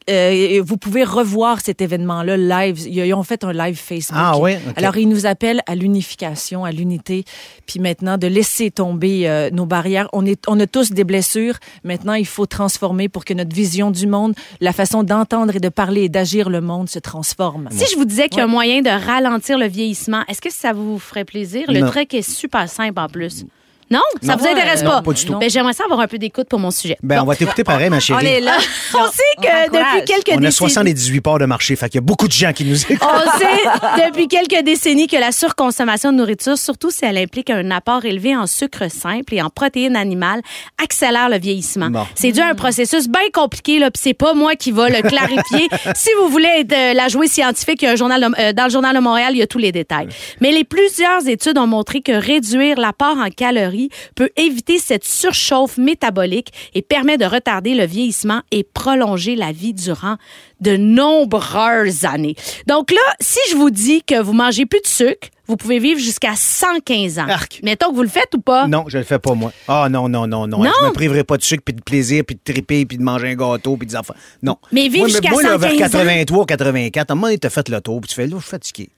Euh, 0.10 0.62
vous 0.66 0.78
pouvez 0.78 1.04
revoir 1.04 1.62
cet 1.62 1.82
événement-là 1.82 2.38
live. 2.38 2.80
Ils 2.88 3.14
ont 3.14 3.24
fait 3.24 3.44
un 3.44 3.54
live 3.54 3.76
Facebook. 3.78 4.20
Ah 4.20 4.38
ouais? 4.38 4.60
OK. 4.68 4.74
Alors, 4.78 4.98
ils 4.98 5.08
nous 5.08 5.26
appellent 5.26 5.62
à 5.68 5.76
l'unification, 5.76 6.66
à 6.66 6.72
l'unité, 6.72 7.26
puis 7.66 7.80
maintenant 7.80 8.18
de 8.18 8.28
laisser 8.28 8.72
tomber 8.72 9.28
euh, 9.30 9.50
nos 9.52 9.66
barrières. 9.66 10.08
On, 10.14 10.26
est, 10.26 10.44
on 10.48 10.60
a 10.60 10.68
tous 10.68 10.92
des 10.92 11.04
blessures. 11.04 11.56
Maintenant, 11.84 12.14
il 12.14 12.26
faut 12.26 12.46
transformer 12.46 13.10
pour 13.10 13.26
que 13.26 13.34
notre 13.34 13.56
vision 13.56 13.92
du 13.92 14.08
monde, 14.08 14.34
la 14.62 14.74
façon 14.74 15.04
d'entendre 15.04 15.56
et 15.56 15.60
de 15.60 15.70
parler 15.70 16.04
et 16.04 16.10
d'agir 16.10 16.50
le 16.50 16.62
monde 16.62 16.90
se 16.90 17.00
transforme. 17.00 17.70
Si 17.72 17.86
je 17.92 17.98
vous 17.98 18.06
disais 18.06 18.30
qu'il 18.30 18.40
y 18.40 18.42
a 18.42 18.46
un 18.46 18.48
moyen 18.48 18.82
de 18.82 18.90
ralentir 18.90 19.58
le 19.58 19.68
vieillissement, 19.68 20.24
est-ce 20.28 20.42
que 20.42 20.52
ça 20.52 20.74
vous 20.74 20.98
ferait 21.00 21.26
plaisir? 21.26 21.66
Le 21.72 21.82
Non. 21.82 21.90
truc 21.90 22.14
est 22.14 22.22
super 22.28 22.68
simple 22.70 23.00
en 23.00 23.08
plus. 23.08 23.46
Non? 23.92 24.02
Ça 24.22 24.34
Non. 24.34 24.38
vous 24.40 24.48
intéresse 24.48 24.82
Euh, 24.82 24.86
pas? 24.86 24.96
non, 24.98 25.02
pas 25.02 25.14
du 25.14 25.26
tout. 25.26 25.38
Ben, 25.40 25.50
J'aimerais 25.50 25.74
ça 25.74 25.84
avoir 25.86 26.00
un 26.00 26.08
peu 26.08 26.18
d'écoute 26.18 26.48
pour 26.48 26.60
mon 26.60 26.72
sujet. 26.72 26.98
Ben, 27.02 27.22
on 27.22 27.26
va 27.26 27.36
t'écouter 27.36 27.64
pareil, 27.64 27.90
ma 27.90 28.00
chérie. 28.00 28.20
On 28.24 28.28
est 28.28 28.40
là. 28.40 28.58
On 28.94 29.06
sait 29.08 29.24
que 29.42 29.66
depuis 29.72 30.06
quelques 30.06 30.30
On 30.30 30.38
a 30.44 30.48
décennies... 30.48 30.52
78 30.52 31.22
parts 31.22 31.40
de 31.40 31.46
marché, 31.46 31.76
fait 31.76 31.88
qu'il 31.90 31.96
y 31.96 32.04
a 32.04 32.06
beaucoup 32.06 32.28
de 32.28 32.32
gens 32.34 32.54
qui 32.54 32.66
nous 32.66 32.80
écoutent. 32.92 32.98
On 33.02 33.38
sait 33.40 34.06
depuis 34.08 34.28
quelques 34.28 34.64
décennies 34.64 35.08
que 35.08 35.18
la 35.18 35.32
surconsommation 35.32 36.12
de 36.12 36.18
nourriture, 36.18 36.58
surtout 36.58 36.92
si 36.92 37.06
elle 37.06 37.18
implique 37.18 37.50
un 37.50 37.72
apport 37.72 38.06
élevé 38.06 38.36
en 38.36 38.46
sucre 38.48 38.90
simple 38.92 39.34
et 39.34 39.42
en 39.42 39.50
protéines 39.50 39.96
animales, 39.96 40.42
accélère 40.84 41.30
le 41.30 41.40
vieillissement. 41.40 41.90
Bon. 41.90 42.06
C'est 42.16 42.32
dû 42.32 42.40
à 42.42 42.48
un 42.48 42.56
processus 42.56 43.08
bien 43.08 43.22
compliqué, 43.34 43.80
là, 43.80 43.90
puis 43.92 44.02
c'est 44.04 44.14
pas 44.14 44.34
moi 44.34 44.56
qui 44.56 44.72
va 44.72 44.90
le 44.90 45.02
clarifier. 45.02 45.68
si 45.96 46.10
vous 46.22 46.30
voulez 46.30 46.50
être 46.60 46.74
euh, 46.74 46.94
la 46.94 47.08
jouée 47.08 47.28
scientifique, 47.28 47.82
il 47.82 47.86
y 47.86 47.88
a 47.88 47.92
un 47.92 47.96
journal 47.96 48.22
de- 48.22 48.40
euh, 48.42 48.54
dans 48.54 48.66
le 48.66 48.70
journal 48.70 48.96
de 48.96 49.02
Montréal, 49.02 49.32
il 49.34 49.40
y 49.40 49.42
a 49.42 49.48
tous 49.48 49.58
les 49.58 49.72
détails. 49.72 50.10
Mais 50.42 50.52
les 50.52 50.64
plusieurs 50.64 51.28
études 51.28 51.58
ont 51.58 51.68
montré 51.68 52.02
que 52.02 52.12
réduire 52.12 52.78
l'apport 52.80 53.18
en 53.18 53.30
calories 53.30 53.79
peut 54.16 54.30
éviter 54.36 54.80
cette 54.80 55.06
surchauffe 55.06 55.78
métabolique 55.78 56.52
et 56.74 56.82
permet 56.82 57.18
de 57.18 57.26
retarder 57.26 57.76
le 57.76 57.86
vieillissement 57.86 58.42
et 58.52 58.64
prolonger 58.64 59.36
la 59.36 59.54
vie 59.54 59.74
durant 59.74 60.18
de 60.60 60.76
nombreuses 60.76 62.04
années. 62.04 62.36
Donc 62.68 62.92
là, 62.92 63.16
si 63.22 63.40
je 63.52 63.56
vous 63.56 63.70
dis 63.70 64.04
que 64.04 64.22
vous 64.22 64.34
mangez 64.34 64.66
plus 64.66 64.82
de 64.82 64.88
sucre, 64.88 65.30
vous 65.50 65.58
pouvez 65.58 65.80
vivre 65.80 66.00
jusqu'à 66.00 66.36
115 66.36 67.18
ans. 67.18 67.28
Arc. 67.28 67.62
Mettons 67.64 67.90
que 67.90 67.96
vous 67.96 68.04
le 68.04 68.10
faites 68.10 68.36
ou 68.36 68.40
pas? 68.40 68.68
Non, 68.68 68.86
je 68.88 69.00
le 69.00 69.04
fais 69.04 69.18
pas, 69.18 69.34
moi. 69.34 69.52
Ah, 69.68 69.88
non, 69.90 70.08
non, 70.08 70.28
non, 70.28 70.46
non. 70.46 70.60
Non? 70.60 70.72
Je 70.82 70.88
me 70.88 70.94
priverai 70.94 71.24
pas 71.24 71.38
de 71.38 71.44
sucre, 71.44 71.64
puis 71.66 71.74
de 71.74 71.82
plaisir, 71.82 72.24
puis 72.24 72.36
de 72.36 72.54
triper, 72.54 72.86
puis 72.86 72.98
de 73.00 73.04
manger 73.04 73.30
un 73.30 73.36
gâteau, 73.36 73.76
puis 73.76 73.88
des 73.88 73.96
enfants. 73.96 74.14
Non. 74.44 74.58
Mais 74.72 74.84
vivre 74.90 75.00
Moi, 75.00 75.08
jusqu'à 75.08 75.32
Moi, 75.32 75.42
là, 75.42 75.58
vers 75.58 75.72
115 75.72 75.96
ans. 75.96 76.00
83, 76.00 76.46
84, 76.46 77.10
à 77.10 77.14
un 77.14 77.16
moment 77.16 77.28
donné, 77.28 77.40
t'as 77.40 77.50
fait 77.50 77.68
le 77.68 77.82
tour, 77.82 78.00
puis 78.00 78.10
tu 78.10 78.16
fais, 78.16 78.28
là, 78.28 78.36
je 78.38 78.42
suis 78.44 78.52
fatigué. 78.52 78.90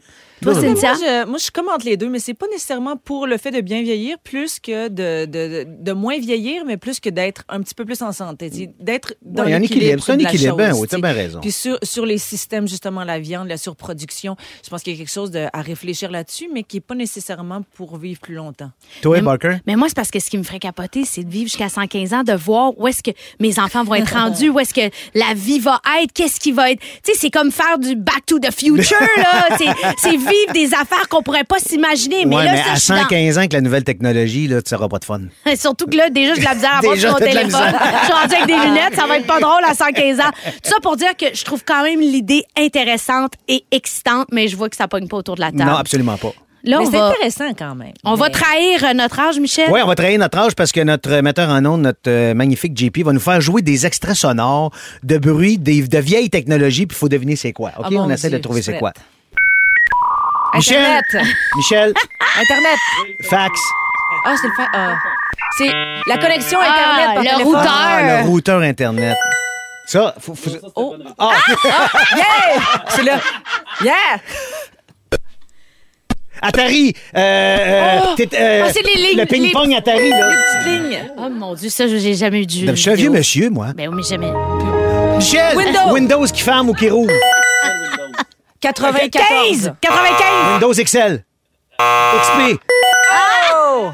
Toi, 0.42 0.56
Cynthia? 0.56 0.94
Moi, 0.94 0.98
je, 1.00 1.26
moi, 1.28 1.38
je 1.38 1.52
commente 1.52 1.84
les 1.84 1.98
deux, 1.98 2.10
mais 2.10 2.20
c'est 2.20 2.34
pas 2.34 2.48
nécessairement 2.48 2.98
pour 2.98 3.28
le 3.28 3.38
fait 3.38 3.52
de 3.52 3.62
bien 3.62 3.82
vieillir, 3.82 4.18
plus 4.20 4.60
que 4.60 4.88
de, 4.88 5.26
de, 5.26 5.66
de, 5.68 5.92
moins 5.94 6.18
vieillir, 6.20 6.64
mais 6.66 6.78
plus 6.78 7.00
que 7.00 7.10
d'être 7.10 7.44
un 7.50 7.62
petit 7.62 7.76
peu 7.76 7.86
plus 7.86 8.02
en 8.02 8.12
santé. 8.12 8.50
D'être 8.80 9.14
dans 9.22 9.44
Ouais, 9.44 9.50
il 9.50 9.52
y 9.52 9.54
a 9.54 9.58
un 9.58 9.62
équilibre. 9.62 10.04
C'est 10.04 10.12
un 10.14 10.20
équilibre, 10.20 10.56
ben 10.58 10.72
chose, 10.72 10.82
oui, 10.82 10.88
t'as 10.90 10.98
bien 10.98 11.14
raison. 11.14 11.40
Puis 11.42 11.52
sur, 11.52 11.78
sur 11.84 12.06
les 12.06 12.18
systèmes, 12.18 12.68
justement, 12.68 13.04
la 13.04 13.20
viande, 13.20 13.48
la 13.48 13.58
surproduction, 13.58 14.36
je 14.64 14.70
pense 14.70 14.84
qu'il 14.84 14.94
y 14.94 14.96
a 14.96 15.00
quelque 15.00 15.12
chose 15.12 15.32
de, 15.32 15.48
à 15.54 15.62
réfléchir 15.62 16.10
là-dessus, 16.12 16.50
mais 16.54 16.64
qui 16.64 16.78
n'est 16.78 16.82
pas 16.82 16.96
nécessairement 16.96 17.62
pour 17.76 17.98
vivre 17.98 18.20
plus 18.20 18.36
longtemps. 18.36 18.72
Toi, 19.02 19.18
Mais- 19.18 19.22
Barker? 19.24 19.58
Mais 19.68 19.76
moi, 19.76 19.88
c'est 19.90 19.96
parce 19.96 20.12
que 20.12 20.20
ce 20.20 20.30
qui 20.30 20.38
me 20.38 20.44
ferait 20.44 20.60
capoter, 20.60 21.06
c'est 21.06 21.24
de 21.24 21.30
vivre 21.30 21.48
jusqu'à 21.50 21.70
115 21.70 22.14
ans, 22.14 22.24
de 22.24 22.34
voir 22.34 22.78
où 22.80 22.88
est-ce 22.88 23.04
que 23.04 23.12
mes 23.40 23.60
enfants 23.60 23.84
vont 23.84 23.96
être 23.96 24.14
rendus, 24.14 24.50
où 24.52 24.60
est-ce 24.60 24.74
que 24.74 24.90
la 25.14 25.34
vie 25.36 25.60
va 25.60 25.80
être, 26.02 26.12
qu'est-ce 26.14 26.40
qui 26.40 26.52
va 26.52 26.72
être. 26.72 26.80
Tu 27.04 27.12
sais, 27.12 27.18
c'est 27.18 27.30
comme 27.30 27.52
faire 27.52 27.78
du 27.80 27.96
Back 27.96 28.26
to 28.26 28.40
the 28.40 28.52
Future, 28.52 28.98
là. 29.18 29.48
C'est- 29.58 29.66
C'est 29.98 30.18
vivre 30.32 30.54
des 30.54 30.74
affaires 30.74 31.08
qu'on 31.10 31.22
pourrait 31.22 31.44
pas 31.44 31.60
s'imaginer. 31.60 32.26
Mais 32.26 32.36
ouais, 32.36 32.46
là, 32.46 32.52
mais 32.54 32.58
ça, 32.64 32.72
à 32.72 32.76
je 32.76 32.80
suis 32.80 32.94
dans- 32.94 33.00
115 33.02 33.38
ans, 33.38 33.42
avec 33.42 33.54
la 33.54 33.62
nouvelle 33.62 33.84
technologie, 33.84 34.48
là, 34.48 34.62
tu 34.62 34.74
n'auras 34.74 34.88
pas 34.88 35.00
de 35.00 35.06
fun. 35.06 35.22
Surtout 35.56 35.86
que 35.86 35.98
là, 35.98 36.10
déjà, 36.10 36.34
j'ai 36.34 36.42
de 36.42 36.46
la 36.46 36.56
misère 36.56 36.78
à 36.78 36.82
Déjà, 36.94 37.10
sur 37.10 37.12
mon 37.12 37.26
téléphone. 37.26 37.50
Je 37.52 38.06
suis 38.06 38.14
rendue 38.14 38.36
avec 38.36 38.48
des 38.48 38.54
lunettes, 38.68 38.96
ça 38.96 39.08
va 39.08 39.18
être 39.18 39.28
pas 39.28 39.40
drôle 39.40 39.64
à 39.66 39.74
115 39.74 40.20
ans. 40.20 40.32
Tout 40.64 40.70
ça 40.70 40.76
pour 40.82 40.98
dire 40.98 41.16
que 41.18 41.26
je 41.34 41.44
trouve 41.44 41.64
quand 41.66 41.84
même 41.84 42.00
l'idée 42.00 42.44
intéressante 42.58 43.34
et 43.48 43.64
excitante, 43.72 44.28
mais 44.32 44.48
je 44.48 44.56
vois 44.56 44.70
que 44.70 44.76
ça 44.76 44.88
pogne 44.88 45.08
pas 45.08 45.18
autour 45.18 45.36
de 45.36 45.42
la 45.42 45.52
table. 45.52 45.66
Non, 45.66 45.76
absolument 45.76 46.18
pas. 46.18 46.34
Là, 46.64 46.78
mais 46.80 46.86
on 46.86 46.92
c'est 46.92 46.98
va, 46.98 47.08
intéressant 47.08 47.54
quand 47.58 47.74
même. 47.76 47.94
on 48.04 48.14
va 48.14 48.30
trahir 48.30 48.84
euh, 48.84 48.94
notre 48.94 49.20
âge, 49.20 49.40
Michel? 49.40 49.70
Oui, 49.72 49.80
on 49.84 49.88
va 49.88 49.96
trahir 49.96 50.20
notre 50.20 50.38
âge 50.38 50.54
parce 50.56 50.72
que 50.72 50.82
notre 50.82 51.22
metteur 51.22 51.50
en 51.50 51.66
ondes, 51.66 51.82
notre 51.82 52.00
euh, 52.08 52.34
magnifique 52.36 52.78
JP, 52.78 53.00
va 53.04 53.14
nous 53.14 53.20
faire 53.20 53.42
jouer 53.42 53.64
des 53.64 53.86
extraits 53.88 54.16
sonores 54.16 54.72
de 55.04 55.18
bruit, 55.18 55.58
des, 55.58 55.82
de 55.82 55.98
vieilles 55.98 56.30
technologies, 56.30 56.86
puis 56.86 56.96
il 56.96 57.00
faut 57.00 57.10
deviner 57.10 57.36
c'est 57.36 57.52
quoi. 57.52 57.72
OK? 57.80 57.86
Ah, 57.90 57.94
on 57.96 58.10
essaie 58.12 58.30
Dieu, 58.30 58.38
de 58.38 58.44
trouver 58.44 58.62
c'est 58.62 58.78
quoi. 58.78 58.94
Michel! 60.56 60.78
Internet! 60.82 61.28
Michel, 61.56 61.94
Internet! 62.42 62.78
fax. 63.30 63.60
Ah, 64.26 64.36
c'est 64.40 64.48
le 64.48 64.54
fa- 64.54 64.70
ah. 64.74 64.96
C'est 65.58 65.72
la 66.08 66.18
connexion 66.18 66.60
Ah, 66.62 66.70
Internet 66.70 67.06
par 67.06 67.16
le 67.16 67.22
téléphone. 67.30 67.44
routeur. 67.46 67.72
Ah, 67.74 68.02
le 68.22 68.28
routeur 68.28 68.62
Internet. 68.62 69.18
Ça, 69.88 70.16
faut... 70.20 70.36
faut- 70.36 70.52
Oh, 70.76 70.96
Ah, 71.18 71.32
yeah! 72.16 72.62
C'est 72.90 73.04
là. 73.04 73.20
Yeah! 73.84 73.94
Atari! 76.42 76.94
Euh, 77.16 77.20
euh, 77.20 78.00
Oh! 78.04 78.16
euh, 78.34 78.64
Ah, 78.66 78.72
c'est 78.74 78.82
les 78.84 78.96
lignes, 78.96 79.20
Le 79.20 79.26
ping-pong 79.26 79.74
Atari, 79.76 80.10
là. 80.10 80.32
Petite 80.32 80.68
ligne. 80.68 81.12
Oh 81.18 81.30
mon 81.30 81.54
Dieu, 81.54 81.70
ça, 81.70 81.88
j'ai 81.88 82.14
jamais 82.16 82.42
eu 82.42 82.46
de 82.46 82.52
jeu. 82.52 82.66
Je 82.68 82.74
suis 82.76 82.90
un 82.90 82.96
vieux 82.96 83.10
monsieur, 83.12 83.50
moi. 83.50 83.68
Ben 83.76 83.90
oui, 83.90 83.96
mais 83.98 84.04
jamais. 84.04 84.32
Michel! 85.18 85.56
Windows. 85.56 85.92
Windows 85.94 86.26
qui 86.28 86.42
ferme 86.42 86.70
ou 86.70 86.74
qui 86.74 86.90
rouvre? 86.90 87.12
94. 88.62 89.12
15! 89.12 89.74
95! 89.82 90.52
Windows 90.54 90.74
XL. 90.74 91.26
XP. 91.80 92.60
Oh! 93.56 93.90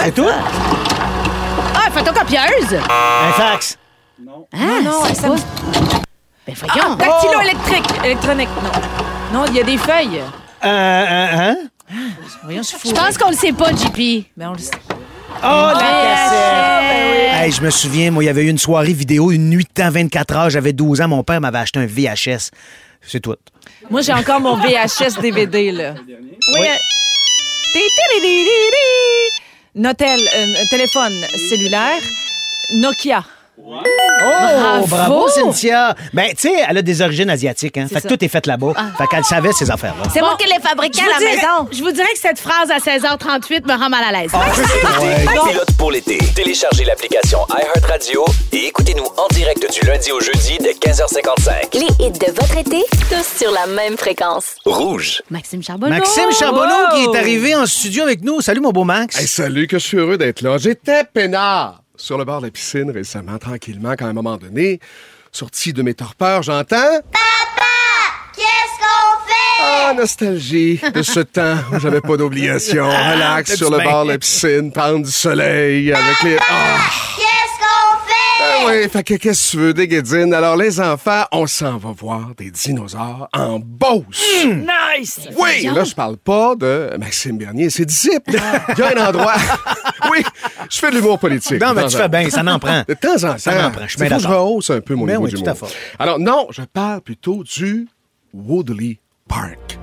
C'est 0.00 0.14
tout? 0.14 0.26
Ah, 1.74 1.90
photocopieuse! 1.92 2.74
Un 2.74 3.32
fax. 3.32 3.78
Ah, 4.52 4.80
non, 4.82 5.02
c'est 5.06 5.14
ça 5.14 5.28
quoi? 5.28 5.36
Ben 6.46 6.54
voyons. 6.56 6.94
Dactylo 6.96 7.40
électrique. 7.40 7.86
Électronique, 8.04 8.48
non. 8.62 9.40
Non, 9.40 9.44
il 9.46 9.54
y 9.54 9.60
a 9.60 9.62
des 9.62 9.78
feuilles. 9.78 10.20
Euh, 10.64 10.66
euh, 10.66 11.26
hein? 11.52 11.56
Voyons, 12.42 12.62
je 12.62 12.68
suis 12.68 12.78
Je 12.82 12.88
fou. 12.88 12.94
pense 12.94 13.16
qu'on 13.16 13.30
le 13.30 13.36
sait 13.36 13.52
pas, 13.52 13.70
JP. 13.70 14.26
Mais 14.36 14.46
on 14.46 14.52
le 14.52 14.58
sait. 14.58 14.72
Oh, 15.42 15.70
la 15.74 15.80
cassette! 15.80 16.90
VHS. 16.90 17.42
Hey, 17.42 17.52
je 17.52 17.62
me 17.62 17.70
souviens, 17.70 18.10
moi, 18.10 18.22
il 18.22 18.26
y 18.26 18.30
avait 18.30 18.44
eu 18.44 18.48
une 18.48 18.58
soirée 18.58 18.92
vidéo, 18.92 19.30
une 19.30 19.48
nuit 19.48 19.64
de 19.64 19.82
temps, 19.82 19.90
24 19.90 20.36
heures, 20.36 20.50
j'avais 20.50 20.72
12 20.72 21.00
ans, 21.00 21.08
mon 21.08 21.22
père 21.24 21.40
m'avait 21.40 21.58
acheté 21.58 21.78
un 21.78 21.86
VHS. 21.86 22.50
C'est 23.00 23.20
tout. 23.20 23.36
Moi, 23.88 24.02
j'ai 24.02 24.12
encore 24.12 24.40
mon 24.40 24.56
VHS 24.56 25.20
DVD, 25.20 25.72
là. 25.72 25.94
Oui. 26.54 26.66
Notel, 29.74 30.20
euh, 30.20 30.54
téléphone 30.68 31.12
cellulaire, 31.48 32.02
Nokia. 32.74 33.24
Oh, 33.72 34.86
bravo, 34.86 34.86
Bravo! 34.86 35.28
Cynthia! 35.28 35.94
Ben, 36.12 36.28
tu 36.30 36.48
sais, 36.48 36.54
elle 36.68 36.78
a 36.78 36.82
des 36.82 37.00
origines 37.02 37.30
asiatiques, 37.30 37.76
hein. 37.78 37.86
Fait 37.88 37.96
que 37.96 38.00
ça. 38.02 38.08
tout 38.08 38.22
est 38.24 38.28
fait 38.28 38.46
là-bas. 38.46 38.72
Fait 38.98 39.06
qu'elle 39.06 39.24
savait 39.24 39.52
ces 39.52 39.70
affaires-là. 39.70 40.04
C'est 40.12 40.20
Bon, 40.20 40.26
moi 40.26 40.36
qui 40.38 40.46
l'ai 40.48 40.60
fabriqué 40.60 41.00
à 41.02 41.06
la 41.12 41.18
dirais, 41.18 41.36
maison. 41.36 41.68
je 41.72 41.82
vous 41.82 41.92
dirais 41.92 42.12
que 42.12 42.18
cette 42.18 42.38
phrase 42.38 42.70
à 42.70 42.78
16h38 42.78 43.66
me 43.66 43.78
rend 43.78 43.88
mal 43.88 44.02
à 44.04 44.12
l'aise. 44.20 44.32
Pilote 45.48 45.72
pour 45.78 45.90
l'été. 45.92 46.18
Téléchargez 46.34 46.84
l'application 46.84 47.38
iHeartRadio 47.50 48.24
et 48.52 48.66
écoutez-nous 48.66 49.04
en 49.16 49.26
direct 49.34 49.64
du 49.72 49.86
lundi 49.86 50.12
au 50.12 50.20
jeudi 50.20 50.58
dès 50.60 50.72
15h55. 50.72 51.74
Les 51.74 52.06
hits 52.06 52.10
de 52.12 52.26
votre 52.32 52.56
été, 52.58 52.82
tous 53.08 53.38
sur 53.38 53.50
la 53.52 53.66
même 53.66 53.96
fréquence. 53.96 54.56
Rouge. 54.66 55.22
Maxime 55.30 55.62
Charbonneau. 55.62 55.94
Maxime 55.94 56.30
Charbonneau 56.38 56.60
Wow! 56.70 56.94
qui 56.96 57.04
est 57.04 57.18
arrivé 57.18 57.54
en 57.54 57.66
studio 57.66 58.02
avec 58.02 58.22
nous. 58.22 58.40
Salut, 58.40 58.60
mon 58.60 58.70
beau 58.72 58.84
Max. 58.84 59.18
Hey, 59.18 59.26
salut, 59.26 59.66
que 59.66 59.78
je 59.78 59.86
suis 59.86 59.96
heureux 59.98 60.18
d'être 60.18 60.40
là. 60.42 60.58
J'étais 60.58 61.04
peinard 61.04 61.82
sur 62.00 62.18
le 62.18 62.24
bord 62.24 62.40
de 62.40 62.46
la 62.46 62.50
piscine 62.50 62.90
récemment, 62.90 63.38
tranquillement, 63.38 63.94
quand 63.98 64.06
à 64.06 64.08
un 64.08 64.14
moment 64.14 64.36
donné, 64.36 64.80
Sorti 65.32 65.72
de 65.72 65.82
mes 65.82 65.94
torpeurs, 65.94 66.42
j'entends... 66.42 67.00
Qu'est-ce 68.34 68.78
qu'on 68.78 69.28
fait? 69.28 69.62
Ah, 69.62 69.94
nostalgie 69.96 70.80
de 70.92 71.02
ce 71.02 71.20
temps 71.20 71.56
où 71.72 71.78
j'avais 71.78 72.00
pas 72.00 72.16
d'obligation. 72.16 72.88
Relax 72.88 73.54
sur 73.54 73.70
le 73.70 73.78
bord 73.78 74.04
de 74.04 74.12
la 74.12 74.18
piscine, 74.18 74.72
prendre 74.72 75.04
du 75.04 75.10
soleil 75.10 75.92
avec 75.92 76.22
les... 76.24 76.36
Ah! 76.40 77.29
Ben 78.40 78.66
oui, 78.66 78.88
fait 78.88 79.02
que 79.02 79.14
qu'est-ce 79.14 79.46
que 79.46 79.50
tu 79.50 79.56
veux, 79.58 79.74
des 79.74 79.86
guédines? 79.88 80.32
Alors, 80.32 80.56
les 80.56 80.80
enfants, 80.80 81.24
on 81.32 81.46
s'en 81.46 81.76
va 81.76 81.92
voir 81.92 82.30
des 82.36 82.50
dinosaures 82.50 83.28
en 83.34 83.58
Beauce. 83.58 84.44
Nice! 84.44 85.20
Oui, 85.38 85.64
là, 85.64 85.84
je 85.84 85.94
parle 85.94 86.16
pas 86.16 86.54
de 86.56 86.90
Maxime 86.98 87.36
Bernier 87.38 87.64
et 87.66 87.70
ses 87.70 87.84
disciples. 87.84 88.32
Il 88.70 88.78
y 88.78 88.82
a 88.82 88.98
un 88.98 89.08
endroit. 89.08 89.34
Oui, 90.10 90.24
je 90.70 90.78
fais 90.78 90.90
de 90.90 90.96
l'humour 90.96 91.18
politique. 91.18 91.60
Non, 91.60 91.74
mais 91.74 91.84
tu 91.86 91.96
fais 91.96 92.08
bien, 92.08 92.28
ça 92.30 92.42
n'en 92.42 92.58
prend. 92.58 92.82
De 92.88 92.94
temps 92.94 93.22
en 93.22 93.32
temps. 93.32 93.38
Ça 93.38 93.62
m'en 93.62 93.70
prend, 93.70 93.86
je 93.86 93.96
suis 93.98 94.08
bien 94.08 94.16
rehausse 94.16 94.70
un 94.70 94.80
peu 94.80 94.94
mon 94.94 95.04
Ben 95.04 95.12
niveau 95.12 95.24
oui, 95.26 95.30
tout 95.30 95.36
d'humour. 95.36 95.50
à 95.62 95.66
fait. 95.66 95.76
Alors, 95.98 96.18
non, 96.18 96.46
je 96.50 96.62
parle 96.62 97.02
plutôt 97.02 97.44
du 97.44 97.86
Woodley 98.32 98.98
Park. 99.28 99.78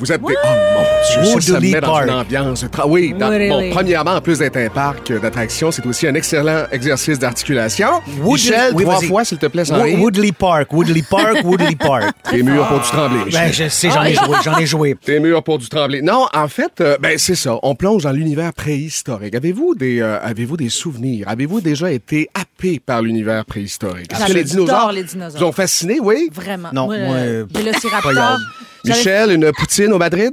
Vous 0.00 0.10
êtes 0.10 0.20
des... 0.22 0.34
Oh 0.42 0.48
mon 0.74 0.80
Dieu, 0.82 0.88
ça, 1.04 1.40
ça 1.40 1.52
me 1.52 1.56
Woodley 1.56 1.70
met 1.72 1.80
dans 1.80 2.02
une 2.02 2.10
ambiance. 2.10 2.64
tra- 2.64 2.88
Oui, 2.88 3.14
dans- 3.16 3.28
bon, 3.28 3.70
premièrement, 3.70 4.12
en 4.14 4.20
plus 4.20 4.38
d'être 4.38 4.56
un 4.56 4.68
parc 4.70 5.12
d'attractions, 5.12 5.70
c'est 5.70 5.84
aussi 5.86 6.06
un 6.08 6.14
excellent 6.14 6.64
exercice 6.72 7.18
d'articulation. 7.18 7.88
Woodley- 8.22 8.50
Michel, 8.50 8.72
oui, 8.74 8.84
trois 8.84 9.00
fois, 9.02 9.24
s'il 9.24 9.38
te 9.38 9.46
plaît, 9.46 9.64
sans 9.66 9.76
Wo- 9.78 9.82
rire. 9.84 10.00
Woodley 10.00 10.32
Park, 10.32 10.72
Woodley 10.72 11.02
Park, 11.08 11.38
Woodley 11.44 11.76
Park. 11.76 12.14
Les 12.32 12.42
murs 12.42 12.66
pour 12.66 12.80
du 12.80 12.86
tremblé, 12.88 13.24
Michel. 13.26 13.40
Ben, 13.46 13.52
je 13.52 13.68
sais, 13.68 13.90
j'en 13.90 14.02
ai 14.04 14.14
joué, 14.14 14.36
j'en 14.44 14.58
ai 14.58 14.66
joué. 14.66 14.96
Des 15.06 15.20
murs 15.20 15.42
pour 15.42 15.58
du 15.58 15.68
tremblé. 15.68 16.00
Non, 16.02 16.26
en 16.32 16.48
fait, 16.48 16.72
euh, 16.80 16.96
ben 17.00 17.18
c'est 17.18 17.34
ça. 17.34 17.58
On 17.62 17.74
plonge 17.74 18.02
dans 18.04 18.12
l'univers 18.12 18.52
préhistorique. 18.54 19.34
Avez-vous 19.34 19.74
des, 19.74 20.00
euh, 20.00 20.18
avez-vous 20.22 20.56
des 20.56 20.68
souvenirs? 20.70 21.26
Avez-vous 21.28 21.60
déjà 21.60 21.92
été 21.92 22.28
happé 22.34 22.80
par 22.84 23.02
l'univers 23.02 23.44
préhistorique? 23.44 24.10
Est-ce 24.12 24.26
que 24.26 24.32
les 24.32 24.44
dinosaures, 24.44 24.92
les 24.92 25.04
dinosaures. 25.04 25.40
vous 25.40 25.46
ont 25.46 25.52
fasciné? 25.52 25.98
Oui. 26.00 26.30
Vraiment. 26.32 26.68
Non, 26.72 26.86
moi, 26.86 26.96
moi, 26.98 27.16
euh, 27.16 27.42
euh, 27.42 27.46
Vélociraptor. 27.54 28.38
Michel, 28.84 29.32
une 29.32 29.52
poutine 29.52 29.92
au 29.92 29.98
Madrid? 29.98 30.32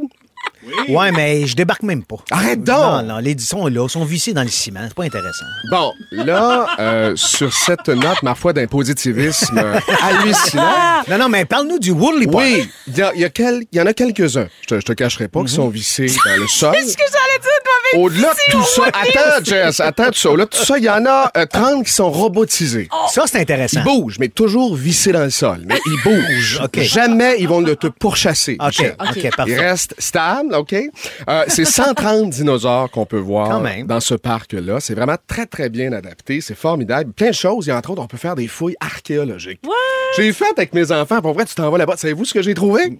Ouais, 0.89 1.11
mais 1.11 1.45
je 1.47 1.55
débarque 1.55 1.83
même 1.83 2.03
pas. 2.03 2.17
Arrête 2.31 2.63
donc! 2.63 2.75
Non, 2.77 3.03
non, 3.03 3.17
les 3.19 3.37
sont 3.37 3.67
là, 3.67 3.87
sont 3.87 4.05
vissés 4.05 4.33
dans 4.33 4.43
le 4.43 4.49
ciment. 4.49 4.79
C'est 4.87 4.93
pas 4.93 5.03
intéressant. 5.03 5.45
Bon, 5.69 5.91
là, 6.11 6.67
euh, 6.79 7.13
sur 7.15 7.53
cette 7.53 7.87
note, 7.89 8.21
ma 8.23 8.35
foi, 8.35 8.53
d'un 8.53 8.67
positivisme 8.67 9.57
euh, 9.57 9.79
hallucinant. 10.01 11.03
Non, 11.09 11.17
non, 11.17 11.29
mais 11.29 11.45
parle-nous 11.45 11.79
du 11.79 11.93
Park. 11.93 12.13
Oui, 12.33 12.69
il 12.87 12.97
y, 12.97 13.01
a- 13.01 13.13
y 13.15 13.23
a 13.25 13.29
quel- 13.29 13.63
il 13.71 13.77
y 13.77 13.81
en 13.81 13.85
a 13.85 13.93
quelques-uns. 13.93 14.47
Je 14.61 14.67
te, 14.67 14.75
je 14.79 14.85
te 14.85 14.93
cacherai 14.93 15.27
pas 15.27 15.43
qui 15.43 15.53
sont 15.53 15.69
vissés 15.69 16.07
dans 16.25 16.35
le 16.41 16.47
sol. 16.47 16.73
Qu'est-ce 16.73 16.95
que 16.97 17.03
j'allais 17.03 17.39
dire? 17.41 17.51
Au-delà 18.01 18.33
de 18.33 18.51
tout 18.51 18.63
ça, 18.63 18.83
attends, 18.87 19.43
Jess, 19.43 19.79
attends 19.79 20.07
tout 20.07 20.17
ça. 20.19 20.29
Au-delà 20.29 20.45
de 20.45 20.49
tout 20.49 20.63
ça, 20.65 20.77
il 20.77 20.83
y 20.83 20.89
en 20.89 21.05
a 21.05 21.31
euh, 21.37 21.45
30 21.45 21.85
qui 21.85 21.91
sont 21.93 22.11
robotisés. 22.11 22.89
Ça, 23.13 23.23
c'est 23.27 23.39
intéressant. 23.39 23.79
Ils 23.79 23.83
bougent, 23.85 24.19
mais 24.19 24.27
toujours 24.27 24.75
vissés 24.75 25.13
dans 25.13 25.23
le 25.23 25.29
sol. 25.29 25.61
Mais 25.65 25.79
ils 25.85 26.01
bougent. 26.03 26.59
OK. 26.65 26.79
Jamais 26.81 27.37
ils 27.39 27.47
vont 27.47 27.61
le 27.61 27.75
te 27.77 27.87
pourchasser. 27.87 28.57
OK. 28.59 28.93
OK, 28.99 29.15
Ils 29.23 29.29
parfait. 29.29 29.57
restent 29.57 29.95
stables, 29.99 30.53
OK? 30.59 30.73
Euh, 30.73 31.43
c'est 31.47 31.65
130 31.77 32.29
dinosaures 32.29 32.89
qu'on 32.91 33.05
peut 33.05 33.17
voir 33.19 33.49
Quand 33.49 33.59
même. 33.61 33.87
dans 33.87 33.99
ce 33.99 34.13
parc-là. 34.15 34.79
C'est 34.79 34.95
vraiment 34.95 35.17
très, 35.27 35.45
très 35.45 35.69
bien 35.69 35.91
adapté. 35.93 36.41
C'est 36.41 36.55
formidable. 36.55 37.11
Plein 37.13 37.29
de 37.29 37.33
choses. 37.35 37.65
Il 37.65 37.69
y 37.69 37.71
a 37.71 37.77
entre 37.77 37.91
autres, 37.91 38.01
on 38.01 38.07
peut 38.07 38.17
faire 38.17 38.35
des 38.35 38.47
fouilles 38.47 38.75
archéologiques. 38.79 39.61
J'ai 40.15 40.31
fait 40.33 40.45
avec 40.55 40.73
mes 40.73 40.91
enfants. 40.91 41.21
Pour 41.21 41.33
vrai, 41.33 41.45
tu 41.45 41.55
t'en 41.55 41.69
vas 41.69 41.77
là-bas. 41.77 41.97
Savez-vous 41.97 42.25
ce 42.25 42.33
que 42.33 42.41
j'ai 42.41 42.53
trouvé? 42.53 42.99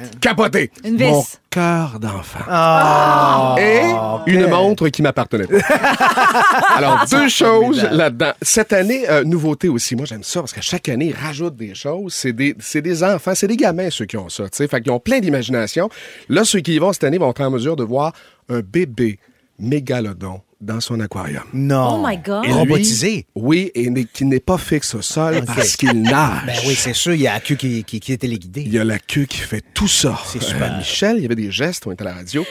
Tout. 0.00 0.18
Capoté. 0.20 0.70
Une 0.84 0.96
vis. 0.96 1.04
Mon 1.04 1.22
cœur 1.56 1.98
d'enfant. 1.98 2.44
Ah. 2.48 3.54
Et 3.58 4.30
une 4.30 4.46
montre 4.46 4.90
qui 4.90 5.00
m'appartenait 5.00 5.46
pas. 5.46 5.56
Alors, 6.76 7.06
deux 7.10 7.30
choses 7.30 7.82
là-dedans. 7.82 8.32
Cette 8.42 8.74
année, 8.74 9.08
euh, 9.08 9.24
nouveauté 9.24 9.70
aussi. 9.70 9.96
Moi, 9.96 10.04
j'aime 10.04 10.22
ça 10.22 10.40
parce 10.40 10.52
que 10.52 10.60
chaque 10.60 10.90
année, 10.90 11.06
ils 11.06 11.14
rajoutent 11.14 11.56
des 11.56 11.74
choses. 11.74 12.12
C'est 12.12 12.34
des, 12.34 12.54
c'est 12.58 12.82
des 12.82 13.02
enfants, 13.02 13.34
c'est 13.34 13.46
des 13.46 13.56
gamins, 13.56 13.88
ceux 13.88 14.04
qui 14.04 14.18
ont 14.18 14.28
ça. 14.28 14.44
tu 14.50 14.50
sais. 14.58 14.68
Fait 14.68 14.82
qu'ils 14.82 14.92
ont 14.92 15.00
plein 15.00 15.18
d'imagination. 15.18 15.88
Là, 16.28 16.44
ceux 16.44 16.60
qui 16.60 16.74
y 16.74 16.78
vont 16.78 16.92
cette 16.92 17.04
année 17.04 17.16
vont 17.16 17.30
être 17.30 17.40
en 17.40 17.50
mesure 17.50 17.74
de 17.76 17.84
voir 17.84 18.12
un 18.50 18.60
bébé 18.60 19.18
mégalodon 19.58 20.42
dans 20.60 20.80
son 20.80 21.00
aquarium. 21.00 21.44
Non. 21.52 21.96
Oh 22.00 22.06
my 22.06 22.16
God. 22.18 22.44
Et 22.44 22.48
lui, 22.48 22.54
Robotisé. 22.54 23.26
Oui, 23.34 23.70
et 23.74 23.92
qui 24.06 24.24
n'est 24.24 24.40
pas 24.40 24.58
fixe 24.58 24.94
au 24.94 25.02
sol 25.02 25.42
parce 25.46 25.76
qu'il 25.76 26.02
nage. 26.02 26.46
Ben 26.46 26.56
oui, 26.66 26.74
c'est 26.74 26.94
sûr, 26.94 27.14
il 27.14 27.22
y 27.22 27.26
a 27.26 27.34
la 27.34 27.40
queue 27.40 27.56
qui, 27.56 27.84
qui, 27.84 28.00
qui 28.00 28.12
est 28.12 28.18
téléguidée. 28.18 28.62
Il 28.62 28.72
y 28.72 28.78
a 28.78 28.84
la 28.84 28.98
queue 28.98 29.24
qui 29.24 29.38
fait 29.38 29.62
tout 29.74 29.88
ça. 29.88 30.18
C'est 30.26 30.42
super. 30.42 30.72
Euh, 30.72 30.78
Michel, 30.78 31.16
il 31.18 31.22
y 31.22 31.26
avait 31.26 31.34
des 31.34 31.50
gestes, 31.50 31.86
on 31.86 31.92
était 31.92 32.02
à 32.02 32.06
la 32.06 32.14
radio. 32.14 32.44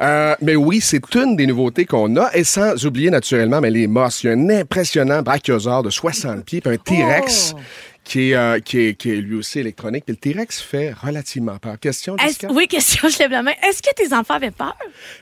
Euh, 0.00 0.34
mais 0.42 0.56
oui, 0.56 0.80
c'est 0.82 1.02
une 1.14 1.36
des 1.36 1.46
nouveautés 1.46 1.86
qu'on 1.86 2.14
a. 2.16 2.30
Et 2.34 2.44
sans 2.44 2.84
oublier 2.84 3.10
naturellement 3.10 3.60
mais 3.60 3.70
les 3.70 3.86
mosses. 3.86 4.22
Il 4.22 4.26
y 4.26 4.30
a 4.30 4.32
un 4.34 4.50
impressionnant 4.50 5.22
brachiosaure 5.22 5.82
de 5.82 5.90
60 5.90 6.44
pieds, 6.44 6.60
puis 6.60 6.74
un 6.74 6.76
T-Rex. 6.76 7.54
Oh! 7.54 7.60
Qui 8.08 8.30
est, 8.30 8.34
euh, 8.36 8.60
qui, 8.60 8.78
est, 8.78 8.94
qui 8.94 9.10
est 9.10 9.16
lui 9.16 9.34
aussi 9.34 9.58
électronique. 9.58 10.04
Puis 10.06 10.12
le 10.14 10.32
T-Rex 10.32 10.60
fait 10.62 10.92
relativement 10.92 11.58
peur. 11.58 11.76
Question, 11.80 12.14
Est-ce- 12.18 12.26
Jessica? 12.26 12.48
oui, 12.52 12.68
question, 12.68 13.08
je 13.08 13.18
lève 13.18 13.32
la 13.32 13.42
main. 13.42 13.50
Est-ce 13.68 13.82
que 13.82 13.92
tes 13.96 14.14
enfants 14.14 14.34
avaient 14.34 14.52
peur? 14.52 14.76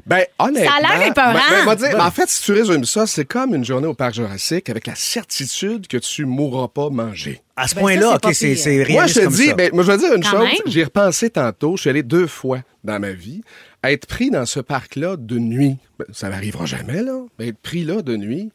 Ben, 0.04 0.24
honnêtement. 0.38 0.70
Ça 0.70 0.86
a 0.92 0.98
l'air 0.98 1.06
épeurant. 1.08 1.32
ben, 1.32 1.40
ben, 1.50 1.64
moi, 1.64 1.76
dire, 1.76 1.92
ben, 1.92 2.04
en 2.04 2.10
fait, 2.10 2.28
si 2.28 2.42
tu 2.44 2.52
résumes 2.52 2.84
ça, 2.84 3.06
c'est 3.06 3.24
comme 3.24 3.54
une 3.54 3.64
journée 3.64 3.86
au 3.86 3.94
parc 3.94 4.12
Jurassique 4.16 4.68
avec 4.68 4.86
la 4.86 4.94
certitude 4.96 5.86
que 5.86 5.96
tu 5.96 6.26
mourras 6.26 6.68
pas 6.68 6.90
manger. 6.90 7.40
À 7.56 7.68
ce 7.68 7.74
Ben, 7.74 7.80
point-là, 7.80 8.16
OK, 8.22 8.34
c'est 8.34 8.52
réaliste 8.54 8.90
Moi, 8.90 9.06
je 9.06 9.14
te 9.14 9.28
dis, 9.32 9.54
ben, 9.54 9.70
moi, 9.72 9.82
je 9.82 9.90
vais 9.90 9.98
dire 9.98 10.12
une 10.14 10.22
Quand 10.22 10.30
chose. 10.32 10.48
J'y 10.66 10.80
ai 10.80 10.84
repensé 10.84 11.30
tantôt. 11.30 11.76
Je 11.76 11.80
suis 11.82 11.90
allé 11.90 12.02
deux 12.02 12.26
fois 12.26 12.60
dans 12.84 13.00
ma 13.00 13.12
vie. 13.12 13.40
Être 13.82 14.06
pris 14.06 14.30
dans 14.30 14.44
ce 14.44 14.60
parc-là 14.60 15.16
de 15.18 15.38
nuit, 15.38 15.78
ben, 15.98 16.04
ça 16.12 16.28
n'arrivera 16.28 16.66
jamais, 16.66 17.02
là. 17.02 17.18
Mais 17.38 17.48
être 17.48 17.58
pris 17.58 17.84
là 17.84 18.02
de 18.02 18.16
nuit, 18.16 18.50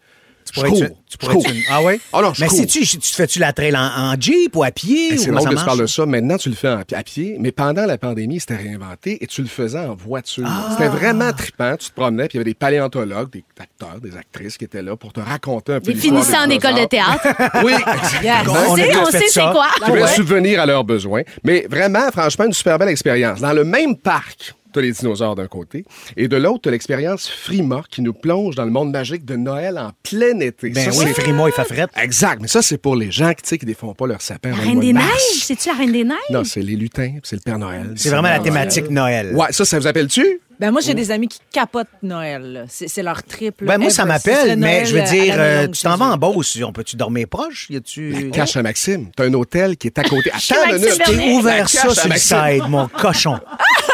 Tu 0.51 0.59
je 0.59 0.65
pourrais 0.65 0.69
cours. 0.69 0.79
tu 0.79 0.87
Je 1.11 1.17
pourrais 1.17 1.33
cours. 1.35 1.45
une- 1.49 1.61
Ah 1.69 1.81
oui? 1.83 1.99
Ah 2.13 2.21
non, 2.21 2.33
je 2.33 2.41
Mais 2.41 2.47
cours. 2.47 2.57
si 2.57 2.67
tu, 2.67 2.85
tu 2.85 2.97
te 2.97 3.05
fais-tu 3.05 3.39
la 3.39 3.53
trail 3.53 3.75
en, 3.75 3.79
en 3.81 4.15
Jeep 4.19 4.55
ou 4.55 4.63
à 4.63 4.71
pied? 4.71 5.13
Ou 5.13 5.17
C'est 5.17 5.31
ça 5.33 5.49
que 5.49 5.49
tu 5.55 5.65
parles 5.65 5.79
de 5.81 5.85
ça. 5.85 6.05
Maintenant, 6.05 6.37
tu 6.37 6.49
le 6.49 6.55
fais 6.55 6.69
en- 6.69 6.79
à 6.79 7.03
pied, 7.03 7.37
mais 7.39 7.51
pendant 7.51 7.85
la 7.85 7.97
pandémie, 7.97 8.39
c'était 8.39 8.55
réinventé 8.55 9.23
et 9.23 9.27
tu 9.27 9.41
le 9.41 9.47
faisais 9.47 9.79
en 9.79 9.95
voiture. 9.95 10.45
Ah! 10.47 10.69
C'était 10.71 10.89
vraiment 10.89 11.31
trippant. 11.33 11.75
Tu 11.77 11.89
te 11.89 11.95
promenais, 11.95 12.27
puis 12.27 12.37
il 12.37 12.39
y 12.39 12.41
avait 12.41 12.49
des 12.51 12.55
paléontologues, 12.55 13.29
des 13.31 13.43
acteurs, 13.59 13.99
des 14.01 14.15
actrices 14.17 14.57
qui 14.57 14.65
étaient 14.65 14.81
là 14.81 14.95
pour 14.95 15.13
te 15.13 15.19
raconter 15.19 15.73
un 15.73 15.79
peu 15.79 15.93
Des 15.93 15.99
finissants 15.99 16.45
en 16.45 16.49
école 16.49 16.75
de 16.75 16.85
théâtre? 16.85 17.27
Oui, 17.63 17.73
exactement. 17.73 18.55
On 18.69 18.75
sait, 18.75 18.97
on 18.97 19.05
sait 19.05 19.19
c'est 19.29 19.39
quoi. 19.41 19.67
qui 19.83 19.89
voulaient 19.89 20.07
subvenir 20.07 20.61
à 20.61 20.65
leurs 20.65 20.83
besoins. 20.83 21.21
Mais 21.43 21.65
vraiment, 21.69 22.09
franchement, 22.11 22.45
une 22.45 22.53
super 22.53 22.77
belle 22.79 22.89
expérience. 22.89 23.39
Dans 23.41 23.53
le 23.53 23.63
même 23.63 23.95
parc, 23.97 24.53
tu 24.71 24.79
as 24.79 24.81
les 24.81 24.91
dinosaures 24.91 25.35
d'un 25.35 25.47
côté, 25.47 25.85
et 26.17 26.27
de 26.27 26.37
l'autre, 26.37 26.61
tu 26.63 26.69
as 26.69 26.71
l'expérience 26.71 27.27
Frima 27.29 27.81
qui 27.89 28.01
nous 28.01 28.13
plonge 28.13 28.55
dans 28.55 28.65
le 28.65 28.71
monde 28.71 28.91
magique 28.91 29.25
de 29.25 29.35
Noël 29.35 29.77
en 29.77 29.91
plein 30.03 30.39
été. 30.39 30.69
Ben 30.69 30.91
Ça, 30.91 30.97
oui, 30.99 31.05
c'est- 31.13 31.21
Frima 31.21 31.47
et 31.47 31.51
Fafrette. 31.51 31.89
Exact, 32.01 32.39
mais 32.41 32.47
ça, 32.47 32.61
c'est 32.61 32.77
pour 32.77 32.95
les 32.95 33.11
gens 33.11 33.29
qui, 33.33 33.41
tu 33.43 33.49
sais, 33.49 33.57
qui 33.57 33.65
défont 33.65 33.93
pas 33.93 34.07
leur 34.07 34.21
sapin. 34.21 34.49
La 34.49 34.55
Reine 34.57 34.79
des. 34.79 34.93
Neiges? 34.93 35.03
C'est-tu 35.41 35.69
la 35.69 35.75
Reine 35.75 35.91
des 35.91 36.03
Neiges? 36.03 36.17
Non, 36.29 36.43
c'est 36.43 36.61
les 36.61 36.75
lutins, 36.75 37.09
puis 37.11 37.21
c'est 37.23 37.35
le 37.35 37.41
Père 37.41 37.59
Noël. 37.59 37.93
C'est 37.95 38.09
vraiment 38.09 38.29
la 38.29 38.39
thématique 38.39 38.89
Noël. 38.89 39.33
Ouais, 39.35 39.47
ça, 39.51 39.65
ça 39.65 39.79
vous 39.79 39.87
appelle-tu? 39.87 40.41
Ben 40.59 40.71
moi, 40.71 40.81
j'ai 40.81 40.93
des 40.93 41.09
amis 41.09 41.29
qui 41.29 41.39
capotent 41.53 41.87
Noël. 42.03 42.65
C'est 42.67 42.89
c'est 42.89 43.01
leur 43.01 43.23
triple. 43.23 43.63
Ben 43.63 43.77
moi, 43.77 43.89
ça 43.89 44.03
ever. 44.03 44.13
Ce 44.17 44.19
serait 44.23 44.33
m'appelle, 44.45 44.59
mais 44.59 44.83
je 44.85 44.93
veux 44.93 45.03
dire, 45.03 45.35
euh, 45.37 45.67
tu 45.69 45.81
t'en 45.83 45.95
vas 45.95 46.07
en 46.07 46.17
Beauce. 46.17 46.57
On 46.61 46.73
peut-tu 46.73 46.97
dormir 46.97 47.27
proche? 47.29 47.67
Y 47.69 47.77
a-tu... 47.77 48.09
La 48.11 48.29
cache 48.31 48.57
à 48.57 48.61
Maxime. 48.61 49.09
T'as 49.15 49.23
un 49.23 49.33
hôtel 49.35 49.77
qui 49.77 49.87
est 49.87 49.97
à 49.97 50.03
côté. 50.03 50.29
Attends 50.33 50.65
une 50.69 50.75
minute. 50.81 51.01
T'es 51.05 51.31
ouvert 51.31 51.59
La 51.59 51.67
ça 51.67 51.89
sur 51.89 52.03
le 52.03 52.09
Maxime. 52.09 52.37
side, 52.59 52.63
mon 52.69 52.89
cochon. 52.89 53.39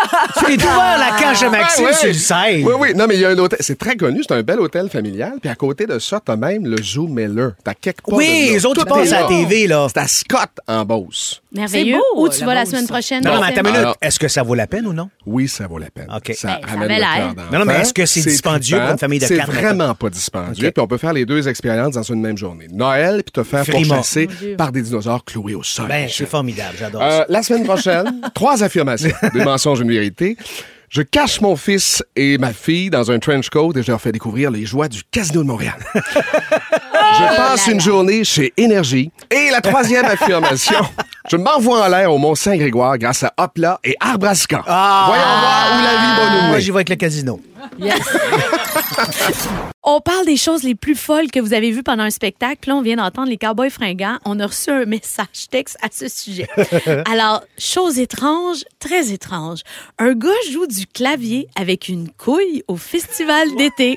T'es 0.46 0.54
ouvert 0.56 0.98
la 0.98 1.18
cage 1.20 1.44
à 1.44 1.50
Maxime 1.50 1.86
ouais. 1.86 1.94
sur 1.94 2.08
le 2.08 2.14
side. 2.14 2.66
Oui, 2.66 2.74
oui. 2.80 2.94
Non, 2.96 3.06
mais 3.08 3.16
il 3.16 3.22
y 3.22 3.26
a 3.26 3.30
un 3.30 3.38
hôtel. 3.38 3.60
C'est 3.62 3.78
très 3.78 3.96
connu. 3.96 4.22
C'est 4.28 4.34
un 4.34 4.42
bel 4.44 4.60
hôtel 4.60 4.90
familial. 4.90 5.34
Puis 5.42 5.50
à 5.50 5.56
côté 5.56 5.86
de 5.86 6.00
ça, 6.00 6.20
t'as 6.24 6.36
même 6.36 6.66
le 6.66 6.78
Zoo 6.82 7.08
Miller. 7.08 7.52
T'as 7.64 7.74
quelque 7.74 8.02
part. 8.02 8.18
Oui, 8.18 8.48
de 8.48 8.54
les 8.54 8.66
autres, 8.66 8.84
ils 8.86 8.90
passent 8.90 9.12
à 9.14 9.22
la. 9.22 9.28
TV, 9.28 9.68
là. 9.68 9.88
C'est 9.94 10.00
à 10.00 10.08
Scott, 10.08 10.50
en 10.68 10.86
Beauce. 10.86 11.42
Merveilleux. 11.52 11.96
C'est 11.96 12.16
beau, 12.16 12.26
Où 12.26 12.30
tu 12.30 12.40
la 12.42 12.46
vas 12.48 12.54
la 12.56 12.66
semaine 12.66 12.88
prochaine? 12.88 13.24
Non, 13.24 13.36
non, 13.36 13.42
mais 13.42 13.48
attends 13.58 13.70
une 13.70 13.76
minute. 13.82 13.96
Est-ce 14.02 14.20
que 14.20 14.28
ça 14.28 14.44
vaut 14.44 14.56
la 14.56 14.68
peine 14.68 14.86
ou 14.88 14.94
non? 14.94 15.10
Oui, 15.26 15.48
ça 15.48 15.68
vaut 15.68 15.78
la 15.78 15.90
peine. 15.90 16.08
OK. 16.16 16.34
Ça 16.36 16.48
Ben, 16.48 16.68
ça 16.68 16.72
ramène 16.74 16.90
le 16.90 16.96
cœur. 17.02 17.34
Non, 17.52 17.60
non, 17.60 17.66
mais 17.66 17.80
est-ce 17.80 17.94
que 17.94 18.06
c'est 18.06 18.22
dispendieux 18.22 18.80
pour 18.80 18.90
une 18.92 18.98
famille 18.98 19.20
de 19.20 19.26
C'est 19.26 19.38
quatre, 19.38 19.52
vraiment 19.52 19.94
pas 19.96 20.10
dispendieux. 20.10 20.72
Puis 20.72 20.82
on 20.84 20.88
peut 20.88 20.98
faire 20.98 21.14
les 21.14 21.26
deux 21.26 21.48
expériences 21.48 21.94
dans 21.96 22.04
une 22.04 22.22
même 22.22 22.38
journée. 22.38 22.68
Noël, 22.72 23.24
puis 23.24 23.32
te 23.32 23.44
faire 23.44 23.66
pourchasser 23.66 24.28
par 24.58 24.72
des 24.72 24.82
dinosaures 24.82 25.24
cloués 25.24 25.56
au 25.56 25.64
sol. 25.64 25.88
Ben, 25.88 26.08
c'est 26.12 26.26
formidable. 26.28 26.76
J'adore 26.80 27.02
Euh, 27.02 27.10
ça. 27.20 27.26
la 27.30 27.44
semaine 27.44 27.64
prochaine, 27.64 28.22
trois 28.34 28.64
affirmations, 28.64 29.12
des 29.34 29.44
mensonges, 29.44 29.80
une 29.80 29.90
Je 30.90 31.02
cache 31.02 31.42
mon 31.42 31.56
fils 31.56 32.04
et 32.16 32.38
ma 32.38 32.54
fille 32.54 32.90
dans 32.90 33.12
un 33.12 33.20
trench 33.20 33.50
coat 33.50 33.74
et 33.76 33.84
je 33.84 33.92
leur 33.92 34.00
fais 34.00 34.12
découvrir 34.12 34.52
les 34.52 34.66
joies 34.66 34.88
du 34.88 35.04
Casino 35.04 35.42
de 35.42 35.48
Montréal. 35.48 35.76
je 35.96 37.36
passe 37.36 37.68
une 37.68 37.82
journée 37.82 38.24
chez 38.24 38.54
Énergie. 38.56 39.12
Et 39.30 39.50
la 39.52 39.62
troisième 39.62 40.06
affirmation, 40.06 40.80
je 41.30 41.38
m'envoie 41.38 41.86
en 41.86 41.88
l'air 41.90 42.14
au 42.14 42.18
Mont-Saint-Grégoire 42.18 42.98
grâce 42.98 43.24
à 43.24 43.34
Hopla 43.38 43.80
et 43.84 43.96
Arbrasca. 44.00 44.64
Voyons 44.66 45.24
voir 45.24 45.68
où 45.74 45.84
la 45.84 45.92
vie 45.92 46.16
va 46.18 46.42
nous 46.42 46.48
Moi, 46.50 46.60
j'y 46.60 46.70
vais 46.70 46.78
avec 46.78 46.90
le 46.90 46.96
casino. 46.96 47.42
On 49.88 50.02
parle 50.02 50.26
des 50.26 50.36
choses 50.36 50.64
les 50.64 50.74
plus 50.74 50.96
folles 50.96 51.30
que 51.30 51.40
vous 51.40 51.54
avez 51.54 51.70
vues 51.70 51.84
pendant 51.84 52.02
un 52.04 52.10
spectacle. 52.10 52.58
Puis 52.60 52.72
là, 52.72 52.78
on 52.78 52.82
vient 52.82 52.96
d'entendre 52.96 53.30
les 53.30 53.38
Cowboys 53.38 53.70
fringants. 53.70 54.18
On 54.26 54.40
a 54.40 54.48
reçu 54.48 54.72
un 54.72 54.86
message 54.86 55.48
texte 55.52 55.78
à 55.84 55.90
ce 55.92 56.08
sujet. 56.08 56.48
Alors, 57.12 57.44
chose 57.60 58.00
étrange, 58.00 58.64
très 58.80 59.12
étrange. 59.12 59.60
Un 60.00 60.14
gars 60.14 60.30
joue 60.52 60.66
du 60.66 60.88
clavier 60.88 61.48
avec 61.56 61.88
une 61.88 62.10
couille 62.10 62.64
au 62.68 62.78
festival 62.78 63.48
d'été. 63.58 63.96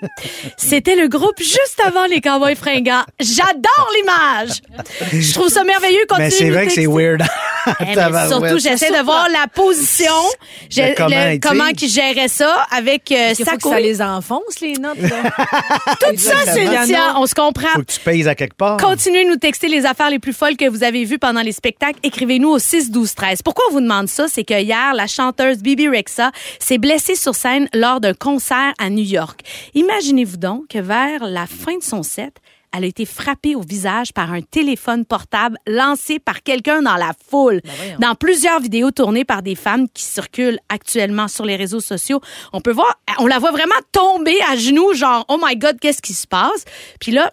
C'était 0.59 0.94
le 0.94 1.09
groupe 1.09 1.38
juste 1.38 1.81
avant 1.83 2.04
les 2.04 2.20
Cowboys 2.20 2.54
fringants. 2.54 3.04
J'adore 3.18 3.90
l'image. 3.96 4.61
Je 5.12 5.33
trouve 5.33 5.48
ça 5.48 5.64
merveilleux. 5.64 6.04
Mais 6.18 6.31
c'est 6.31 6.50
vrai 6.50 6.66
que 6.66 6.72
c'est 6.72 6.87
weird. 6.87 7.22
Eh, 7.81 7.85
mais 7.96 8.28
surtout, 8.28 8.59
j'essaie 8.59 8.90
de 8.90 9.02
voir 9.02 9.28
la 9.31 9.46
position, 9.46 10.12
comment 11.42 11.66
il 11.66 11.88
gérait 11.88 12.28
ça 12.28 12.66
avec 12.70 13.11
euh, 13.12 13.35
sa 13.35 13.57
que 13.59 13.68
ça 13.68 13.81
les 13.81 14.01
enfonce, 14.01 14.61
les 14.61 14.75
notes. 14.75 14.99
Là. 14.99 15.09
Tout 16.01 16.16
ça, 16.16 16.44
Cynthia, 16.47 17.14
on 17.16 17.27
se 17.27 17.35
comprend. 17.35 17.68
Faut 17.75 17.81
que 17.81 17.92
tu 17.92 18.01
payes 18.01 18.27
à 18.29 18.35
quelque 18.35 18.57
part. 18.57 18.79
Continuez 18.79 19.25
de 19.25 19.31
nous 19.31 19.37
texter 19.37 19.68
les 19.68 19.87
affaires 19.87 20.11
les 20.11 20.18
plus 20.18 20.33
folles 20.33 20.57
que 20.57 20.68
vous 20.68 20.83
avez 20.85 21.05
vues 21.05 21.18
pendant 21.18 21.42
les 21.42 21.53
spectacles. 21.53 21.99
Écrivez-nous 22.03 22.49
au 22.49 22.59
6 22.59 22.90
12 22.90 23.14
13. 23.14 23.42
Pourquoi 23.42 23.64
on 23.71 23.73
vous 23.73 23.81
demande 23.81 24.09
ça? 24.09 24.27
C'est 24.29 24.44
que 24.44 24.61
hier, 24.61 24.94
la 24.94 25.07
chanteuse 25.07 25.59
Bibi 25.59 25.88
Rexa 25.88 26.31
s'est 26.59 26.79
blessée 26.79 27.14
sur 27.14 27.35
scène 27.35 27.68
lors 27.75 28.01
d'un 28.01 28.14
concert 28.14 28.73
à 28.79 28.90
New 28.90 29.05
York. 29.05 29.40
Imaginez-vous 29.75 30.37
donc 30.37 30.68
que 30.68 30.79
vers 30.79 31.25
la 31.25 31.47
fin 31.47 31.77
de 31.77 31.83
son 31.83 32.03
set, 32.03 32.35
elle 32.76 32.85
a 32.85 32.87
été 32.87 33.04
frappée 33.04 33.54
au 33.54 33.61
visage 33.61 34.12
par 34.12 34.33
un 34.33 34.40
téléphone 34.40 35.04
portable 35.04 35.57
lancé 35.66 36.18
par 36.18 36.42
quelqu'un 36.42 36.83
dans 36.83 36.96
la 36.96 37.12
foule. 37.31 37.61
dans 37.98 38.14
plusieurs 38.14 38.61
vidéos 38.61 38.90
tournées 38.90 39.24
par 39.24 39.42
des 39.42 39.54
femmes 39.54 39.88
qui 39.88 40.02
circulent 40.02 40.59
actuellement 40.68 41.28
sur 41.28 41.44
les 41.44 41.57
réseaux 41.57 41.81
sociaux, 41.81 42.20
on 42.52 42.61
peut 42.61 42.72
voir, 42.72 43.00
on 43.18 43.26
la 43.26 43.38
voit 43.38 43.52
vraiment 43.52 43.74
tomber 43.92 44.37
à 44.50 44.57
genoux, 44.57 44.94
genre, 44.94 45.24
oh 45.28 45.38
my 45.42 45.57
God, 45.57 45.78
qu'est-ce 45.81 46.02
qui 46.02 46.14
se 46.14 46.26
passe? 46.26 46.64
Puis 47.00 47.12
là, 47.12 47.31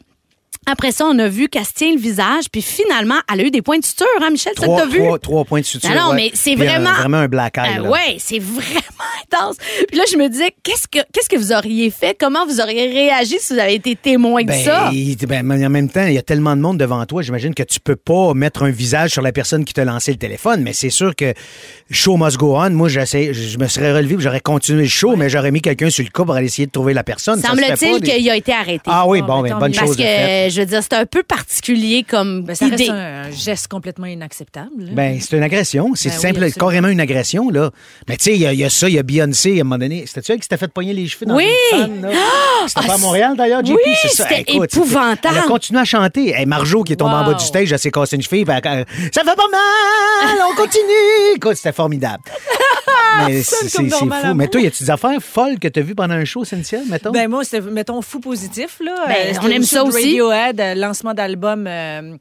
après 0.65 0.91
ça, 0.91 1.05
on 1.05 1.17
a 1.19 1.27
vu 1.27 1.47
qu'elle 1.49 1.65
se 1.65 1.73
tient 1.73 1.91
le 1.93 1.99
visage, 1.99 2.45
puis 2.51 2.61
finalement, 2.61 3.15
elle 3.31 3.41
a 3.41 3.43
eu 3.43 3.51
des 3.51 3.61
points 3.61 3.79
de 3.79 3.85
suture, 3.85 4.05
hein, 4.21 4.29
Michel? 4.31 4.53
ça 4.57 4.63
Trois, 4.63 4.79
t'a 4.81 4.85
vu? 4.87 4.99
trois, 4.99 5.19
trois 5.19 5.45
points 5.45 5.59
de 5.61 5.65
suture. 5.65 5.89
Non, 5.89 5.95
non, 5.95 6.09
ouais. 6.09 6.15
mais 6.15 6.31
c'est 6.33 6.55
Puis 6.55 6.63
un- 6.67 6.79
vraiment. 6.79 6.93
vraiment 6.93 7.17
un 7.17 7.27
black 7.27 7.57
eye. 7.57 7.77
Euh, 7.79 7.83
là. 7.83 7.89
ouais, 7.89 8.15
c'est 8.19 8.39
vraiment 8.39 8.79
intense. 9.31 9.57
Puis 9.87 9.97
là, 9.97 10.03
je 10.11 10.17
me 10.17 10.27
disais, 10.29 10.53
qu'est-ce 10.63 10.87
que, 10.87 10.99
qu'est-ce 11.13 11.29
que 11.29 11.35
vous 11.37 11.51
auriez 11.51 11.89
fait? 11.91 12.15
Comment 12.19 12.45
vous 12.45 12.59
auriez 12.61 12.87
réagi 12.91 13.35
si 13.39 13.53
vous 13.53 13.59
avez 13.59 13.75
été 13.75 13.95
témoin 13.95 14.41
de 14.43 14.47
Ben, 14.47 14.63
ça? 14.63 14.91
ben, 15.27 15.65
en 15.65 15.69
même 15.69 15.89
temps, 15.89 16.05
il 16.05 16.13
y 16.13 16.17
a 16.17 16.21
tellement 16.21 16.55
de 16.55 16.61
monde 16.61 16.77
devant 16.77 17.05
toi, 17.05 17.21
j'imagine 17.21 17.53
que 17.53 17.63
tu 17.63 17.79
peux 17.79 17.95
pas 17.95 18.33
mettre 18.33 18.63
un 18.63 18.69
visage 18.71 19.11
sur 19.11 19.21
la 19.21 19.31
personne 19.31 19.65
qui 19.65 19.73
t'a 19.73 19.85
lancé 19.85 20.11
le 20.11 20.17
téléphone, 20.17 20.61
mais 20.61 20.73
c'est 20.73 20.89
sûr 20.89 21.15
que 21.15 21.33
show 21.91 22.17
must 22.17 22.37
go 22.37 22.55
on. 22.57 22.69
Moi, 22.71 22.89
j'essaie, 22.89 23.33
je 23.33 23.57
me 23.57 23.67
serais 23.67 23.93
relevé, 23.93 24.15
j'aurais 24.19 24.39
continué 24.39 24.83
le 24.83 24.89
show, 24.89 25.15
mais 25.15 25.29
j'aurais 25.29 25.51
mis 25.51 25.61
quelqu'un 25.61 25.89
sur 25.89 26.03
le 26.03 26.09
cas 26.09 26.23
pour 26.23 26.33
aller 26.35 26.47
essayer 26.47 26.65
de 26.65 26.71
trouver 26.71 26.93
la 26.93 27.03
personne. 27.03 27.39
Semble-t-il 27.41 27.99
des- 28.01 28.11
qu'il 28.11 28.29
a 28.29 28.35
été 28.35 28.51
arrêté. 28.53 28.83
Ah 28.85 29.05
oui, 29.07 29.19
Ah, 29.23 29.27
bon, 29.27 29.41
ben, 29.41 29.49
ben, 29.51 29.59
bonne. 29.59 29.73
Parce 29.73 29.87
chose 29.87 29.97
que, 29.97 30.01
de. 30.45 30.49
Je 30.55 30.61
veux 30.61 30.65
dire, 30.67 30.81
c'est 30.81 30.93
un 30.93 31.05
peu 31.05 31.21
particulier 31.23 32.03
comme 32.07 32.43
Ben, 32.43 32.55
ça 32.55 32.67
idée. 32.67 32.75
reste 32.77 32.89
un 32.89 33.31
geste 33.31 33.67
complètement 33.67 34.07
inacceptable. 34.07 34.69
là. 34.79 34.91
Ben, 34.93 35.19
c'est 35.21 35.35
une 35.37 35.43
agression. 35.43 35.91
C'est 35.95 36.09
Ben 36.09 36.15
oui, 36.15 36.21
simple, 36.21 36.35
absolument. 36.43 36.55
carrément 36.59 36.87
une 36.87 36.99
agression, 37.01 37.49
là. 37.49 37.71
Mais 38.07 38.17
tu 38.17 38.23
sais, 38.25 38.33
il 38.33 38.41
y, 38.41 38.45
a- 38.45 38.53
il 38.53 38.59
y 38.59 38.63
a 38.63 38.69
ça, 38.69 38.87
il 38.89 38.95
y 38.95 38.99
a 38.99 39.03
Beyoncé, 39.03 39.57
à 39.57 39.61
un 39.61 39.63
moment 39.63 39.77
donné. 39.77 40.05
C'était-tu 40.07 40.31
elle 40.31 40.37
qui 40.39 40.43
s'était 40.43 40.57
fait 40.57 40.67
pogner 40.71 40.93
les 40.93 41.07
cheveux 41.07 41.25
dans 41.25 41.35
Oui! 41.35 41.47
une 41.73 41.79
fan, 41.79 42.01
là? 42.01 42.09
C'était 42.67 42.87
pas 42.87 42.93
à 42.93 42.95
Ah, 42.95 42.99
Montréal, 42.99 43.33
d'ailleurs, 43.37 43.63
JP? 43.65 43.73
oui, 43.75 43.91
c'est 44.01 44.07
ça. 44.09 44.27
c'était 44.27 44.41
Écoute, 44.41 44.69
c'était- 44.71 44.77
épouvantable. 44.85 45.35
Elle 45.37 45.43
a 45.43 45.47
continué 45.47 45.81
à 45.81 45.85
chanter. 45.85 46.29
Hey, 46.31 46.45
Marjo, 46.45 46.83
qui 46.83 46.93
est 46.93 46.95
tombée 46.95 47.13
en 47.15 47.25
bas 47.25 47.33
du 47.33 47.43
stage, 47.45 47.71
elle 47.71 47.79
s'est 47.79 47.91
cassé 47.91 48.15
une 48.15 48.21
cheville. 48.21 48.45
elle- 48.47 48.85
ça 49.13 49.21
fait 49.23 49.35
pas 49.35 49.49
mal, 49.51 50.37
on 50.51 50.55
continue. 50.55 51.35
Écoute, 51.35 51.55
c'était 51.55 51.73
formidable. 51.73 52.23
Mais 53.27 53.41
c'est 53.43 53.69
fou. 53.69 54.09
à 54.11 54.33
Mais 54.33 54.47
toi, 54.49 54.59
y 54.61 54.67
a-tu 54.67 54.83
des 54.83 54.89
affaires 54.91 55.19
folles 55.21 55.57
que 55.57 55.67
t'as 55.69 55.81
vues 55.81 55.95
pendant 55.95 56.15
un 56.15 56.25
show, 56.25 56.43
Cynthia, 56.43 56.79
mettons? 56.89 57.11
Ben 57.11 57.29
moi, 57.29 57.43
c'était, 57.45 57.61
mettons, 57.61 58.01
fou 58.01 58.19
positif, 58.19 58.77
là. 58.83 58.93
Ben, 59.07 59.15
Euh, 59.35 59.39
on 59.41 59.49
aime 59.49 59.63
ça 59.63 59.83
aussi. 59.83 60.19
Radiohead, 60.19 60.44
euh, 60.59 60.75
lancement 60.75 61.13
d'album 61.13 61.65
euh, 61.67 62.17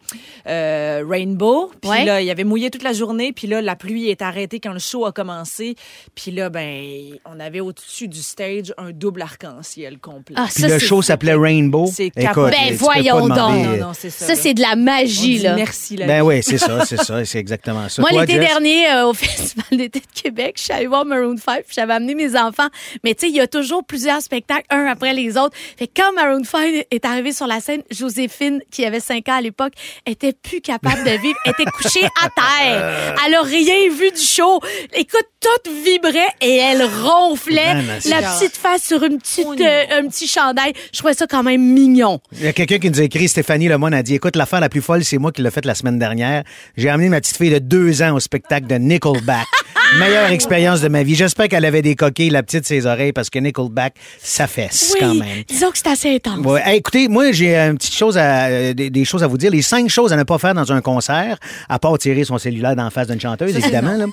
euh, 0.47 1.05
Rainbow. 1.09 1.71
Puis 1.81 1.91
Ouais. 1.91 2.05
là, 2.05 2.21
il 2.21 2.31
avait 2.31 2.45
mouillé 2.45 2.71
toute 2.71 2.83
la 2.83 2.93
journée. 2.93 3.33
Puis 3.33 3.47
là, 3.47 3.61
la 3.61 3.77
pluie 3.77 4.09
est 4.09 4.23
arrêtée 4.23 4.61
quand 4.61 4.73
le 4.73 4.79
show 4.79 5.07
a 5.07 5.13
commencé. 5.13 5.75
Puis 6.15 6.31
là, 6.31 6.51
ben, 6.51 6.83
on 7.25 7.41
avait 7.41 7.61
au-dessus 7.61 8.09
du 8.09 8.23
stage 8.23 8.73
un 8.79 8.91
double 8.93 9.23
arc-en-ciel 9.23 9.99
complet. 9.99 10.37
Ah, 10.39 10.47
Puis 10.53 10.65
le 10.65 10.79
show 10.79 11.03
s'appelait 11.03 11.35
Rainbow. 11.35 11.91
C'est 11.93 12.11
Écoute. 12.17 12.51
Ben, 12.51 12.69
tu 12.69 12.73
peux 12.73 12.79
pas 12.79 12.85
voyons 12.95 13.21
demander- 13.29 13.65
donc. 13.65 13.79
non, 13.81 13.87
non, 13.89 13.93
c'est 13.95 14.11
ça. 14.11 14.27
Ça, 14.27 14.35
là. 14.35 14.41
c'est 14.41 14.55
de 14.55 14.61
la 14.61 14.73
On 14.75 14.77
magie, 14.77 15.37
dit 15.37 15.43
là. 15.45 15.55
merci, 15.57 15.97
la 15.97 16.07
Ben 16.07 16.23
oui, 16.23 16.43
c'est 16.43 16.59
ça, 16.59 16.85
c'est 16.85 16.97
ça, 17.03 17.25
c'est 17.25 17.39
exactement 17.39 17.89
ça. 17.89 18.03
Moi, 18.03 18.11
Toi, 18.11 18.21
l'été 18.23 18.35
Jess? 18.41 18.49
dernier, 18.49 18.91
euh, 18.91 19.07
au 19.09 19.13
Festival 19.15 19.65
d'été 19.73 20.01
de 20.01 20.21
Québec, 20.23 20.55
je 20.59 20.63
suis 20.65 20.73
allée 20.73 20.87
voir 20.87 21.05
Maroon 21.05 21.37
5, 21.37 21.65
puis 21.65 21.75
j'avais 21.75 21.93
amené 21.95 22.15
mes 22.15 22.37
enfants. 22.39 22.69
Mais 23.03 23.15
tu 23.15 23.27
sais, 23.27 23.33
il 23.33 23.37
y 23.37 23.41
a 23.41 23.47
toujours 23.47 23.85
plusieurs 23.85 24.21
spectacles, 24.23 24.67
un 24.71 24.87
après 24.87 25.13
les 25.13 25.37
autres. 25.37 25.57
Fait 25.77 25.87
que 25.87 25.93
quand 25.97 26.13
Maroon 26.15 26.45
5 26.45 26.87
est 26.91 27.05
arrivé 27.05 27.33
sur 27.33 27.47
la 27.47 27.61
scène, 27.61 27.83
Joséphine, 28.15 28.61
qui 28.71 28.85
avait 28.85 29.01
5 29.01 29.29
ans 29.29 29.37
à 29.39 29.41
l'époque, 29.41 29.73
était 30.07 30.33
plus 30.33 30.61
capable 30.61 31.05
de 31.05 31.11
vivre, 31.21 31.39
était 31.47 31.65
couchée 31.65 32.05
à 32.23 32.29
terre. 32.29 33.15
Elle 33.27 33.35
a 33.35 33.43
rien 33.43 33.91
vu 33.91 34.11
du 34.11 34.21
show. 34.21 34.61
Écoute, 34.95 35.27
tout 35.41 35.71
vibrait 35.85 36.29
et 36.41 36.57
elle 36.57 36.83
ronflait. 36.85 37.75
Man, 37.75 37.85
c'est- 38.01 38.09
la 38.09 38.23
petite 38.23 38.57
face 38.57 38.85
sur 38.85 39.03
une 39.03 39.19
petite, 39.19 39.45
Oh 39.47 39.55
euh, 39.61 39.85
un 39.91 40.09
petit 40.09 40.27
chandail. 40.27 40.73
Je 40.93 40.99
trouvais 40.99 41.13
ça 41.15 41.27
quand 41.27 41.43
même 41.43 41.61
mignon. 41.63 42.21
Il 42.33 42.43
y 42.45 42.47
a 42.47 42.53
quelqu'un 42.55 42.79
qui 42.79 42.91
nous 42.91 43.01
a 43.01 43.05
écrit, 43.05 43.29
Stéphanie 43.29 43.69
Lemoine 43.69 43.93
a 43.95 44.03
dit 44.03 44.15
Écoute, 44.15 44.37
l'affaire 44.37 44.61
la 44.61 44.69
plus 44.71 44.81
folle, 44.81 45.05
c'est 45.05 45.19
moi 45.19 45.33
qui 45.33 45.43
l'ai 45.43 45.51
faite 45.51 45.67
la 45.67 45.75
semaine 45.75 45.99
dernière. 45.99 46.45
J'ai 46.79 46.89
amené 46.89 47.09
ma 47.11 47.21
petite 47.21 47.37
fille 47.37 47.51
de 47.51 47.59
deux 47.59 48.01
ans 48.03 48.15
au 48.15 48.21
spectacle 48.21 48.67
de 48.67 48.77
Nickelback. 48.77 49.47
Meilleure 49.99 50.31
expérience 50.33 50.81
de 50.81 50.89
ma 50.89 51.05
vie. 51.05 51.15
J'espère 51.15 51.47
qu'elle 51.49 51.65
avait 51.65 51.83
des 51.83 51.95
coquilles, 51.95 52.31
la 52.31 52.43
petite, 52.43 52.67
ses 52.67 52.85
oreilles, 52.87 53.13
parce 53.13 53.31
que 53.31 53.39
Nickelback, 53.39 53.95
ça 54.21 54.49
fesse 54.49 54.91
Oui, 54.95 55.01
quand 55.01 55.15
même. 55.15 55.45
disons 55.47 55.71
que 55.71 55.79
c'est 55.79 55.87
assez 55.87 56.15
intense. 56.17 56.45
Ouais. 56.45 56.61
Hey, 56.65 56.79
écoutez, 56.79 57.07
moi, 57.07 57.31
j'ai 57.31 57.57
une 57.57 57.77
petite 57.77 57.95
chose 57.95 58.19
à, 58.19 58.47
euh, 58.47 58.75
des, 58.75 58.91
des 58.91 59.05
choses 59.05 59.23
à 59.23 59.29
vous 59.29 59.39
dire. 59.39 59.53
Les 59.53 59.63
cinq 59.63 59.89
choses 59.89 60.13
à 60.13 60.17
ne 60.17 60.25
pas 60.25 60.39
faire 60.39 60.53
dans 60.55 60.73
un 60.73 60.81
concert, 60.81 61.39
à 61.69 61.79
part 61.79 61.97
tirer 61.99 62.25
son 62.25 62.39
cellulaire 62.39 62.75
d'en 62.75 62.91
face 62.91 63.07
d'une 63.07 63.21
chanteuse, 63.21 63.55
évidemment. 63.57 63.95
là. 63.97 64.07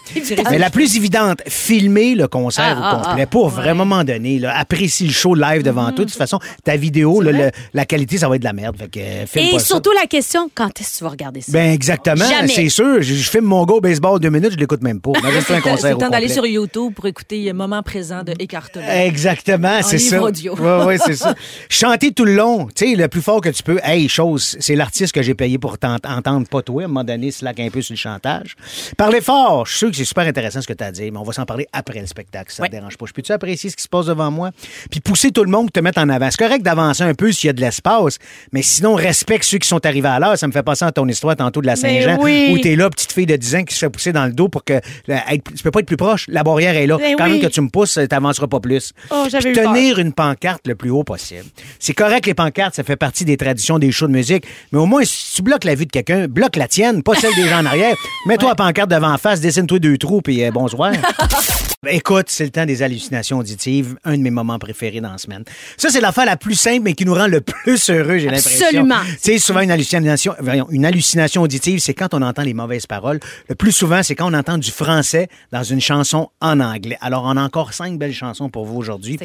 Mais 0.52 0.60
la 0.60 0.70
plus 0.70 0.96
évidente, 0.98 1.40
filmer 1.48 2.14
le 2.14 2.28
concert 2.28 2.78
Ah, 2.80 2.96
au 2.98 3.00
ah, 3.02 3.08
complet. 3.08 3.26
Pour 3.26 3.50
vraiment 3.50 3.86
moment 3.86 4.04
donné, 4.04 4.38
là, 4.38 4.56
apprécie 4.56 5.08
le 5.08 5.14
show 5.14 5.34
live 5.34 5.64
devant 5.64 5.86
toi. 5.92 6.06
De 6.06 6.10
toute 6.10 6.12
façon, 6.12 6.38
ta 6.64 6.76
vidéo, 6.76 7.22
là, 7.22 7.32
le- 7.32 7.52
la 7.74 7.86
qualité, 7.86 8.20
ça 8.20 8.30
va 8.30 8.36
être 8.36 8.42
de 8.42 8.46
la 8.48 8.54
merde. 8.54 8.76
Fait 8.78 8.88
que, 8.90 9.00
euh, 9.00 9.26
filme 9.26 9.48
Et 9.48 9.52
pas 9.54 9.60
ça. 9.60 9.66
surtout 9.66 9.92
la 10.00 10.06
question, 10.06 10.52
quand 10.54 10.70
est-ce 10.80 10.94
que 10.94 10.98
tu 11.00 11.04
vas 11.06 11.10
regarder 11.10 11.42
ça? 11.42 11.52
Ben 11.52 11.72
exactement, 11.72 12.26
c'est 12.48 12.70
sûr. 12.70 13.02
Je, 13.02 13.16
je 13.16 13.30
filme 13.30 13.46
mon 13.46 13.66
go 13.66 13.82
baseball 13.82 14.20
deux 14.20 14.30
minutes, 14.30 14.52
je 14.52 14.58
l'écoute 14.58 14.84
même 14.84 15.02
pas. 15.02 15.12
C'est 15.72 15.82
concert 15.82 15.96
au 15.98 16.00
temps 16.00 16.10
d'aller 16.10 16.28
sur 16.30 16.46
YouTube 16.46 16.94
pour 16.94 17.06
écouter 17.06 17.52
Moment 17.54 17.84
présent 17.84 18.24
de 18.24 18.34
Écartelé. 18.40 18.86
Exactement, 19.06 19.82
c'est 19.84 19.98
ça. 19.98 20.22
audio. 20.22 20.56
C'est. 21.06 21.18
Chanter 21.70 22.12
tout 22.12 22.26
le 22.26 22.36
long, 22.36 22.68
tu 22.76 22.90
sais, 22.92 22.96
le 22.96 23.08
plus 23.08 23.22
fort 23.22 23.42
que 23.42 23.50
tu 23.50 23.64
peux. 23.64 23.80
Hey, 23.84 24.08
chose, 24.10 24.56
c'est 24.60 24.76
l'artiste 24.76 25.14
que 25.14 25.22
j'ai 25.22 25.34
payé 25.36 25.58
pour 25.58 25.78
t'entendre, 25.78 26.48
pas 26.48 26.62
toi. 26.62 26.84
À 26.84 26.86
un 26.86 26.88
moment 26.88 27.04
donné, 27.04 27.32
slack 27.32 27.60
un 27.60 27.70
peu 27.70 27.82
sur 27.82 27.94
le 27.94 27.98
chantage. 27.98 28.56
Parler 28.98 29.22
fort, 29.22 29.66
je 29.66 29.72
suis 29.72 29.78
sûr 29.80 29.90
que 29.92 29.96
c'est 29.98 30.06
super 30.06 30.26
intéressant 30.28 30.62
ce 30.62 30.68
que 30.68 30.74
tu 30.74 30.84
as 30.84 30.92
dit, 30.92 31.12
mais 31.12 31.18
on 31.18 31.24
va 31.24 31.34
s'en 31.34 31.46
parler 31.46 31.68
après 31.74 32.00
le 32.00 32.08
spectacle, 32.08 32.50
si 32.52 32.58
ça 32.58 32.64
Ouais. 32.64 32.70
te 32.70 32.74
dérange 32.76 32.98
pas. 32.98 33.06
Je 33.08 33.14
peux-tu 33.14 33.32
apprécier 33.32 33.70
ce 33.70 33.76
qui 33.76 33.84
se 33.84 33.90
passe 33.90 34.06
devant 34.08 34.32
moi? 34.32 34.52
Puis 34.90 35.00
pousser 35.00 35.32
tout 35.32 35.44
le 35.44 35.50
monde, 35.52 35.72
te 35.72 35.80
mettre 35.80 36.00
en 36.02 36.10
avant. 36.10 36.30
C'est 36.32 36.38
correct 36.44 36.62
d'avancer 36.64 37.04
un 37.04 37.14
peu 37.14 37.32
s'il 37.32 37.48
y 37.48 37.50
a 37.50 37.54
de 37.54 37.62
l'espace, 37.62 38.18
mais 38.52 38.62
sinon, 38.62 38.96
respecte 38.96 39.44
ceux 39.46 39.58
qui 39.58 39.68
sont 39.68 39.84
arrivés 39.86 40.10
à 40.10 40.20
l'heure. 40.20 40.38
Ça 40.38 40.48
me 40.48 40.52
fait 40.52 40.64
penser 40.64 40.86
à 40.86 40.92
ton 40.92 41.08
histoire 41.08 41.36
tantôt 41.36 41.62
de 41.62 41.68
la 41.68 41.76
Saint-Jean, 41.76 42.18
oui. 42.22 42.52
où 42.54 42.60
t'es 42.60 42.76
là, 42.76 42.90
petite 42.90 43.12
fille 43.12 43.26
de 43.26 43.36
10 43.36 43.56
ans 43.56 43.64
qui 43.64 43.74
se 43.74 43.80
fait 43.80 43.90
pousser 43.90 44.12
dans 44.14 44.26
le 44.26 44.34
dos 44.34 44.50
pour 44.50 44.64
que. 44.64 44.74
euh, 44.74 44.80
être- 45.30 45.51
tu 45.56 45.64
peux 45.64 45.72
pas 45.72 45.80
être 45.80 45.86
plus 45.86 45.98
proche. 45.98 46.26
La 46.28 46.44
barrière 46.44 46.76
est 46.76 46.88
là. 46.88 46.98
Mais 47.00 47.16
Quand 47.18 47.26
oui. 47.26 47.32
même 47.34 47.42
que 47.42 47.48
tu 47.48 47.62
me 47.62 47.70
pousses, 47.70 48.00
t'avanceras 48.10 48.48
pas 48.48 48.60
plus. 48.60 48.94
Oh, 49.10 49.26
Puis 49.32 49.54
peur. 49.54 49.74
tenir 49.74 50.00
une 50.00 50.14
pancarte 50.14 50.68
le 50.68 50.76
plus 50.76 50.90
haut 50.90 51.04
possible. 51.04 51.46
C'est 51.80 51.94
correct, 51.94 52.26
les 52.26 52.34
pancartes, 52.34 52.76
ça 52.76 52.84
fait 52.84 52.96
partie 52.96 53.26
des 53.26 53.38
traditions 53.38 53.80
des 53.80 53.92
shows 53.92 54.08
de 54.08 54.14
musique, 54.14 54.46
mais 54.72 54.80
au 54.80 54.86
moins, 54.86 55.04
si 55.04 55.36
tu 55.36 55.42
bloques 55.42 55.64
la 55.64 55.76
vue 55.76 55.86
de 55.86 55.92
quelqu'un, 55.92 56.28
bloque 56.28 56.56
la 56.56 56.68
tienne, 56.68 57.04
pas 57.04 57.16
celle 57.16 57.34
des 57.36 57.48
gens 57.48 57.60
en 57.60 57.66
arrière. 57.66 57.96
Mets-toi 58.28 58.50
la 58.50 58.56
pancarte 58.56 58.90
devant 58.90 59.12
en 59.14 59.18
face, 59.18 59.42
dessine-toi 59.42 59.80
deux 59.80 59.98
trous, 59.98 60.22
puis 60.22 60.44
euh, 60.44 60.52
bonsoir. 60.52 60.92
Ben, 61.84 61.96
Écoute, 61.96 62.26
c'est 62.28 62.44
le 62.44 62.52
temps 62.52 62.68
des 62.68 62.84
hallucinations 62.84 63.40
auditives, 63.40 63.96
un 64.04 64.16
de 64.16 64.22
mes 64.22 64.30
moments 64.30 64.60
préférés 64.60 65.02
dans 65.02 65.14
la 65.14 65.18
semaine. 65.18 65.44
Ça, 65.78 65.90
c'est 65.90 66.00
l'affaire 66.00 66.26
la 66.26 66.38
plus 66.38 66.54
simple, 66.54 66.82
mais 66.84 66.94
qui 66.94 67.06
nous 67.06 67.16
rend 67.16 67.26
le 67.26 67.42
plus 67.42 67.90
heureux, 67.90 68.20
j'ai 68.20 68.26
l'impression. 68.28 68.68
Absolument. 68.68 69.00
Tu 69.14 69.18
sais, 69.20 69.38
souvent, 69.40 69.62
une 69.62 69.72
hallucination, 69.72 70.36
une 70.70 70.86
hallucination 70.86 71.42
auditive, 71.42 71.80
c'est 71.80 71.96
quand 71.96 72.14
on 72.14 72.22
entend 72.22 72.44
les 72.44 72.54
mauvaises 72.54 72.86
paroles. 72.86 73.20
Le 73.50 73.56
plus 73.56 73.72
souvent, 73.72 74.04
c'est 74.04 74.14
quand 74.14 74.32
on 74.32 74.38
entend 74.38 74.60
du 74.60 74.70
français 74.70 75.28
dans 75.52 75.64
une 75.64 75.82
chanson 75.82 76.30
en 76.40 76.60
anglais. 76.60 76.98
Alors, 77.02 77.24
on 77.26 77.38
a 77.38 77.44
encore 77.44 77.74
cinq 77.74 77.98
belles 77.98 78.14
chansons 78.14 78.50
pour 78.50 78.66
vous 78.66 78.78
aujourd'hui. 78.78 79.18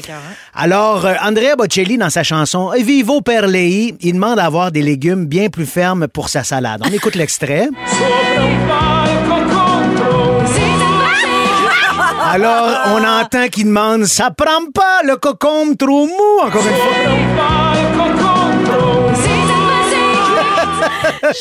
Alors, 0.55 1.07
euh, 1.07 1.15
Andrea 1.23 1.57
Bocelli, 1.57 1.99
dans 1.99 2.11
sa 2.11 2.23
chanson 2.23 2.71
Vivo 2.77 3.21
per 3.21 3.47
lei, 3.47 3.95
il 4.01 4.15
demande 4.15 4.39
à 4.39 4.45
avoir 4.45 4.73
des 4.73 4.83
légumes 4.83 5.27
bien 5.27 5.49
plus 5.49 5.67
fermes 5.67 6.09
pour 6.09 6.29
sa 6.29 6.45
salade. 6.45 6.83
On 6.85 6.93
écoute 6.93 7.15
l'extrait. 7.15 7.69
Alors, 12.29 12.69
on 12.87 13.05
entend 13.05 13.49
qu'il 13.49 13.67
demande 13.67 14.05
Ça 14.05 14.31
prend 14.31 14.71
pas 14.75 15.03
le 15.05 15.17
cocombe 15.17 15.77
trop 15.77 16.07
mou, 16.07 16.41
encore 16.43 16.63
une 16.67 16.75
fois. 16.75 18.56
J'adore. 21.23 21.35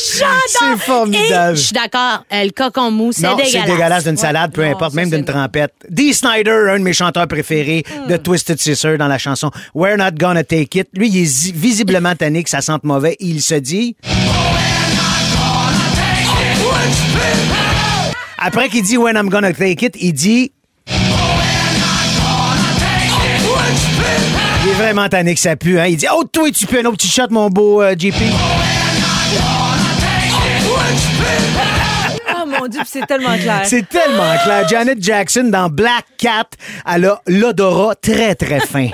C'est 0.47 0.77
formidable. 0.85 1.53
Et 1.53 1.55
je 1.57 1.61
suis 1.61 1.73
d'accord, 1.73 2.23
euh, 2.33 2.43
le 2.43 2.49
cocon 2.51 2.91
mou, 2.91 3.11
c'est 3.11 3.21
Non, 3.23 3.35
dégueulasse. 3.35 3.51
c'est 3.51 3.71
dégueulasse 3.71 4.03
d'une 4.03 4.11
Ouais. 4.13 4.17
salade, 4.17 4.51
peu 4.51 4.63
Non, 4.65 4.71
importe, 4.71 4.93
même 4.93 5.09
d'une 5.09 5.25
trempette. 5.25 5.73
Dee 5.89 6.13
Snyder, 6.13 6.69
un 6.71 6.79
de 6.79 6.83
mes 6.83 6.93
chanteurs 6.93 7.27
préférés 7.27 7.83
de 8.07 8.17
Twisted 8.17 8.59
Sister 8.59 8.97
dans 8.97 9.07
la 9.07 9.17
chanson 9.17 9.51
We're 9.73 9.97
Not 9.97 10.11
Gonna 10.19 10.43
Take 10.43 10.79
It. 10.79 10.87
Lui, 10.93 11.09
il 11.09 11.23
est 11.23 11.51
visiblement 11.53 12.15
tanné 12.15 12.43
que 12.43 12.49
ça 12.49 12.61
sente 12.61 12.83
mauvais. 12.83 13.15
Il 13.19 13.41
se 13.41 13.55
dit... 13.55 13.95
Après 18.37 18.69
qu'il 18.69 18.83
dit 18.83 18.97
When 18.97 19.15
I'm 19.15 19.29
Gonna 19.29 19.53
Take 19.53 19.85
It, 19.85 19.95
il 19.99 20.13
dit... 20.13 20.51
Il 24.63 24.71
est 24.71 24.73
vraiment 24.73 25.07
tanné 25.09 25.33
que 25.33 25.39
ça 25.39 25.55
pue. 25.55 25.79
Hein? 25.79 25.85
Il 25.87 25.97
dit 25.97 26.05
Oh, 26.13 26.23
toi, 26.31 26.49
tu 26.51 26.65
peux 26.67 26.79
un 26.79 26.85
autre 26.85 26.97
petit 26.97 27.07
shot, 27.07 27.27
mon 27.29 27.49
beau 27.49 27.81
euh, 27.81 27.95
JP. 27.97 28.13
Oh 32.37 32.45
mon 32.47 32.67
Dieu, 32.67 32.81
c'est 32.85 33.05
tellement 33.05 33.37
clair. 33.37 33.61
C'est 33.65 33.87
tellement 33.87 34.35
clair. 34.43 34.67
Janet 34.67 35.01
Jackson 35.01 35.45
dans 35.45 35.69
Black 35.69 36.05
Cat, 36.17 36.45
elle 36.87 37.05
a 37.05 37.21
l'odorat 37.27 37.95
très, 37.95 38.35
très 38.35 38.59
fin. 38.59 38.89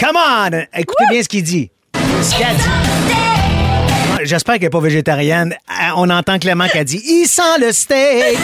Come 0.00 0.16
on! 0.16 0.50
Écoutez 0.74 1.04
bien 1.10 1.22
ce 1.22 1.28
qu'il 1.28 1.42
dit. 1.42 1.70
Ce 2.22 2.36
qu'elle 2.36 2.56
dit. 2.56 2.62
J'espère 4.22 4.54
qu'elle 4.54 4.64
n'est 4.64 4.70
pas 4.70 4.80
végétarienne. 4.80 5.54
Ah, 5.68 5.94
On 5.96 6.08
entend 6.10 6.38
clairement 6.38 6.68
qu'elle 6.68 6.84
dit 6.84 7.00
Il 7.04 7.26
sent 7.26 7.58
le 7.60 7.72
steak! 7.72 8.38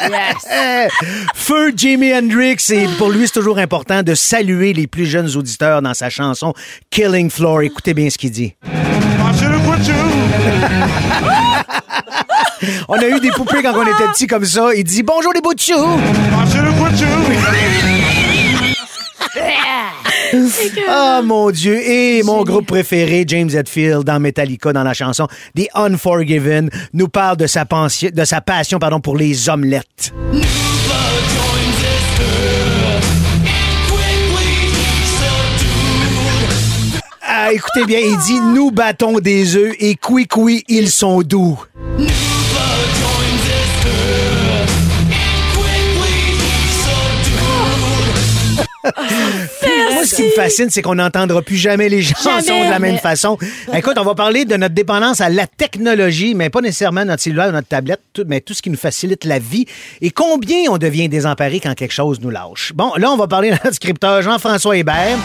Eh, 0.00 0.88
Feu 1.34 1.72
Jimi 1.76 2.14
Hendrix, 2.14 2.56
et 2.70 2.86
pour 2.98 3.10
lui, 3.10 3.26
c'est 3.26 3.32
toujours 3.32 3.58
important 3.58 4.02
de 4.02 4.14
saluer 4.14 4.72
les 4.72 4.86
plus 4.86 5.06
jeunes 5.06 5.36
auditeurs 5.36 5.82
dans 5.82 5.94
sa 5.94 6.10
chanson 6.10 6.54
Killing 6.90 7.30
Floor. 7.30 7.62
Écoutez 7.62 7.94
bien 7.94 8.08
ce 8.10 8.18
qu'il 8.18 8.30
dit. 8.30 8.54
On 12.88 12.98
a 12.98 13.08
eu 13.08 13.20
des 13.20 13.30
poupées 13.30 13.62
quand 13.62 13.72
on 13.74 13.82
était 13.82 14.08
petits 14.12 14.26
comme 14.26 14.44
ça. 14.44 14.74
Il 14.74 14.82
dit 14.84 15.04
Bonjour 15.04 15.32
les 15.32 15.40
bouts 15.40 15.54
de 15.54 15.60
chou. 15.60 15.74
Oh 20.90 21.20
mon 21.24 21.50
Dieu. 21.50 21.76
Et 21.88 22.22
mon 22.22 22.42
groupe 22.42 22.66
préféré, 22.66 23.24
James 23.26 23.50
Hetfield, 23.50 24.04
dans 24.04 24.20
Metallica, 24.20 24.72
dans 24.72 24.82
la 24.84 24.94
chanson 24.94 25.26
The 25.56 25.68
Unforgiven, 25.74 26.70
nous 26.92 27.08
parle 27.08 27.36
de 27.36 27.46
sa, 27.46 27.64
pensi- 27.64 28.12
de 28.12 28.24
sa 28.24 28.40
passion 28.40 28.78
pardon, 28.78 29.00
pour 29.00 29.16
les 29.16 29.48
omelettes. 29.48 30.12
Ah, 37.22 37.52
écoutez 37.52 37.84
bien, 37.84 37.98
il 38.00 38.16
dit 38.18 38.40
Nous 38.40 38.70
battons 38.70 39.18
des 39.18 39.56
œufs 39.56 39.74
et 39.78 39.96
oui, 40.08 40.26
oui, 40.36 40.64
ils 40.68 40.90
sont 40.90 41.20
doux. 41.22 41.58
Moi, 49.98 50.06
ce 50.06 50.14
qui 50.14 50.22
me 50.22 50.30
fascine, 50.30 50.70
c'est 50.70 50.80
qu'on 50.82 50.94
n'entendra 50.94 51.42
plus 51.42 51.56
jamais 51.56 51.88
les 51.88 52.02
chansons 52.02 52.40
Jamais, 52.46 52.66
de 52.66 52.70
la 52.70 52.78
même 52.78 52.92
mais- 52.92 52.98
façon. 52.98 53.36
Écoute, 53.74 53.94
on 53.98 54.04
va 54.04 54.14
parler 54.14 54.44
de 54.44 54.56
notre 54.56 54.74
dépendance 54.74 55.20
à 55.20 55.28
la 55.28 55.46
technologie, 55.46 56.34
mais 56.34 56.50
pas 56.50 56.60
nécessairement 56.60 57.04
notre 57.04 57.22
cellulaire 57.22 57.48
ou 57.48 57.52
notre 57.52 57.68
tablette, 57.68 58.00
tout- 58.12 58.24
mais 58.26 58.40
tout 58.40 58.54
ce 58.54 58.62
qui 58.62 58.70
nous 58.70 58.76
facilite 58.78 59.24
la 59.24 59.38
vie. 59.38 59.66
Et 60.00 60.10
combien 60.10 60.70
on 60.70 60.78
devient 60.78 61.08
désemparé 61.08 61.58
quand 61.60 61.74
quelque 61.74 61.92
chose 61.94 62.20
nous 62.20 62.30
lâche. 62.30 62.72
Bon, 62.74 62.92
là, 62.96 63.10
on 63.10 63.16
va 63.16 63.26
parler 63.26 63.48
de 63.50 63.54
notre 63.64 63.74
scripteur 63.74 64.22
Jean-François 64.22 64.76
Hébert. 64.76 65.16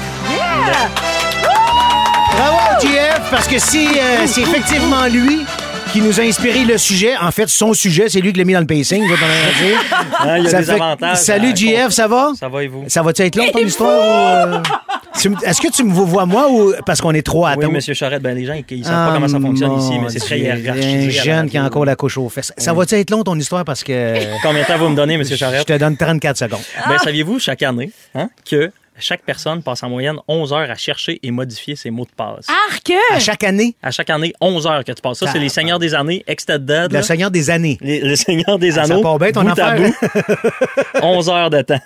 Bravo, 2.36 2.58
JF, 2.82 3.22
parce 3.30 3.48
que 3.48 3.60
si 3.60 3.88
euh, 3.88 4.26
c'est 4.26 4.42
effectivement 4.42 5.06
lui 5.06 5.46
qui 5.93 6.01
nous 6.01 6.19
a 6.19 6.23
inspiré 6.23 6.65
le 6.65 6.77
sujet, 6.77 7.15
en 7.21 7.32
fait, 7.32 7.47
son 7.47 7.73
sujet, 7.73 8.10
c'est 8.10 8.19
lui 8.19 8.34
qui 8.34 8.39
l'a 8.39 8.45
mis 8.45 8.53
dans 8.53 8.60
le 8.60 8.65
pacing, 8.65 9.03
je 9.08 9.13
vais. 9.13 9.75
Hein, 10.25 10.38
il 10.38 10.43
y 10.45 10.47
a 10.47 10.49
Ça 10.51 10.60
des 10.60 10.65
fait- 10.65 10.71
avantages. 10.73 11.17
Salut, 11.17 11.56
JF, 11.56 11.89
ça 11.89 12.08
va? 12.08 12.32
Ça 12.39 12.47
va 12.47 12.63
et 12.63 12.67
vous? 12.67 12.86
Ça 12.88 13.01
va-tu 13.01 13.21
être 13.23 13.36
long, 13.36 13.45
ton 13.51 13.60
histoire? 13.60 14.47
ou, 14.47 14.53
euh, 14.56 15.36
Est-ce 15.45 15.60
que 15.62 15.69
tu 15.71 15.84
me 15.84 15.91
vois, 15.91 16.25
moi, 16.25 16.47
ou 16.49 16.73
parce 16.86 17.01
qu'on 17.01 17.12
est 17.13 17.21
trop 17.25 17.45
à 17.45 17.56
Oui? 17.56 17.65
Monsieur 17.67 17.93
Charette, 17.93 18.21
ben, 18.23 18.36
les 18.38 18.45
gens, 18.45 18.53
ils, 18.53 18.63
ils 18.77 18.84
savent 18.86 18.93
Ah, 18.95 19.08
pas 19.10 19.13
comment 19.15 19.27
ça 19.27 19.39
fonctionne 19.39 19.77
ici, 19.79 19.93
mais 20.01 20.10
c'est 20.10 20.19
très 20.19 20.39
hiérarchisé. 20.39 21.19
Un 21.19 21.23
jeune 21.23 21.49
qui 21.49 21.58
a 21.58 21.63
encore 21.65 21.84
la 21.86 21.95
couche 21.95 22.17
aux 22.17 22.29
fesses. 22.29 22.53
Ça 22.58 22.73
va-tu 22.73 22.95
être 22.95 23.10
long, 23.12 23.23
ton 23.23 23.38
histoire, 23.38 23.65
parce 23.65 23.84
que... 23.84 24.15
Combien 24.41 24.62
de 24.62 24.67
temps 24.67 24.77
vous 24.77 24.89
me 24.89 24.95
donnez, 24.95 25.17
Monsieur 25.17 25.36
Je 25.36 25.39
Charette? 25.39 25.65
te 25.67 25.77
donne 25.77 25.97
34 25.97 26.38
secondes. 26.38 26.62
Ben, 26.88 26.97
saviez-vous, 27.03 27.39
chaque 27.39 27.63
année, 27.63 27.91
hein, 28.15 28.29
que 28.49 28.71
chaque 28.99 29.23
personne 29.23 29.62
passe 29.63 29.84
en 29.84 29.89
moyenne 29.89 30.17
11 30.27 30.53
heures 30.53 30.69
à 30.71 30.75
chercher 30.75 31.19
et 31.23 31.32
modifier 31.32 31.75
ses 31.75 31.89
mots 31.89 32.06
de 32.06 32.12
passe. 32.15 32.47
Arc! 32.71 32.91
À 33.12 33.19
chaque 33.19 33.43
année, 33.43 33.75
À 33.82 33.91
chaque 33.91 34.10
année, 34.10 34.34
11 34.41 34.67
heures 34.67 34.84
que 34.84 34.91
tu 34.91 35.01
passes. 35.01 35.19
Ça, 35.19 35.27
c'est 35.32 35.39
les 35.39 35.49
Seigneurs 35.49 35.79
des 35.79 35.93
années, 35.95 36.23
Extended. 36.27 36.91
le 36.91 36.97
là. 36.97 37.01
Seigneur 37.03 37.32
des 37.32 37.49
années. 37.49 37.77
Les, 37.82 38.01
les 38.01 38.15
Seigneurs 38.15 38.60
des 38.60 38.77
Ah, 38.77 38.86
ça 38.86 38.93
Anneaux. 38.93 39.01
part 39.01 39.19
bien, 39.19 39.32
ton 39.32 39.43
bout 39.43 39.60
à 39.60 39.65
affaire. 39.67 39.82
bout. 39.82 41.01
11 41.01 41.29
heures 41.29 41.49
de 41.49 41.62
temps. 41.62 41.79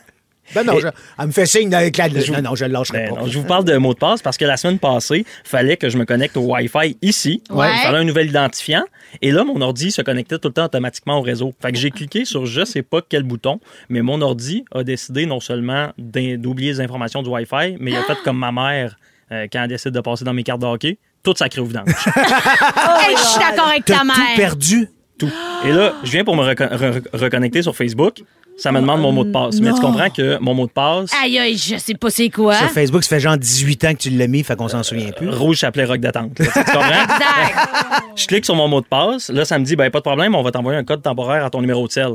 Ben 0.55 0.63
non, 0.63 0.77
Et- 0.77 0.81
je- 0.81 0.87
elle 1.19 1.27
me 1.27 1.31
fait 1.31 1.45
signe 1.45 1.73
avec 1.73 1.97
la... 1.97 2.07
Non, 2.09 2.41
non, 2.41 2.55
je 2.55 2.65
le 2.65 2.71
lâcherai 2.71 2.99
Ben 3.07 3.13
pas. 3.15 3.21
non, 3.21 3.27
je 3.27 3.37
vous 3.39 3.45
parle 3.45 3.65
de 3.65 3.75
mots 3.77 3.93
de 3.93 3.99
passe 3.99 4.21
parce 4.21 4.37
que 4.37 4.45
la 4.45 4.57
semaine 4.57 4.79
passée, 4.79 5.25
fallait 5.43 5.77
que 5.77 5.89
je 5.89 5.97
me 5.97 6.05
connecte 6.05 6.37
au 6.37 6.41
Wi-Fi 6.53 6.97
ici. 7.01 7.41
Ouais. 7.49 7.69
Il 7.73 7.79
fallait 7.81 7.97
un 7.99 8.03
nouvel 8.03 8.27
identifiant. 8.29 8.83
Et 9.21 9.31
là, 9.31 9.43
mon 9.43 9.59
ordi 9.61 9.91
se 9.91 10.01
connectait 10.01 10.37
tout 10.37 10.47
le 10.49 10.53
temps 10.53 10.65
automatiquement 10.65 11.17
au 11.19 11.21
réseau. 11.21 11.53
Fait 11.61 11.71
que 11.71 11.77
j'ai 11.77 11.91
cliqué 11.91 12.25
sur 12.25 12.45
je 12.45 12.63
sais 12.65 12.81
pas 12.81 12.99
quel 13.07 13.23
bouton, 13.23 13.59
mais 13.89 14.01
mon 14.01 14.21
ordi 14.21 14.65
a 14.73 14.83
décidé 14.83 15.25
non 15.25 15.39
seulement 15.39 15.89
d'oublier 15.97 16.71
les 16.71 16.81
informations 16.81 17.21
du 17.23 17.29
Wi-Fi, 17.29 17.77
mais 17.79 17.91
il 17.91 17.97
a 17.97 18.03
fait 18.03 18.17
comme 18.23 18.37
ma 18.37 18.51
mère 18.51 18.97
euh, 19.31 19.47
quand 19.51 19.63
elle 19.63 19.69
décide 19.69 19.91
de 19.91 19.99
passer 20.01 20.23
dans 20.25 20.33
mes 20.33 20.43
cartes 20.43 20.61
de 20.61 20.65
hockey, 20.65 20.97
tout 21.23 21.33
sacré 21.35 21.59
au 21.61 21.65
vidange. 21.65 21.85
Hey, 22.15 23.15
je 23.15 23.21
suis 23.23 23.39
d'accord 23.39 23.67
avec 23.67 23.85
ta 23.85 24.03
mère. 24.03 24.15
tout 24.15 24.35
perdu. 24.37 24.89
Tout. 25.17 25.31
Et 25.65 25.71
là, 25.71 25.93
je 26.03 26.11
viens 26.11 26.23
pour 26.23 26.35
me 26.35 26.43
reco- 26.43 26.69
re- 26.69 27.03
reconnecter 27.13 27.61
sur 27.61 27.75
Facebook. 27.75 28.23
Ça 28.59 28.71
me 28.71 28.79
demande 28.81 29.01
mon 29.01 29.11
mot 29.11 29.23
de 29.23 29.31
passe. 29.31 29.59
Mais 29.61 29.71
tu 29.71 29.79
comprends 29.79 30.09
que 30.09 30.39
mon 30.39 30.55
mot 30.55 30.65
de 30.65 30.71
passe, 30.71 31.11
Aïe, 31.23 31.37
aïe, 31.37 31.55
je 31.57 31.77
sais 31.77 31.93
pas 31.93 32.09
c'est 32.09 32.29
quoi. 32.29 32.55
Sur 32.55 32.71
Facebook, 32.71 33.03
ça 33.03 33.09
fait 33.09 33.19
genre 33.19 33.37
18 33.37 33.83
ans 33.85 33.93
que 33.93 33.99
tu 33.99 34.09
l'as 34.09 34.25
mis, 34.25 34.43
fait 34.43 34.55
qu'on 34.55 34.67
s'en 34.67 34.81
souvient 34.81 35.11
plus. 35.11 35.29
rouge 35.29 35.59
s'appelait 35.59 35.85
rock 35.85 35.99
d'attente. 35.99 36.39
là. 36.39 36.45
Tu 36.47 36.63
comprends? 36.63 36.79
Exact. 37.03 38.03
Je 38.15 38.25
clique 38.25 38.45
sur 38.45 38.55
mon 38.55 38.67
mot 38.67 38.81
de 38.81 38.87
passe. 38.87 39.29
Là, 39.29 39.45
ça 39.45 39.59
me 39.59 39.63
dit, 39.63 39.75
ben, 39.75 39.91
pas 39.91 39.99
de 39.99 40.03
problème, 40.03 40.33
on 40.33 40.41
va 40.41 40.49
t'envoyer 40.49 40.79
un 40.79 40.83
code 40.83 41.03
temporaire 41.03 41.45
à 41.45 41.51
ton 41.51 41.61
numéro 41.61 41.85
de 41.87 41.91
sel. 41.91 42.13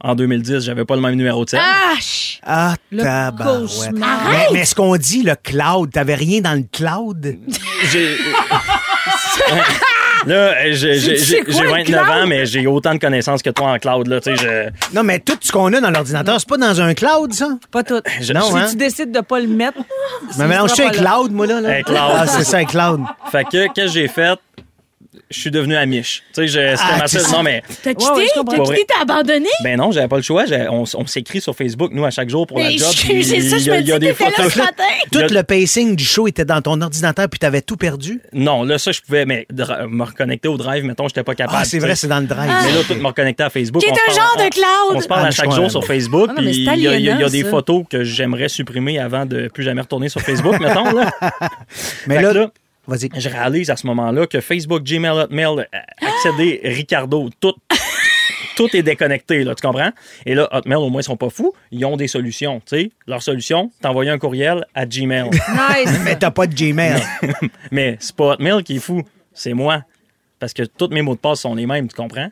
En 0.00 0.14
2010, 0.14 0.60
j'avais 0.64 0.84
pas 0.86 0.94
le 0.94 1.02
même 1.02 1.16
numéro 1.16 1.44
de 1.44 1.50
sel. 1.50 1.60
Ah, 1.62 1.92
ch- 1.96 2.40
Ah, 2.46 2.74
Le 2.90 3.02
tabarouette. 3.02 3.60
cauchemar. 3.68 4.20
Mais, 4.30 4.46
mais 4.54 4.64
ce 4.64 4.74
qu'on 4.74 4.96
dit, 4.96 5.22
le 5.22 5.34
cloud, 5.34 5.90
t'avais 5.92 6.14
rien 6.14 6.40
dans 6.40 6.54
le 6.54 6.64
cloud? 6.72 7.36
J'ai. 7.92 8.16
Là, 10.26 10.72
j'ai 10.72 10.94
j'ai- 10.98 11.16
C'est 11.16 11.36
j'ai- 11.36 11.40
quoi, 11.44 11.54
j'ai 11.54 11.62
le 11.62 11.70
29 11.70 12.04
cloud? 12.06 12.18
ans, 12.22 12.26
mais 12.26 12.46
j'ai 12.46 12.66
autant 12.66 12.92
de 12.94 12.98
connaissances 12.98 13.42
que 13.42 13.50
toi 13.50 13.72
en 13.72 13.78
cloud. 13.78 14.06
Là, 14.08 14.20
tu 14.20 14.36
sais, 14.36 14.42
je, 14.90 14.94
Non, 14.96 15.02
mais 15.02 15.18
tout 15.20 15.36
ce 15.40 15.52
qu'on 15.52 15.72
a 15.72 15.80
dans 15.80 15.90
l'ordinateur, 15.90 16.36
c'est 16.40 16.48
pas 16.48 16.56
dans 16.56 16.80
un 16.80 16.94
cloud, 16.94 17.32
ça? 17.32 17.48
Pas 17.70 17.82
tout. 17.82 18.00
je- 18.20 18.32
Non, 18.32 18.42
si 18.42 18.56
hein? 18.58 18.66
tu 18.70 18.76
décides 18.76 19.12
de 19.12 19.20
pas 19.20 19.40
le 19.40 19.46
mettre, 19.48 19.78
Mais 20.38 20.46
mélange 20.48 20.70
ça 20.70 20.76
sera 20.76 20.88
un 20.88 20.92
cloud, 20.92 21.32
moi, 21.32 21.46
là. 21.46 21.60
là. 21.60 21.68
Un 21.78 21.82
cloud. 21.82 21.98
Ah, 22.00 22.26
c'est 22.26 22.44
ça, 22.44 22.58
un 22.58 22.64
cloud. 22.64 23.00
Fait 23.30 23.44
que, 23.44 23.66
qu'est-ce 23.72 23.86
que 23.86 23.92
j'ai 23.92 24.08
fait? 24.08 24.38
Je 25.30 25.38
suis 25.40 25.50
devenu 25.50 25.76
amiche. 25.76 26.22
Tu 26.34 26.48
sais, 26.48 26.48
c'était 26.48 26.74
Ah, 26.78 26.98
ma 27.00 27.06
seule- 27.06 27.30
Non, 27.32 27.42
mais. 27.42 27.62
T'as 27.82 27.90
Ouais, 27.90 27.94
quitté? 27.96 28.12
ouais, 28.12 28.26
comprends. 28.34 28.64
T'as 28.64 28.72
quitté? 28.74 28.86
T'as 28.88 29.02
abandonné? 29.02 29.48
Ben 29.62 29.76
non, 29.78 29.92
j'avais 29.92 30.08
pas 30.08 30.16
le 30.16 30.22
choix. 30.22 30.46
J'ai- 30.46 30.66
On, 30.70 30.84
on 30.94 31.06
s'écrit 31.06 31.40
sur 31.42 31.54
Facebook, 31.54 31.90
nous, 31.92 32.04
à 32.06 32.10
chaque 32.10 32.30
jour 32.30 32.46
pour 32.46 32.58
la 32.58 32.68
Mais 32.68 32.78
job. 32.78 32.88
je- 32.94 33.02
puis 33.06 33.24
c'est 33.24 33.40
ça, 33.42 33.56
il 33.58 33.62
je 33.62 33.66
y 33.68 33.70
a- 33.70 33.74
me 33.76 33.80
il 33.82 33.88
y 33.88 33.92
a 33.92 33.98
dis, 33.98 34.06
des 34.06 34.12
là 34.12 34.14
photos. 34.14 34.52
ce. 34.54 34.60
Tout 35.10 35.34
le 35.34 35.42
pacing 35.42 35.96
du 35.96 36.04
show 36.04 36.28
était 36.28 36.46
dans 36.46 36.62
ton 36.62 36.80
ordinateur, 36.80 37.28
puis 37.28 37.38
t'avais 37.38 37.60
tout 37.60 37.76
perdu? 37.76 38.22
Non, 38.32 38.62
là, 38.64 38.78
ça, 38.78 38.90
je 38.92 39.00
pouvais 39.02 39.26
mais, 39.26 39.46
me 39.50 40.02
reconnecter 40.02 40.48
au 40.48 40.56
drive, 40.56 40.84
mettons, 40.84 41.08
j'étais 41.08 41.22
pas 41.24 41.34
capable. 41.34 41.58
Ah, 41.60 41.64
c'est 41.66 41.78
vrai, 41.78 41.94
c'est 41.94 42.08
dans 42.08 42.20
le 42.20 42.26
drive. 42.26 42.50
Mais 42.64 42.72
là, 42.72 42.80
tout 42.88 42.94
me 42.94 43.06
reconnecter 43.06 43.42
à 43.42 43.50
Facebook. 43.50 43.82
Qui 43.82 43.88
est 43.88 43.92
un 43.92 43.96
parle- 44.06 44.16
genre 44.18 44.36
de 44.46 44.50
cloud. 44.50 44.96
On 44.96 45.00
se 45.02 45.08
parle 45.08 45.22
Ah, 45.24 45.28
à 45.28 45.30
chaque 45.30 45.50
jour 45.52 45.70
sur 45.70 45.84
Facebook. 45.84 46.30
Ah 46.30 46.34
puis 46.38 46.46
il 46.50 46.80
y, 46.80 46.88
a- 47.10 47.28
des 47.28 47.44
photos 47.44 47.84
que 47.90 48.02
j'aimerais 48.04 48.48
supprimer 48.48 48.98
avant 48.98 49.26
de 49.26 49.48
plus 49.52 49.62
jamais 49.62 49.82
retourner 49.82 50.08
sur 50.08 50.22
Facebook, 50.22 50.58
mettons. 50.58 50.90
Là. 50.90 51.10
Mais 52.06 52.22
là, 52.22 52.50
vas-y. 52.88 53.08
je 53.16 53.28
réalise 53.28 53.70
à 53.70 53.76
ce 53.76 53.86
moment-là 53.86 54.26
que 54.26 54.40
Facebook, 54.40 54.82
Gmail, 54.82 55.12
Hotmail, 55.12 55.60
euh, 55.60 55.78
accéder, 56.00 56.60
Ricardo, 56.64 57.30
tout, 57.38 57.54
tout 58.56 58.74
est 58.74 58.82
déconnecté, 58.82 59.44
là, 59.44 59.54
tu 59.54 59.64
comprends? 59.64 59.90
Et 60.26 60.34
là, 60.34 60.48
Hotmail, 60.50 60.78
au 60.78 60.88
moins, 60.90 61.02
ils 61.02 61.04
sont 61.04 61.16
pas 61.16 61.30
fous. 61.30 61.52
Ils 61.70 61.84
ont 61.84 61.96
des 61.96 62.08
solutions, 62.08 62.60
tu 62.60 62.76
sais. 62.76 62.90
Leur 63.06 63.22
solution, 63.22 63.70
t'envoyer 63.80 64.10
un 64.10 64.18
courriel 64.18 64.66
à 64.74 64.86
Gmail. 64.86 65.30
Nice. 65.30 66.00
Mais 66.04 66.16
t'as 66.16 66.30
pas 66.30 66.46
de 66.46 66.54
Gmail. 66.54 67.00
Mais 67.70 67.96
c'est 68.00 68.16
pas 68.16 68.32
Hotmail 68.32 68.64
qui 68.64 68.76
est 68.76 68.80
fou, 68.80 69.02
c'est 69.32 69.54
moi. 69.54 69.84
Parce 70.40 70.52
que 70.52 70.62
tous 70.62 70.88
mes 70.88 71.02
mots 71.02 71.14
de 71.14 71.20
passe 71.20 71.40
sont 71.40 71.54
les 71.54 71.66
mêmes, 71.66 71.88
tu 71.88 71.94
comprends? 71.94 72.30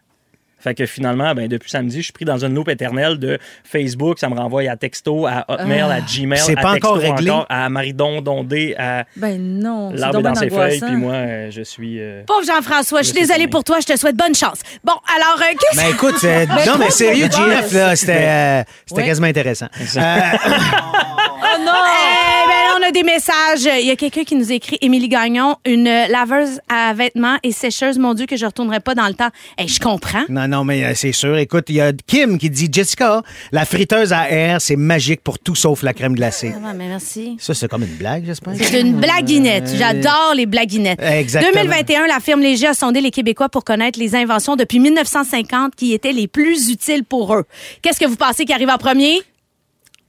Fait 0.58 0.74
que 0.74 0.86
finalement, 0.86 1.34
ben, 1.34 1.48
depuis 1.48 1.70
samedi, 1.70 1.98
je 1.98 2.04
suis 2.04 2.12
pris 2.12 2.24
dans 2.24 2.42
une 2.44 2.54
loupe 2.54 2.68
éternelle 2.70 3.18
de 3.18 3.38
Facebook, 3.62 4.18
ça 4.18 4.28
me 4.30 4.34
renvoie 4.34 4.62
à 4.70 4.76
texto, 4.76 5.26
à 5.26 5.44
Hotmail, 5.48 5.80
à 5.82 6.00
Gmail, 6.00 6.38
C'est 6.38 6.58
à 6.58 6.62
pas 6.62 6.72
texto 6.72 6.88
encore 6.94 6.98
réglé? 7.02 7.32
à 7.48 7.68
Maridon 7.68 8.22
Dondé, 8.22 8.74
à 8.78 9.04
Ben 9.16 9.38
non, 9.60 9.90
l'arbre 9.92 10.22
dans 10.22 10.34
ses 10.34 10.48
feuilles, 10.50 10.80
puis 10.80 10.96
moi, 10.96 11.12
euh, 11.12 11.50
je 11.50 11.62
suis... 11.62 12.00
euh, 12.00 12.22
Pauvre 12.26 12.44
Jean-François, 12.46 13.02
je 13.02 13.10
suis 13.12 13.20
désolée 13.20 13.44
pas. 13.46 13.50
pour 13.50 13.64
toi, 13.64 13.78
je 13.80 13.86
te 13.86 13.96
souhaite 13.98 14.16
bonne 14.16 14.34
chance. 14.34 14.60
Bon, 14.82 14.94
alors, 15.14 15.38
euh, 15.40 15.54
qu'est-ce 15.60 15.76
Mais 15.84 15.90
écoute, 15.90 16.24
euh, 16.24 16.46
non, 16.66 16.78
mais 16.78 16.90
sérieux, 16.90 17.26
GF, 17.30 17.72
là, 17.72 17.94
c'était 17.94 18.12
euh, 18.26 18.62
c'était 18.86 19.00
Ouais. 19.02 19.06
quasiment 19.08 19.26
intéressant. 19.26 19.66
a 22.86 22.92
des 22.92 23.02
messages. 23.02 23.80
Il 23.80 23.86
y 23.86 23.90
a 23.90 23.96
quelqu'un 23.96 24.22
qui 24.22 24.36
nous 24.36 24.52
écrit, 24.52 24.78
Émilie 24.80 25.08
Gagnon, 25.08 25.56
une 25.64 25.84
laveuse 25.84 26.60
à 26.68 26.92
vêtements 26.94 27.36
et 27.42 27.50
sécheuse. 27.50 27.98
Mon 27.98 28.14
Dieu, 28.14 28.26
que 28.26 28.36
je 28.36 28.46
retournerai 28.46 28.78
pas 28.80 28.94
dans 28.94 29.08
le 29.08 29.14
temps. 29.14 29.30
Hey, 29.58 29.66
je 29.66 29.80
comprends. 29.80 30.22
Non, 30.28 30.46
non, 30.46 30.64
mais 30.64 30.84
euh, 30.84 30.92
c'est 30.94 31.12
sûr. 31.12 31.36
Écoute, 31.36 31.64
il 31.68 31.76
y 31.76 31.80
a 31.80 31.92
Kim 32.06 32.38
qui 32.38 32.48
dit 32.48 32.68
Jessica, 32.70 33.22
la 33.50 33.64
friteuse 33.64 34.12
à 34.12 34.30
air, 34.30 34.60
c'est 34.60 34.76
magique 34.76 35.22
pour 35.22 35.38
tout 35.38 35.56
sauf 35.56 35.82
la 35.82 35.94
crème 35.94 36.14
glacée. 36.14 36.52
Ah, 36.54 36.72
mais 36.74 36.86
merci. 36.88 37.36
Ça, 37.40 37.54
c'est 37.54 37.68
comme 37.68 37.82
une 37.82 37.96
blague, 37.96 38.24
j'espère. 38.24 38.54
C'est 38.60 38.80
une 38.80 39.00
blaguinette. 39.00 39.68
J'adore 39.76 40.34
les 40.36 40.46
blaguinettes. 40.46 41.00
Exactement. 41.02 41.62
2021, 41.64 42.06
la 42.06 42.20
firme 42.20 42.40
Léger 42.40 42.68
a 42.68 42.74
sondé 42.74 43.00
les 43.00 43.10
Québécois 43.10 43.48
pour 43.48 43.64
connaître 43.64 43.98
les 43.98 44.14
inventions 44.14 44.54
depuis 44.54 44.78
1950 44.78 45.74
qui 45.74 45.92
étaient 45.92 46.12
les 46.12 46.28
plus 46.28 46.70
utiles 46.70 47.04
pour 47.04 47.34
eux. 47.34 47.44
Qu'est-ce 47.82 47.98
que 47.98 48.06
vous 48.06 48.16
pensez 48.16 48.44
qui 48.44 48.52
arrive 48.52 48.70
en 48.70 48.78
premier? 48.78 49.22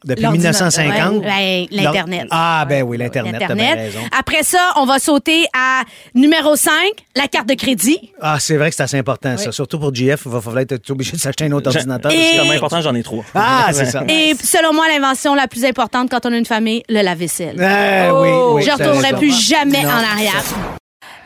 Depuis 0.07 0.23
L'ordinateur. 0.23 0.67
1950. 0.67 1.23
Ouais, 1.25 1.67
ben, 1.69 1.83
l'Internet. 1.83 2.27
Ah, 2.31 2.65
ben 2.67 2.83
oui, 2.83 2.97
l'Internet, 2.97 3.35
t'as 3.39 3.53
bien 3.53 3.65
Internet. 3.65 3.93
raison. 3.93 3.99
Après 4.17 4.43
ça, 4.43 4.71
on 4.77 4.85
va 4.85 4.99
sauter 4.99 5.45
à 5.53 5.81
numéro 6.15 6.55
5, 6.55 6.71
la 7.15 7.27
carte 7.27 7.47
de 7.49 7.53
crédit. 7.55 7.99
Ah, 8.21 8.37
c'est 8.39 8.55
vrai 8.57 8.69
que 8.69 8.75
c'est 8.75 8.83
assez 8.83 8.97
important, 8.97 9.35
ça. 9.37 9.51
Surtout 9.51 9.79
pour 9.79 9.93
GF, 9.93 10.21
il 10.25 10.31
va 10.31 10.39
falloir 10.41 10.61
être 10.61 10.89
obligé 10.89 11.11
de 11.11 11.17
s'acheter 11.17 11.45
un 11.45 11.51
autre 11.51 11.67
ordinateur. 11.75 12.11
Et- 12.11 12.15
C'est 12.15 12.37
tellement 12.37 12.53
important, 12.53 12.81
j'en 12.81 12.95
ai 12.95 13.03
trois. 13.03 13.23
Ah, 13.35 13.67
c'est 13.73 13.85
ça. 13.91 14.03
Et 14.07 14.33
selon 14.41 14.73
moi, 14.73 14.85
l'invention 14.87 15.35
la 15.35 15.47
plus 15.47 15.65
importante 15.65 16.09
quand 16.09 16.25
on 16.25 16.31
a 16.33 16.37
une 16.37 16.45
famille, 16.45 16.83
le 16.89 17.01
lave-vaisselle. 17.01 17.55
Eh, 17.59 18.09
oui, 18.11 18.29
oui, 18.53 18.61
Je 18.63 18.67
t'as 18.67 18.75
retournerai 18.75 19.13
plus 19.13 19.47
jamais 19.47 19.83
Non. 19.83 19.89
en 19.89 20.13
arrière. 20.13 20.43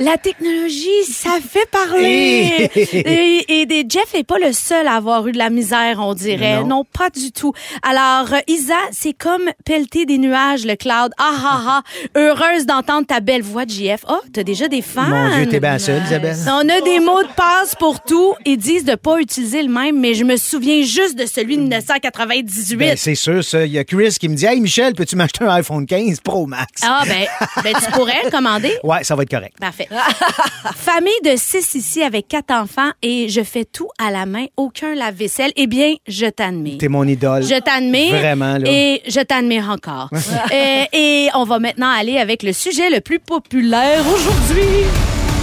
La 0.04 0.18
technologie, 0.18 1.04
ça 1.08 1.38
fait 1.48 1.70
parler. 1.70 2.70
et, 2.76 3.62
et 3.62 3.86
Jeff 3.88 4.14
n'est 4.16 4.24
pas 4.24 4.40
le 4.40 4.52
seul 4.52 4.88
à 4.88 4.96
avoir 4.96 5.28
eu 5.28 5.32
de 5.32 5.38
la 5.38 5.50
misère, 5.52 5.98
on 6.00 6.14
dirait. 6.16 6.62
Non. 6.62 6.68
Non, 6.72 6.84
pas 6.86 7.10
du 7.10 7.32
tout. 7.32 7.54
Alors, 7.84 8.34
euh, 8.34 8.40
Isa, 8.48 8.74
c'est 8.92 9.14
comme 9.14 9.44
pelleter 9.66 10.06
des 10.06 10.18
nuages, 10.18 10.66
le 10.66 10.76
cloud. 10.76 11.12
Ah, 11.20 11.34
ah, 11.44 11.62
ah. 11.68 11.82
Heureuse 12.18 12.66
d'entendre 12.66 13.06
ta 13.06 13.20
belle 13.20 13.42
voix 13.44 13.66
de 13.66 13.72
JF. 13.72 14.06
Oh, 14.10 14.20
t'as 14.34 14.44
déjà 14.44 14.68
des 14.68 14.82
fans. 14.82 15.04
Mon 15.04 15.36
Dieu, 15.36 15.48
t'es 15.50 15.60
bien 15.60 15.78
seule, 15.78 16.02
Isabelle. 16.04 16.38
On 16.48 16.68
a 16.68 16.82
des 16.82 17.00
mots 17.00 17.22
de 17.24 17.34
passe 17.36 17.76
pour 17.76 18.02
tout. 18.02 18.34
Ils 18.46 18.58
disent 18.58 18.86
de 18.86 18.96
pas 18.96 19.20
utiliser 19.20 19.62
le 19.62 19.70
même, 19.70 20.00
mais 20.00 20.14
je 20.16 20.24
me 20.24 20.38
souviens 20.38 20.82
juste 20.84 21.16
de 21.16 21.26
celui 21.28 21.58
de 21.58 21.62
1998. 21.64 22.78
Ben, 22.78 22.96
c'est 22.98 23.16
sûr, 23.16 23.44
ça. 23.44 23.66
Il 23.66 23.72
y 23.72 23.78
a 23.78 23.84
Chris 23.84 24.16
qui 24.20 24.30
me 24.30 24.36
dit 24.36 24.46
Hey, 24.46 24.60
Michel, 24.62 24.94
peux-tu 24.96 25.16
m'acheter 25.16 25.44
un 25.44 25.50
iPhone 25.56 25.86
15 25.86 26.22
Pro 26.22 26.48
Max? 26.48 26.82
ah, 26.84 27.04
ben, 27.06 27.26
ben, 27.64 27.74
tu 27.84 27.92
pourrais 27.92 28.22
le 28.24 28.32
commander. 28.32 28.74
Ouais, 28.84 29.04
ça 29.04 29.16
va 29.16 29.24
être 29.24 29.30
correct. 29.30 29.58
Parfait. 29.60 29.88
Famille 30.76 31.12
de 31.24 31.36
six 31.36 31.76
ici 31.76 32.02
avec 32.02 32.28
quatre 32.28 32.52
enfants 32.52 32.92
et 33.02 33.28
je 33.30 33.42
fais 33.44 33.66
tout 33.66 33.90
à 33.98 34.12
la 34.12 34.26
main, 34.26 34.46
aucun 34.58 34.96
lave-vaisselle. 34.96 35.52
Eh 35.56 35.68
bien, 35.68 35.96
je 36.08 36.28
t'admire. 36.28 36.78
T'es 36.78 36.88
mon 36.88 37.08
idole. 37.08 37.44
Je 37.44 37.60
t'admire. 37.60 38.16
Vraiment, 38.16 38.58
là. 38.58 38.64
Et 38.66 39.02
je 39.08 39.20
t'admire 39.20 39.70
encore. 39.70 40.10
Et 40.94 41.30
on 41.34 41.44
va 41.44 41.60
maintenant 41.60 41.90
aller 41.90 42.18
avec 42.18 42.44
le 42.44 42.54
sujet 42.54 42.90
le 42.90 43.02
plus 43.02 43.20
populaire 43.20 44.04
aujourd'hui. 44.08 44.86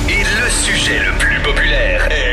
Et 0.09 0.23
le 0.23 0.51
sujet 0.51 1.01
le 1.01 1.19
plus 1.19 1.41
populaire 1.43 2.09
est... 2.11 2.28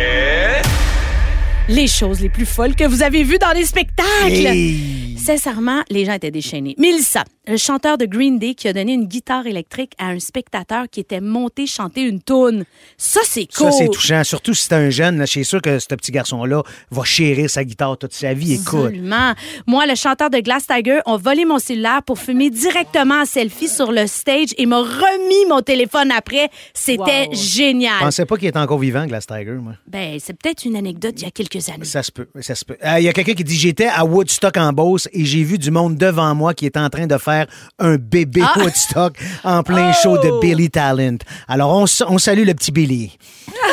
Les 1.67 1.87
choses 1.87 2.21
les 2.21 2.29
plus 2.29 2.45
folles 2.45 2.75
que 2.75 2.83
vous 2.83 3.01
avez 3.01 3.23
vues 3.23 3.39
dans 3.39 3.51
les 3.51 3.65
spectacles. 3.65 4.05
Hey. 4.29 5.15
Sincèrement, 5.17 5.81
les 5.89 6.05
gens 6.05 6.13
étaient 6.13 6.29
déchaînés. 6.29 6.75
Melissa, 6.77 7.23
le 7.47 7.57
chanteur 7.57 7.97
de 7.97 8.05
Green 8.05 8.37
Day 8.37 8.53
qui 8.53 8.67
a 8.67 8.73
donné 8.73 8.93
une 8.93 9.05
guitare 9.05 9.47
électrique 9.47 9.93
à 9.97 10.09
un 10.09 10.19
spectateur 10.19 10.85
qui 10.91 10.99
était 10.99 11.21
monté 11.21 11.65
chanter 11.65 12.03
une 12.03 12.21
toune. 12.21 12.65
Ça, 12.95 13.21
c'est 13.23 13.47
cool. 13.47 13.71
Ça, 13.71 13.77
c'est 13.79 13.87
touchant. 13.89 14.23
Surtout 14.23 14.53
si 14.53 14.65
c'est 14.65 14.75
un 14.75 14.91
jeune, 14.91 15.17
là, 15.17 15.25
je 15.25 15.31
suis 15.31 15.45
sûr 15.45 15.63
que 15.63 15.79
ce 15.79 15.87
petit 15.87 16.11
garçon-là 16.11 16.61
va 16.91 17.03
chérir 17.03 17.49
sa 17.49 17.63
guitare 17.63 17.97
toute 17.97 18.13
sa 18.13 18.35
vie. 18.35 18.53
Écoute. 18.53 18.85
Absolument. 18.85 19.33
Moi, 19.65 19.87
le 19.87 19.95
chanteur 19.95 20.29
de 20.29 20.37
Glass 20.37 20.67
Tiger, 20.67 20.99
ont 21.07 21.17
volé 21.17 21.45
mon 21.45 21.57
cellulaire 21.57 22.03
pour 22.03 22.19
fumer 22.19 22.51
directement 22.51 23.21
en 23.21 23.25
selfie 23.25 23.69
sur 23.69 23.91
le 23.91 24.05
stage 24.05 24.49
et 24.59 24.67
m'a 24.67 24.81
remis 24.81 25.49
mon 25.49 25.61
téléphone 25.61 26.11
après. 26.11 26.49
C'était 26.75 27.29
Je 27.31 27.37
génial. 27.37 27.97
pensais 27.99 28.25
pas 28.27 28.37
qu'il 28.37 28.47
était 28.47 28.59
encore 28.59 28.77
vivant, 28.77 29.07
Glass 29.07 29.25
Tiger, 29.25 29.57
moi. 29.59 29.73
Ben, 29.87 30.19
c'est 30.19 30.33
peut-être 30.39 30.65
une 30.65 30.75
anecdote 30.75 31.15
d'il 31.15 31.25
y 31.25 31.27
a 31.27 31.31
quelques 31.31 31.54
années. 31.69 31.85
Ça 31.85 32.03
se 32.03 32.11
peut, 32.11 32.27
ça 32.41 32.55
se 32.55 32.65
peut. 32.65 32.77
Euh, 32.83 32.99
Il 32.99 33.03
y 33.03 33.09
a 33.09 33.13
quelqu'un 33.13 33.33
qui 33.33 33.43
dit 33.43 33.55
J'étais 33.55 33.87
à 33.87 34.05
Woodstock 34.05 34.57
en 34.57 34.71
Beauce 34.73 35.07
et 35.11 35.25
j'ai 35.25 35.43
vu 35.43 35.57
du 35.57 35.71
monde 35.71 35.95
devant 35.97 36.33
moi 36.35 36.53
qui 36.53 36.65
était 36.65 36.79
en 36.79 36.89
train 36.89 37.07
de 37.07 37.17
faire 37.17 37.47
un 37.79 37.95
bébé 37.95 38.41
Ah! 38.43 38.59
Woodstock 38.59 39.17
en 39.43 39.63
plein 39.63 39.91
show 39.93 40.17
de 40.17 40.39
Billy 40.41 40.69
Talent. 40.69 41.17
Alors, 41.47 41.71
on, 41.71 41.85
on 42.07 42.17
salue 42.17 42.45
le 42.45 42.53
petit 42.53 42.71
Billy. 42.71 43.17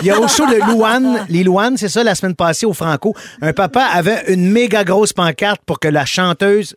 Il 0.00 0.06
y 0.06 0.10
a 0.10 0.18
au 0.18 0.28
show 0.28 0.46
de 0.46 0.56
Louane, 0.70 1.26
les 1.28 1.44
c'est 1.76 1.88
ça, 1.88 2.02
la 2.02 2.14
semaine 2.14 2.34
passée 2.34 2.66
au 2.66 2.72
Franco. 2.72 3.14
Un 3.40 3.52
papa 3.52 3.82
avait 3.82 4.24
une 4.32 4.50
méga 4.50 4.84
grosse 4.84 5.12
pancarte 5.12 5.60
pour 5.66 5.78
que 5.78 5.88
la 5.88 6.04
chanteuse 6.04 6.76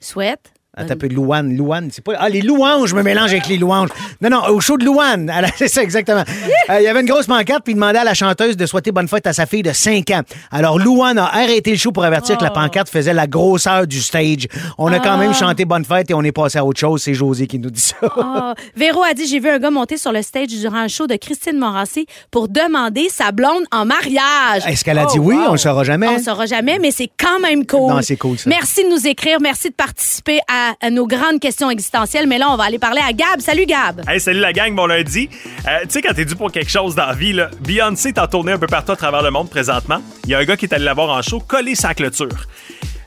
Souhaite. 0.00 0.53
Attends 0.76 0.94
un 0.94 0.96
peu 0.96 1.08
de 1.08 1.14
Louane. 1.14 1.56
Louane, 1.56 1.88
c'est 1.92 2.02
pas. 2.04 2.12
Ah, 2.18 2.28
les 2.28 2.42
louanges, 2.42 2.90
je 2.90 2.94
me 2.96 3.02
mélange 3.02 3.30
avec 3.32 3.46
les 3.48 3.56
louanges. 3.58 3.88
Non, 4.20 4.30
non, 4.30 4.42
au 4.48 4.60
show 4.60 4.76
de 4.76 4.84
Louane. 4.84 5.26
la- 5.26 5.48
C'est 5.56 5.68
ça, 5.68 5.82
exactement. 5.82 6.24
Euh, 6.70 6.78
Il 6.80 6.84
y 6.84 6.88
avait 6.88 7.00
une 7.00 7.06
grosse 7.06 7.26
pancarte, 7.26 7.62
puis 7.64 7.72
il 7.72 7.76
demandait 7.76 7.98
à 8.00 8.04
la 8.04 8.14
chanteuse 8.14 8.56
de 8.56 8.66
souhaiter 8.66 8.90
bonne 8.92 9.08
fête 9.08 9.26
à 9.26 9.32
sa 9.32 9.46
fille 9.46 9.62
de 9.62 9.72
5 9.72 10.10
ans. 10.10 10.22
Alors, 10.50 10.78
Louane 10.78 11.18
a 11.18 11.26
arrêté 11.26 11.70
le 11.70 11.76
show 11.76 11.92
pour 11.92 12.04
avertir 12.04 12.36
que 12.38 12.44
la 12.44 12.50
pancarte 12.50 12.88
faisait 12.88 13.12
la 13.12 13.26
grosseur 13.26 13.86
du 13.86 14.00
stage. 14.00 14.48
On 14.78 14.92
a 14.92 14.98
quand 14.98 15.16
même 15.18 15.32
chanté 15.34 15.64
bonne 15.64 15.84
fête 15.84 16.10
et 16.10 16.14
on 16.14 16.22
est 16.22 16.32
passé 16.32 16.58
à 16.58 16.64
autre 16.64 16.80
chose. 16.80 17.02
C'est 17.02 17.14
José 17.14 17.46
qui 17.46 17.58
nous 17.58 17.70
dit 17.70 17.80
ça. 17.80 17.96
Ah, 18.18 18.54
Véro 18.76 19.02
a 19.02 19.14
dit 19.14 19.26
j'ai 19.26 19.38
vu 19.40 19.48
un 19.48 19.58
gars 19.58 19.70
monter 19.70 19.96
sur 19.96 20.12
le 20.12 20.22
stage 20.22 20.48
durant 20.48 20.76
un 20.78 20.88
show 20.88 21.06
de 21.06 21.14
Christine 21.16 21.58
Morancy 21.58 22.06
pour 22.30 22.48
demander 22.48 23.08
sa 23.10 23.30
blonde 23.32 23.64
en 23.70 23.84
mariage. 23.84 24.62
Est-ce 24.66 24.84
qu'elle 24.84 24.98
a 24.98 25.06
dit 25.06 25.18
oui? 25.18 25.36
On 25.48 25.52
le 25.52 25.58
saura 25.58 25.84
jamais. 25.84 26.08
On 26.08 26.14
ne 26.18 26.22
saura 26.22 26.46
jamais, 26.46 26.78
mais 26.80 26.90
c'est 26.90 27.10
quand 27.18 27.38
même 27.40 27.66
cool. 27.66 27.92
Non, 27.92 28.00
c'est 28.02 28.16
cool, 28.16 28.38
ça. 28.38 28.48
Merci 28.50 28.84
de 28.84 28.88
nous 28.90 29.06
écrire, 29.06 29.38
merci 29.40 29.68
de 29.68 29.74
participer 29.74 30.40
à, 30.48 30.63
nos 30.90 31.06
grandes 31.06 31.40
questions 31.40 31.70
existentielles. 31.70 32.26
Mais 32.26 32.38
là, 32.38 32.50
on 32.50 32.56
va 32.56 32.64
aller 32.64 32.78
parler 32.78 33.00
à 33.06 33.12
Gab. 33.12 33.40
Salut 33.40 33.66
Gab. 33.66 34.02
Hey, 34.08 34.20
salut 34.20 34.40
la 34.40 34.52
gang, 34.52 34.74
bon 34.74 34.86
lundi. 34.86 35.28
Euh, 35.66 35.80
tu 35.82 35.90
sais, 35.90 36.02
quand 36.02 36.14
t'es 36.14 36.24
dû 36.24 36.36
pour 36.36 36.52
quelque 36.52 36.70
chose 36.70 36.94
dans 36.94 37.06
la 37.06 37.14
vie, 37.14 37.38
Beyoncé 37.60 38.08
est 38.08 38.18
en 38.18 38.46
un 38.46 38.58
peu 38.58 38.66
partout 38.66 38.92
à 38.92 38.96
travers 38.96 39.22
le 39.22 39.30
monde 39.30 39.48
présentement. 39.48 40.02
Il 40.24 40.30
y 40.30 40.34
a 40.34 40.38
un 40.38 40.44
gars 40.44 40.56
qui 40.56 40.66
est 40.66 40.74
allé 40.74 40.84
la 40.84 40.94
voir 40.94 41.10
en 41.10 41.22
show, 41.22 41.40
collé 41.40 41.74
sa 41.74 41.94
clôture. 41.94 42.46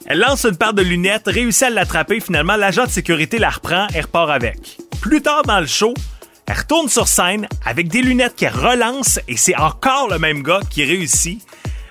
Elle 0.05 0.19
lance 0.19 0.45
une 0.45 0.55
paire 0.55 0.73
de 0.73 0.81
lunettes, 0.81 1.23
réussit 1.25 1.63
à 1.63 1.69
l'attraper, 1.69 2.21
finalement, 2.21 2.55
l'agent 2.55 2.85
de 2.85 2.89
sécurité 2.89 3.39
la 3.39 3.49
reprend 3.49 3.87
et 3.93 4.01
repart 4.01 4.29
avec. 4.29 4.77
Plus 5.01 5.21
tard 5.21 5.43
dans 5.43 5.59
le 5.59 5.67
show, 5.67 5.93
elle 6.47 6.57
retourne 6.57 6.87
sur 6.87 7.09
scène 7.09 7.47
avec 7.65 7.89
des 7.89 8.01
lunettes 8.01 8.35
qu'elle 8.35 8.53
relance 8.53 9.19
et 9.27 9.35
c'est 9.35 9.57
encore 9.57 10.07
le 10.09 10.17
même 10.17 10.43
gars 10.43 10.61
qui 10.69 10.85
réussit 10.85 11.45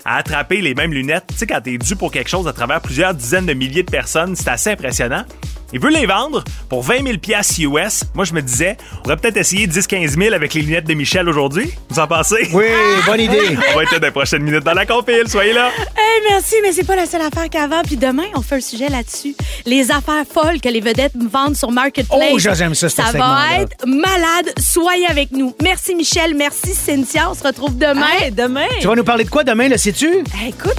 à 0.07 0.17
attraper 0.17 0.62
les 0.62 0.75
mêmes 0.75 0.95
lunettes. 0.95 1.27
Tu 1.29 1.37
sais, 1.37 1.47
quand 1.47 1.61
t'es 1.61 1.77
dû 1.77 1.95
pour 1.95 2.11
quelque 2.11 2.31
chose 2.31 2.49
à 2.49 2.55
travers 2.55 2.81
plusieurs 2.81 3.12
dizaines 3.12 3.45
de 3.45 3.53
milliers 3.53 3.83
de 3.83 3.91
personnes, 3.91 4.35
c'est 4.35 4.49
assez 4.49 4.71
impressionnant. 4.71 5.25
Il 5.73 5.81
veut 5.81 5.91
les 5.91 6.07
vendre 6.07 6.45
pour 6.69 6.83
20 6.83 7.05
000 7.05 7.19
piastres 7.19 7.61
US. 7.61 8.05
Moi, 8.14 8.25
je 8.25 8.33
me 8.33 8.41
disais, 8.41 8.77
on 8.99 9.03
pourrait 9.03 9.17
peut-être 9.17 9.37
essayer 9.37 9.67
10-15 9.67 10.19
000 10.19 10.35
avec 10.35 10.55
les 10.55 10.62
lunettes 10.62 10.87
de 10.87 10.95
Michel 10.95 11.29
aujourd'hui. 11.29 11.73
Vous 11.91 11.99
en 11.99 12.07
pensez? 12.07 12.49
Oui, 12.53 12.67
bonne 13.05 13.21
idée. 13.21 13.57
on 13.73 13.77
va 13.77 13.83
être 13.83 13.93
là 13.93 13.99
dans 13.99 14.07
les 14.07 14.12
prochaines 14.12 14.43
minutes 14.43 14.64
dans 14.64 14.75
la 14.75 14.87
compile. 14.87 15.25
Soyez 15.27 15.53
là. 15.53 15.71
Hey, 15.97 16.23
merci, 16.31 16.55
mais 16.62 16.73
c'est 16.73 16.85
pas 16.85 16.97
la 16.97 17.07
seule 17.07 17.23
affaire 17.23 17.51
qu'avant. 17.51 17.83
Puis 17.83 17.97
demain, 17.97 18.27
on 18.35 18.43
fait 18.43 18.57
un 18.57 18.61
sujet 18.61 18.89
là-dessus. 18.89 19.35
Les 19.64 19.91
affaires 19.91 20.25
folles 20.33 20.61
que 20.61 20.69
les 20.69 20.81
vedettes 20.81 21.14
vendent 21.17 21.57
sur 21.57 21.73
Marketplace. 21.73 22.31
Oh, 22.33 22.39
j'aime 22.39 22.75
ça, 22.75 22.89
ce 22.89 22.97
Ça 22.97 23.11
va 23.12 23.61
être 23.61 23.87
malade. 23.87 24.53
Soyez 24.59 25.07
avec 25.09 25.33
nous. 25.33 25.55
Merci, 25.62 25.95
Michel. 25.95 26.35
Merci, 26.37 26.75
Cynthia. 26.75 27.29
On 27.31 27.35
se 27.35 27.43
retrouve 27.43 27.77
demain. 27.77 28.07
Hey, 28.21 28.31
demain. 28.31 28.69
Tu 28.81 28.87
vas 28.87 28.95
nous 28.95 29.05
parler 29.05 29.25
de 29.25 29.31
quoi 29.31 29.43
demain, 29.43 29.69
le 29.69 29.77
sais-tu? 29.77 30.07
Hey, 30.41 30.51
écoute, 30.51 30.77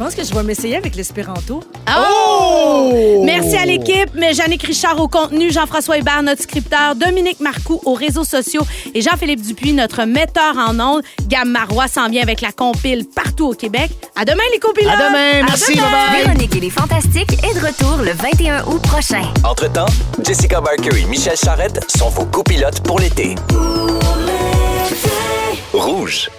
pense 0.00 0.14
que 0.14 0.24
je 0.24 0.32
vais 0.32 0.42
m'essayer 0.42 0.76
avec 0.76 0.96
l'espéranto. 0.96 1.62
Oh! 1.94 3.20
Merci 3.22 3.54
à 3.58 3.66
l'équipe, 3.66 4.08
mais 4.14 4.32
Jannick 4.32 4.62
Richard 4.62 4.98
au 4.98 5.08
contenu, 5.08 5.52
Jean-François 5.52 5.98
Hébert, 5.98 6.22
notre 6.22 6.42
scripteur, 6.42 6.94
Dominique 6.94 7.38
Marcoux 7.40 7.82
aux 7.84 7.92
réseaux 7.92 8.24
sociaux 8.24 8.62
et 8.94 9.02
Jean-Philippe 9.02 9.42
Dupuis, 9.42 9.74
notre 9.74 10.04
metteur 10.04 10.56
en 10.56 10.80
ondes. 10.80 11.02
Gam 11.28 11.50
Marois 11.50 11.86
s'en 11.86 12.08
vient 12.08 12.22
avec 12.22 12.40
la 12.40 12.50
compile 12.50 13.04
partout 13.14 13.48
au 13.48 13.52
Québec. 13.52 13.90
À 14.16 14.24
demain, 14.24 14.42
les 14.54 14.58
compilotes! 14.58 14.90
À 14.90 15.08
demain, 15.08 15.46
merci, 15.46 15.74
demain. 15.74 15.86
bye-bye. 15.90 16.24
Véronique 16.24 16.56
et 16.56 16.60
les 16.60 16.70
Fantastiques 16.70 17.32
est 17.44 17.60
de 17.60 17.66
retour 17.66 17.98
le 17.98 18.12
21 18.12 18.64
août 18.68 18.80
prochain. 18.80 19.24
Entre-temps, 19.44 19.92
Jessica 20.24 20.62
Barker 20.62 20.98
et 20.98 21.04
Michel 21.04 21.36
Charrette 21.36 21.78
sont 21.94 22.08
vos 22.08 22.24
copilotes 22.24 22.80
pour 22.80 23.00
l'été. 23.00 23.34
Rouge. 25.74 26.30